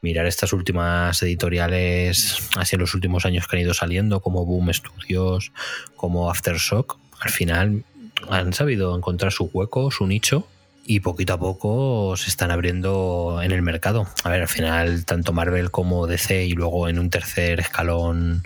[0.00, 4.72] mirar estas últimas editoriales, así en los últimos años que han ido saliendo, como Boom
[4.72, 5.52] Studios,
[5.96, 7.84] como Aftershock, al final
[8.30, 10.46] han sabido encontrar su hueco, su nicho,
[10.86, 14.06] y poquito a poco se están abriendo en el mercado.
[14.24, 18.42] A ver, al final, tanto Marvel como DC y luego en un tercer escalón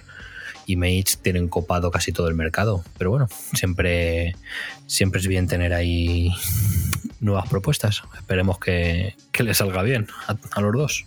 [0.67, 2.85] Image tienen copado casi todo el mercado.
[2.99, 4.37] Pero bueno, siempre,
[4.87, 6.33] siempre es bien tener ahí
[7.21, 8.03] nuevas propuestas.
[8.17, 11.05] Esperemos que, que le salga bien a, los dos.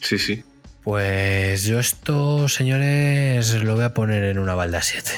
[0.00, 0.44] Sí, sí.
[0.82, 5.10] Pues yo esto, señores, lo voy a poner en una balda 7.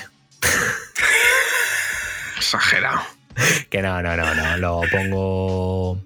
[2.36, 3.00] Exagerado.
[3.70, 4.56] Que no, no, no, no.
[4.56, 6.02] Lo pongo.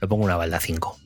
[0.00, 0.98] Lo pongo una balda 5.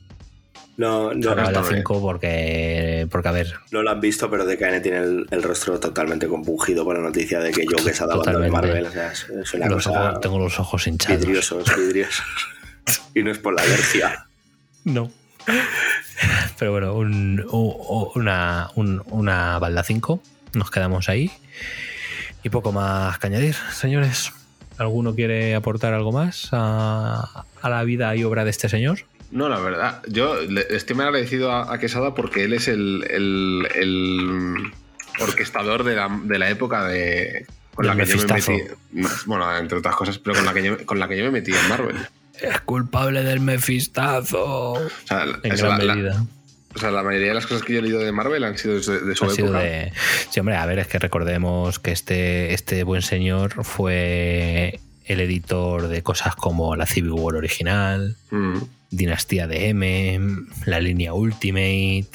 [0.77, 3.55] No, no, no 5 porque, porque, a ver.
[3.71, 7.51] No lo han visto, pero DKN tiene el, rostro totalmente compungido por la noticia de
[7.51, 8.85] que yo que se ha dado de Marvel.
[8.85, 11.25] O sea, es una cosa tengo los ojos hinchados.
[11.25, 12.25] Vidriosos, vidriosos.
[13.15, 14.27] y no es por la alergia.
[14.83, 15.11] No.
[16.59, 17.43] Pero bueno, un,
[18.13, 20.21] una, una balda 5.
[20.53, 21.31] Nos quedamos ahí.
[22.43, 24.31] Y poco más que añadir, señores.
[24.77, 28.99] ¿Alguno quiere aportar algo más a, a la vida y obra de este señor?
[29.31, 30.39] No, la verdad, yo
[30.69, 33.03] estoy muy agradecido a, Quesada porque él es el,
[35.19, 35.95] orquestador de
[36.39, 37.45] la, época de
[37.75, 38.53] con la que yo me metí.
[39.25, 41.51] Bueno, entre otras cosas, pero con la que yo, con la que yo me metí
[41.51, 41.97] en Marvel.
[42.41, 44.73] Es culpable del mefistazo.
[44.73, 46.25] O sea, en gran la, medida.
[46.75, 48.75] o sea, la mayoría de las cosas que yo he leído de Marvel han sido
[48.75, 49.63] de, su época.
[50.29, 55.87] Sí, hombre, a ver, es que recordemos que este, este buen señor fue el editor
[55.87, 58.57] de cosas como la Civil War original, mm.
[58.89, 60.19] Dinastía de M,
[60.65, 62.07] la línea Ultimate,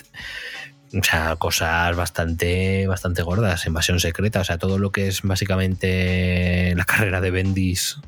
[0.95, 6.75] o sea, cosas bastante, bastante gordas, invasión secreta, o sea, todo lo que es básicamente
[6.77, 7.99] la carrera de Bendis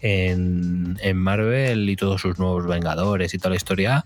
[0.00, 4.04] en, en Marvel y todos sus nuevos Vengadores y toda la historia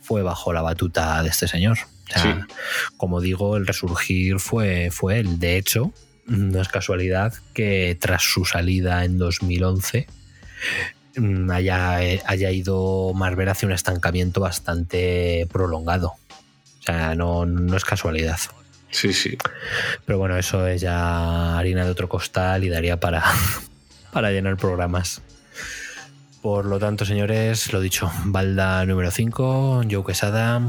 [0.00, 1.78] fue bajo la batuta de este señor.
[2.08, 2.54] O sea, Sí.
[2.96, 5.38] como digo, el resurgir fue, fue él.
[5.38, 5.92] De hecho,
[6.26, 10.97] no es casualidad que tras su salida en 2011 mm,
[11.50, 16.14] haya, eh, haya ido Marvel hacia un estancamiento bastante prolongado.
[16.80, 18.38] O sea, no, no es casualidad.
[18.90, 19.36] Sí, sí.
[20.06, 23.22] Pero bueno, eso es ya harina de otro costal y daría para,
[24.12, 25.22] para llenar programas.
[26.42, 30.62] Por lo tanto, señores, lo dicho, Balda número 5, Joe Quesada.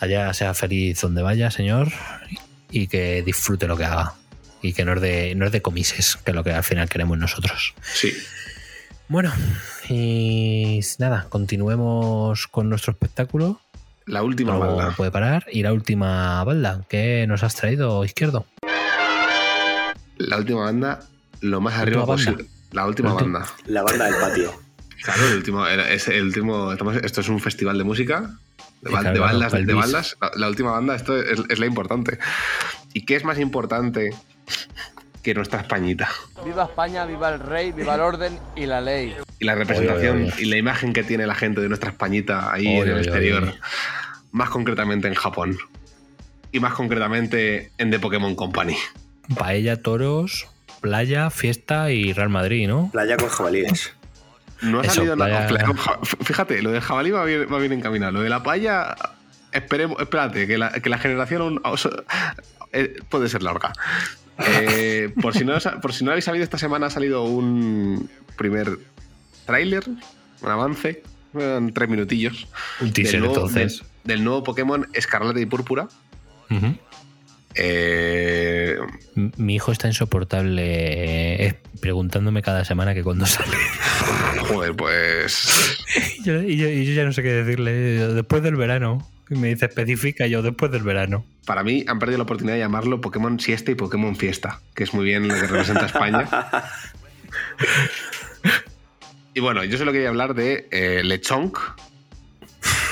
[0.00, 1.92] Allá sea feliz donde vaya, señor,
[2.70, 4.14] y que disfrute lo que haga.
[4.62, 6.88] Y que no es de, no es de comises, que es lo que al final
[6.88, 7.74] queremos nosotros.
[7.94, 8.12] Sí.
[9.08, 9.32] Bueno,
[9.88, 13.60] y nada, continuemos con nuestro espectáculo.
[14.06, 14.94] La última No balda.
[14.96, 15.46] puede parar.
[15.50, 18.46] Y la última balda, ¿qué nos has traído, izquierdo?
[20.18, 21.00] La última banda,
[21.40, 22.46] lo más ¿La arriba posible.
[22.72, 23.46] La última La banda.
[23.66, 24.52] La banda del patio.
[25.02, 26.72] Claro, el último, es el último.
[26.72, 28.30] estamos- esto es un festival de música.
[28.82, 29.20] De, claro, de
[29.74, 30.16] baldas.
[30.20, 32.18] La, la última banda, esto es, es la importante.
[32.92, 34.10] ¿Y qué es más importante
[35.28, 36.08] que nuestra Españita?
[36.44, 39.14] Viva España, viva el rey, viva el orden y la ley.
[39.38, 40.42] Y la representación Oye, oye, oye.
[40.42, 43.02] y la imagen que tiene la gente de nuestra Españita ahí Oye, en el oye,
[43.02, 43.42] exterior.
[43.44, 43.54] oye.
[44.32, 45.58] Más concretamente en Japón.
[46.50, 48.76] Y más concretamente en The Pokémon Company.
[49.36, 50.46] Paella, toros,
[50.80, 52.88] playa, fiesta y Real Madrid, ¿no?
[52.90, 53.92] Playa con jabalíes.
[54.62, 55.46] No ha Eso, salido nada.
[55.46, 58.12] playa- Ja- Fíjate, lo del jabalí va bien, va bien encaminado.
[58.12, 58.96] Lo de la playa,
[59.52, 61.80] esperemos, espérate, que la, que la generación aún-
[62.72, 63.72] eh, puede ser larga.
[64.46, 68.78] Eh, por, si no, por si no habéis sabido, esta semana ha salido un primer
[69.46, 69.82] tráiler,
[70.42, 71.02] un avance,
[71.34, 72.46] en tres minutillos.
[72.80, 73.78] Un teaser, del nuevo, entonces.
[74.04, 75.88] del- del nuevo Pokémon Escarlata y Púrpura.
[77.54, 78.76] Eh,
[79.14, 83.56] Mi hijo está insoportable eh, preguntándome cada semana que cuándo sale.
[84.48, 85.78] joder, pues.
[86.20, 87.72] y, yo, y yo- y yo ya no sé qué decirle.
[88.14, 89.08] Después del verano.
[89.30, 91.24] Y me dice especifica y yo después del verano.
[91.46, 94.94] Para mí han perdido la oportunidad de llamarlo Pokémon Siesta y Pokémon Fiesta, que es
[94.94, 96.28] muy bien lo que representa a España.
[99.34, 101.56] Y bueno, yo solo quería hablar de eh, Lechonk,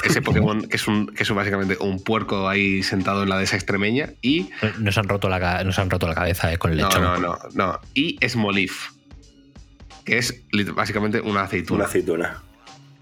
[0.04, 3.56] ese Pokémon que es, un, que es básicamente un puerco ahí sentado en la dehesa
[3.56, 4.10] extremeña.
[4.22, 4.50] Y.
[4.78, 7.02] Nos han roto la, nos han roto la cabeza eh, con el No, lechón.
[7.02, 7.80] no, no, no.
[7.94, 8.90] Y Smolif,
[10.04, 11.78] que es básicamente una aceituna.
[11.78, 12.42] Una aceituna.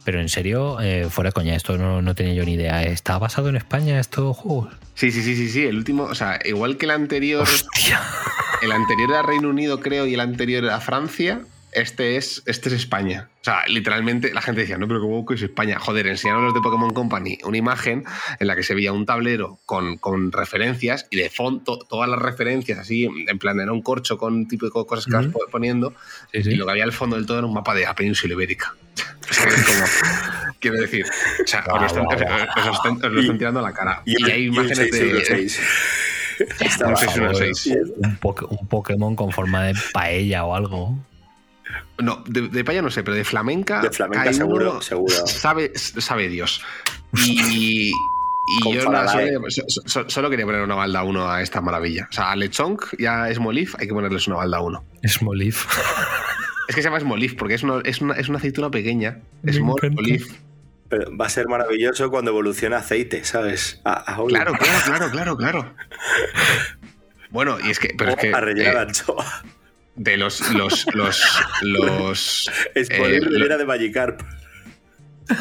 [0.05, 2.83] Pero en serio, eh, fuera coña, esto no, no tenía yo ni idea.
[2.83, 4.75] ¿Está basado en España estos juegos?
[4.95, 5.67] Sí, sí, sí, sí, sí.
[5.67, 7.43] El último, o sea, igual que el anterior.
[7.43, 8.01] ¡Hostia!
[8.63, 11.43] El anterior era Reino Unido, creo, y el anterior era Francia.
[11.73, 13.29] Este es, este es España.
[13.45, 15.79] O sea, literalmente la gente decía, no, pero ¿cómo que es España?
[15.79, 18.03] Joder, enseñaron los de Pokémon Company una imagen
[18.41, 22.19] en la que se veía un tablero con, con referencias y de fondo todas las
[22.19, 25.33] referencias así, en plan, era un corcho con tipo de co- cosas que vas Ujú.
[25.35, 25.91] po- poniendo
[26.33, 26.55] Sí, y sí.
[26.55, 28.75] lo que había al fondo del todo era un mapa de la península ibérica.
[29.35, 33.61] Como, quiero decir, o sea, os lo están, os- os están- os lo están tirando
[33.61, 34.01] a la cara.
[34.07, 34.91] Y, hay y el imágenes de...
[34.91, 35.61] 616.
[36.61, 37.59] Estaba Un 616.
[37.59, 40.99] Sí, Un, poke- un Pokémon con forma de paella o algo.
[41.99, 43.81] No, de, de paya no sé, pero de flamenca.
[43.81, 45.15] De flamenca hay seguro, uno- seguro.
[45.27, 46.61] Sabe, sabe Dios.
[47.17, 51.41] Y, y Con yo nada, solo, so- so- solo quería poner una balda 1 a
[51.43, 52.09] esta maravilla.
[52.11, 54.85] O sea, a Lechonk y a Smolif hay que ponerles una balda 1.
[55.07, 55.67] Smolif.
[56.67, 59.19] Es que se llama Smolif porque es una, es una, es una aceituna pequeña.
[59.47, 60.25] Olive.
[60.89, 63.83] Pero va a ser maravilloso cuando evolucione aceite, ¿sabes?
[63.85, 64.45] A, a oliva.
[64.47, 65.75] Claro, claro, claro, claro, claro.
[67.31, 69.27] Bueno, y es que, pero es O que a rellenar eh, anchoa.
[69.97, 71.23] De los los los
[71.63, 74.21] los Es eh, por lo- de Magikarp.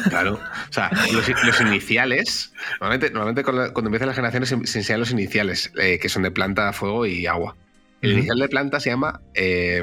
[0.08, 0.34] Claro.
[0.34, 2.52] O sea, los, los iniciales.
[2.80, 6.30] Normalmente, normalmente cuando, empiezan las generaciones se, se enseñan los iniciales, eh, que son de
[6.30, 7.54] planta, fuego y agua.
[8.00, 9.82] El inicial de planta se llama eh,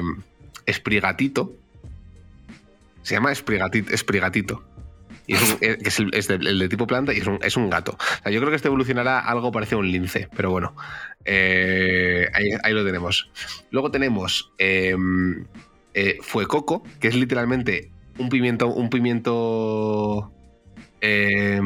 [0.66, 1.54] Esprigatito.
[3.02, 3.92] Se llama Esprigatito.
[3.92, 4.64] Esprigatito.
[5.32, 7.38] Y es, un- eh, es el, es de, el de tipo planta y es un,
[7.42, 7.92] es un gato.
[7.92, 10.74] O sea, yo creo que este evolucionará algo parecido a un lince, pero bueno.
[11.24, 13.30] eh, ahí, ahí lo tenemos.
[13.70, 14.96] Luego tenemos eh,
[15.94, 20.32] eh, Fuecoco, que es literalmente un pimiento, un pimiento
[21.00, 21.60] eh,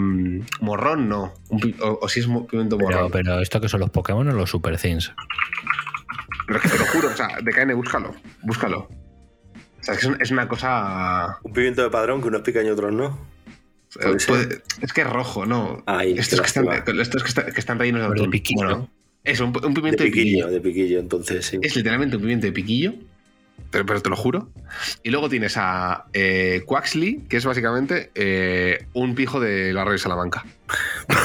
[0.61, 1.35] morrón, no.
[1.49, 3.11] Un o, o si es pimiento Pero, morrón.
[3.11, 5.13] pero esto que son los Pokémon o los Super Things.
[6.47, 8.89] Pero es que te lo juro, o sea, de KN, búscalo, búscalo.
[9.81, 11.39] O sea, es una cosa.
[11.43, 13.19] Un pimiento de padrón que unos pican y otros no.
[14.01, 14.29] Puede ser.
[14.29, 15.83] puede- es que es rojo, ¿no?
[15.87, 16.67] Ay, estos, que están,
[17.01, 18.31] estos que, están, que están rellenos de atún.
[18.31, 18.65] piquillo.
[18.67, 18.91] Bueno,
[19.25, 20.13] eso, un, pimiento de piquillo.
[20.13, 21.59] piquillo, de piquillo, entonces sí.
[21.63, 22.95] Es literalmente un pimiento de piquillo.
[23.71, 24.51] Pero, pero te lo juro.
[25.03, 29.99] Y luego tienes a eh, Quaxley, que es básicamente eh, un pijo de la de
[29.99, 30.45] Salamanca.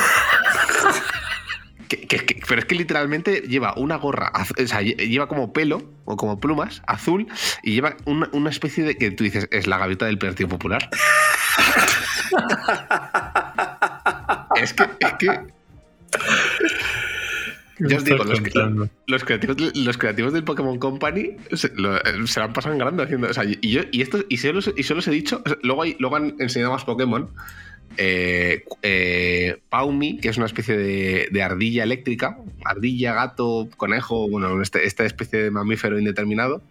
[1.87, 5.53] que, que- que- pero es que literalmente lleva una gorra, o sea, lle- lleva como
[5.53, 7.27] pelo o como plumas azul
[7.63, 10.89] y lleva una, una especie de que tú dices es la gaviota del Partido Popular.
[14.61, 15.39] es que, es que.
[17.79, 18.39] Yo os digo, los,
[19.07, 21.97] los creativos, los creativos del Pokémon Company se, lo-
[22.27, 23.27] se la han pasado en grande haciendo.
[23.27, 25.57] O sea, y, yo, y esto, y solo, y solo os he dicho, o sea,
[25.63, 27.29] luego, hay, luego han enseñado más Pokémon.
[27.97, 34.61] Eh, eh, Paumi, que es una especie de, de ardilla eléctrica, ardilla, gato, conejo, bueno,
[34.61, 36.61] este- esta especie de mamífero indeterminado.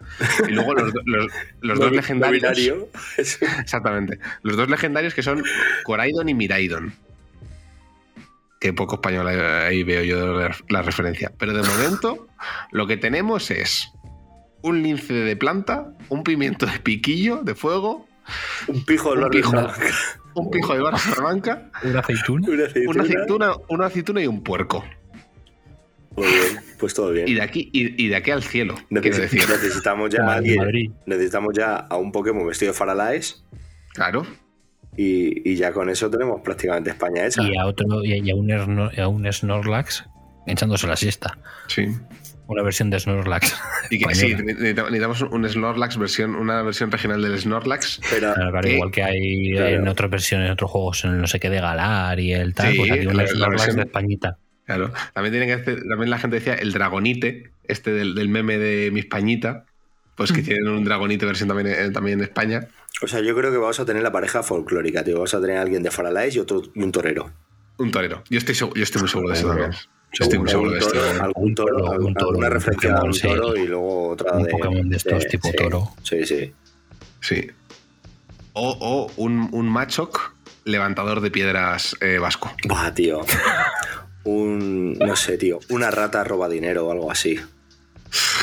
[0.49, 2.41] Y luego los, do- los- los dos legendarios.
[2.43, 2.89] binario.
[3.19, 4.19] Exactamente.
[4.43, 5.43] Los dos legendarios que son
[5.85, 6.93] Coraidon y Miraidon.
[8.61, 11.33] Que poco español ahí- veo yo la, la referencia.
[11.39, 12.29] Pero de momento,
[12.73, 13.91] lo que tenemos es
[14.63, 18.07] un lince de planta, un pimiento de piquillo, de fuego,
[18.69, 19.53] un pijo de Un pijo.
[20.35, 22.49] Un pijo de barra salamanca, ¿Una aceituna?
[22.49, 22.91] una aceituna.
[22.91, 24.85] una aceituna, una aceituna y un puerco.
[26.17, 27.29] Muy bien, pues todo bien.
[27.29, 29.41] Y de aquí, y, y de aquí al cielo, decir.
[29.49, 30.91] necesitamos ya a en alguien- Madrid.
[31.07, 33.45] necesitamos ya a un Pokémon vestido de Faralaes
[33.95, 34.27] Claro.
[34.97, 37.43] y, y ya con eso tenemos prácticamente España hecha.
[37.43, 40.05] Y a otro, y a, y a un, Erno- a un Snorlax
[40.47, 41.39] echándose la siesta.
[41.69, 41.87] Sí.
[42.51, 43.57] Una versión de Snorlax.
[43.91, 48.01] Y que, sí, necesitamos un Snorlax versión, una versión regional del Snorlax.
[48.11, 48.75] Pero Claro, claro, ¿Qué?
[48.75, 49.69] igual que hay Claro.
[49.77, 52.73] en otras versiones, en otros juegos, en no sé qué de Galar y el tal,
[52.73, 54.39] Sí, pues aquí un la- la Snorlax versión- de Españita.
[54.67, 54.93] Claro.
[55.15, 58.91] También tienen que hacer- también la gente decía el dragonite, este del, del meme de
[58.91, 59.65] mi Españita.
[60.17, 62.67] Pues que tienen un dragonite versión también, en- también en España.
[63.03, 65.15] O sea, yo creo que vamos a tener la pareja folclórica, tío.
[65.15, 67.31] Vamos a tener a alguien de Faralaes y otro y un torero.
[67.79, 68.23] Un torero.
[68.29, 69.71] Yo estoy, yo estoy muy seguro de eso también.
[70.13, 71.01] Yo estoy muy seguro de Algún esto.
[71.01, 73.61] toro, algún toro, algún algún- toro, alguna un referencia a un toro sí.
[73.61, 74.51] y luego otra Un de.
[74.51, 75.95] Pokémon de estos tipo sí, toro.
[76.03, 76.53] Sí, sí.
[77.21, 77.51] Sí.
[78.55, 80.33] O, o un, un Machoc
[80.65, 82.53] levantador de piedras eh, vasco.
[82.67, 83.21] Buah, tío.
[84.25, 84.95] Un.
[84.99, 85.61] No sé, tío.
[85.69, 87.39] Una rata roba dinero o algo así.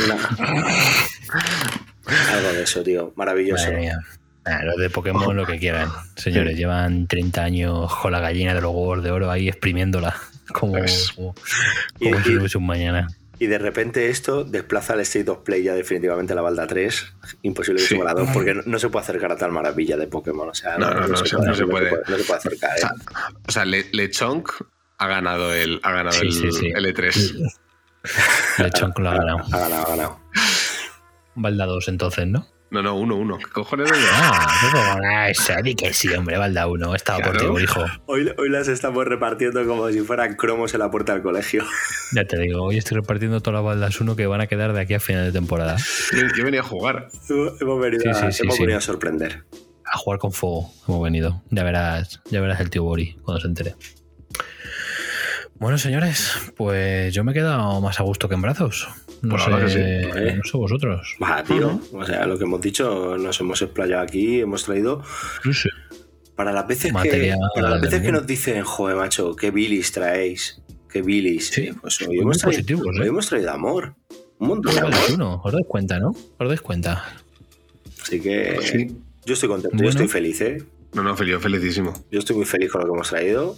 [0.05, 0.15] Una-
[2.33, 3.11] algo de eso, tío.
[3.15, 3.65] Maravilloso.
[3.65, 3.99] Madre mía.
[4.45, 5.89] Ah, los de Pokémon lo que quieran.
[6.15, 10.15] Señores, llevan 30 años con la gallina de los huevos de oro ahí exprimiéndola.
[10.53, 11.35] Como, Pues- como,
[11.99, 13.07] Y- como y- un mañana.
[13.39, 17.13] Y de repente esto desplaza al State of Play ya definitivamente a la balda 3.
[17.43, 17.93] Imposible que Sí.
[17.95, 20.49] suba la 2 porque no, no se puede acercar a tal maravilla de Pokémon.
[20.49, 21.91] O sea, No, no, no, se- no se puede.
[22.07, 22.71] no se puede acercar.
[22.71, 22.79] O ¿eh?
[22.79, 22.91] sea,
[23.47, 24.49] o sea, Le- Lechonk
[24.97, 26.71] ha ganado el, ha ganado Sí, el, sí, sí.
[26.73, 27.43] el E3.
[28.57, 29.37] Lechón lo ha ganado.
[29.51, 30.19] Ha ganado, ha ganado.
[31.35, 32.47] Balda 2 entonces, ¿no?
[32.69, 33.37] No, no, uno, uno.
[33.37, 33.97] ¿Qué cojones de?
[34.11, 34.47] Ah.
[35.05, 36.95] Ah, eso, di que sí, hombre, Balda 1.
[36.95, 37.59] Estaba por ti, Claro.
[37.61, 37.85] hijo.
[38.07, 41.63] Hoy, hoy las estamos repartiendo como si fueran cromos en la puerta del colegio.
[42.13, 44.81] Ya te digo, hoy estoy repartiendo todas las baldas 1 que van a quedar de
[44.81, 45.77] aquí a final de temporada.
[46.13, 47.07] Yo, yo venía a jugar.
[47.61, 48.61] hemos venido, Sí, a, sí, sí, hemos sí.
[48.63, 49.43] venido a sorprender.
[49.85, 51.43] A jugar con fuego hemos venido.
[51.49, 53.75] Ya verás, ya verás el tío Bori cuando se entere.
[55.55, 58.87] Bueno, señores, pues yo me he quedado más a gusto que en brazos.
[59.21, 60.35] No, Por sé, ahora que sí, ¿eh?
[60.37, 61.15] no sé vosotros.
[61.21, 61.79] Va, tío.
[61.93, 65.01] O sea, lo que hemos dicho, nos hemos explayado aquí, hemos traído.
[65.43, 65.69] No sé.
[66.35, 70.61] Para las veces, que, para las veces que nos dicen, joder, macho, qué bilis traéis.
[70.87, 71.49] Qué bilis.
[71.49, 73.01] Sí, pues hoy hemos, traído, positivos, ¿eh?
[73.01, 73.95] hoy hemos traído amor.
[74.37, 74.93] Un montón de amor.
[75.13, 76.09] 1, os dais cuenta, ¿no?
[76.37, 77.03] Os dais cuenta.
[78.01, 78.95] Así que Sí.
[79.25, 79.85] yo estoy contento, Bueno.
[79.85, 80.63] yo estoy feliz, ¿eh?
[80.93, 81.93] No, no, feliz, felicísimo.
[82.11, 83.57] Yo estoy muy feliz con lo que hemos traído.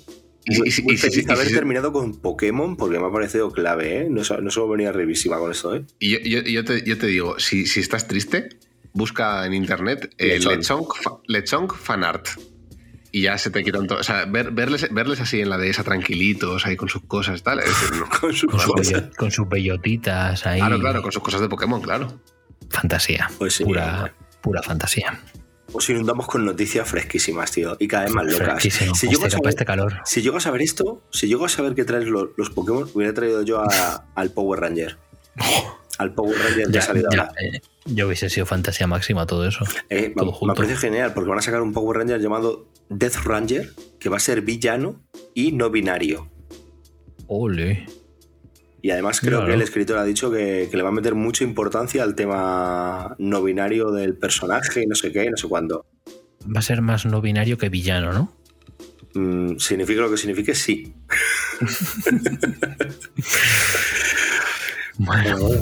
[0.50, 4.08] Y y muy feliz y haber terminado con Pokémon porque me ha parecido clave, ¿eh?
[4.10, 5.86] No, no solo venía revísima con esto, ¿eh?
[6.00, 8.50] Y yo, yo- yo te, yo te digo, si, si estás triste,
[8.94, 10.92] busca en internet el Lechonk.
[11.28, 12.28] Lechonk fanart.
[13.12, 14.00] Y ya se te quitan todo.
[14.00, 17.60] O sea, ver- verles, verles así en la dehesa tranquilitos, ahí con sus cosas, tal.
[17.60, 17.68] es-
[17.98, 18.08] no.
[18.22, 18.92] Con su Con, su cosa.
[19.02, 20.60] bello- con sus bellotitas ahí.
[20.60, 22.20] Claro, claro, con sus cosas de Pokémon, claro.
[22.70, 23.30] Fantasía.
[23.40, 25.20] Pues sí, pura, pura fantasía.
[25.74, 27.76] Os inundamos con noticias fresquísimas, tío.
[27.80, 28.62] Y cada vez más locas.
[28.62, 29.94] Si Hostia, llego, a saber, este calor.
[30.06, 33.14] si llego a saber esto, si llego a saber que traes lo- los, Pokémon, hubiera
[33.14, 34.98] traído yo a- al Power Ranger.
[36.00, 37.10] Al Power Ranger de Ya, salida.
[37.14, 39.66] ya, eh, yo hubiese sido fantasía máxima todo eso.
[39.90, 43.18] Eh, todo me, me parece genial porque van a sacar un Power Ranger llamado Death
[43.26, 45.02] Ranger que va a ser villano
[45.34, 46.32] y no binario.
[47.28, 47.86] Ole.
[48.82, 49.48] Y además creo Claro.
[49.48, 53.16] que el escritor ha dicho que, que le va a meter mucha importancia al tema
[53.20, 55.86] no binario del personaje y no sé qué, no sé cuándo.
[56.46, 58.34] Va a ser más no binario que villano, ¿no?
[59.16, 60.94] Mm, significa lo que signifique, sí.
[64.98, 65.62] Bueno, bueno,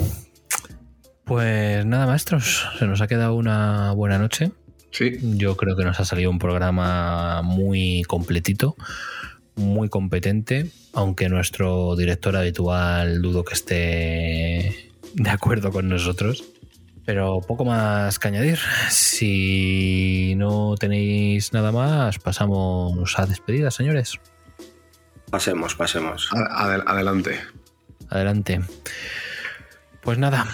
[1.24, 2.66] pues nada, maestros.
[2.78, 4.50] Se nos ha quedado una buena noche.
[4.90, 5.12] Sí.
[5.22, 8.74] Yo creo que nos ha salido un programa muy completito,
[9.58, 16.44] muy competente, aunque nuestro director habitual dudo que esté de acuerdo con nosotros.
[17.04, 18.58] Pero poco más que añadir.
[18.90, 24.14] Si no tenéis nada más, pasamos a despedidas, señores.
[25.30, 26.28] pasemos, pasemos.
[26.32, 27.40] Ad- adel- adelante.
[28.10, 28.60] Adelante.
[30.02, 30.46] Pues nada,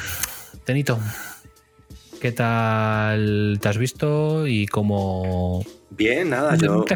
[0.65, 0.99] Tenito,
[2.25, 6.87] ¿qué tal te has visto y cómo Bien, nada, yo,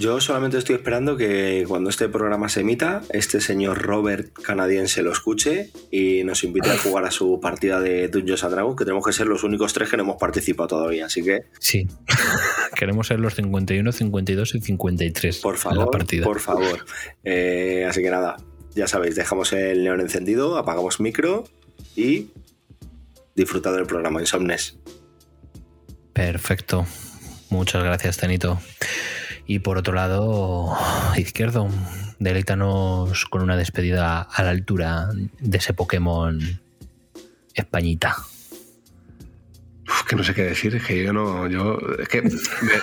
[0.00, 5.12] yo solamente estoy esperando que cuando este programa se emita, este señor Robert canadiense lo
[5.12, 9.06] escuche y nos invite a jugar a su partida de Dungeons and Dragons, que tenemos
[9.06, 11.06] que ser los únicos tres que no hemos participado todavía.
[11.06, 11.86] Así que, Sí.
[12.74, 16.24] Queremos ser los 51, 52 y 53 por en la favor, partida.
[16.24, 16.84] por favor.
[17.22, 18.36] Eh, así que nada,
[18.74, 21.44] ya sabéis, dejamos el neón encendido, apagamos micro
[21.94, 22.30] y
[23.34, 24.78] disfrutad del programa Insomnes.
[26.12, 26.86] Perfecto.
[27.50, 28.60] Muchas gracias, Tenito.
[29.46, 30.76] Y por otro lado,
[31.16, 31.68] izquierdo,
[32.18, 35.08] deleítanos con una despedida a la altura
[35.40, 36.60] de ese Pokémon
[37.54, 38.16] Españita.
[39.88, 41.48] Uf, que no sé qué decir, es que yo no.
[41.48, 42.30] Yo, es que me,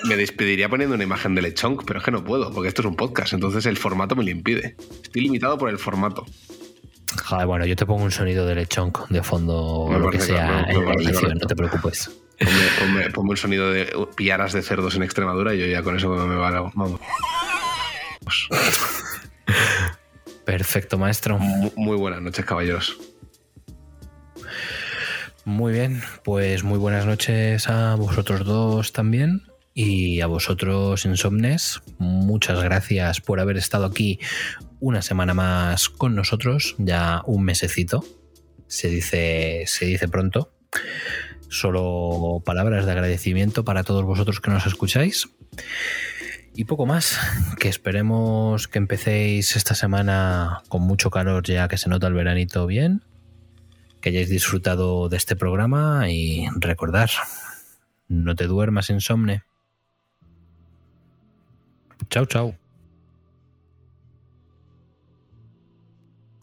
[0.08, 2.88] me despediría poniendo una imagen de Lechonk, pero es que no puedo, porque esto es
[2.88, 4.76] un podcast, entonces el formato me lo impide.
[5.02, 6.26] Estoy limitado por el formato.
[7.26, 10.66] Joder, bueno, yo te pongo un sonido de lechonk de fondo o lo que sea
[10.70, 12.10] en la edición, no te preocupes.
[12.40, 15.98] Ponme, ponme- ponme el sonido de piaras de cerdos en Extremadura y yo ya con
[15.98, 16.72] eso me va a.
[16.74, 17.00] Vamos.
[20.46, 21.38] Perfecto, maestro.
[21.38, 22.98] Mu- Muy buenas noches, caballeros.
[25.46, 31.82] Muy bien, pues muy buenas noches a vosotros dos también y a vosotros insomnes.
[31.98, 34.20] Muchas gracias por haber estado aquí
[34.80, 38.04] una semana más con nosotros, ya un mesecito.
[38.68, 40.54] Se dice, se dice pronto.
[41.50, 45.30] Solo palabras de agradecimiento para todos vosotros que nos escucháis.
[46.54, 47.20] Y poco más,
[47.60, 52.66] que esperemos que empecéis esta semana con mucho calor ya que se nota el veranito
[52.68, 53.04] bien
[54.02, 57.10] que hayáis disfrutado de este programa y recordar,
[58.08, 59.44] no te duermas insomne.
[62.10, 62.69] Chao, chao.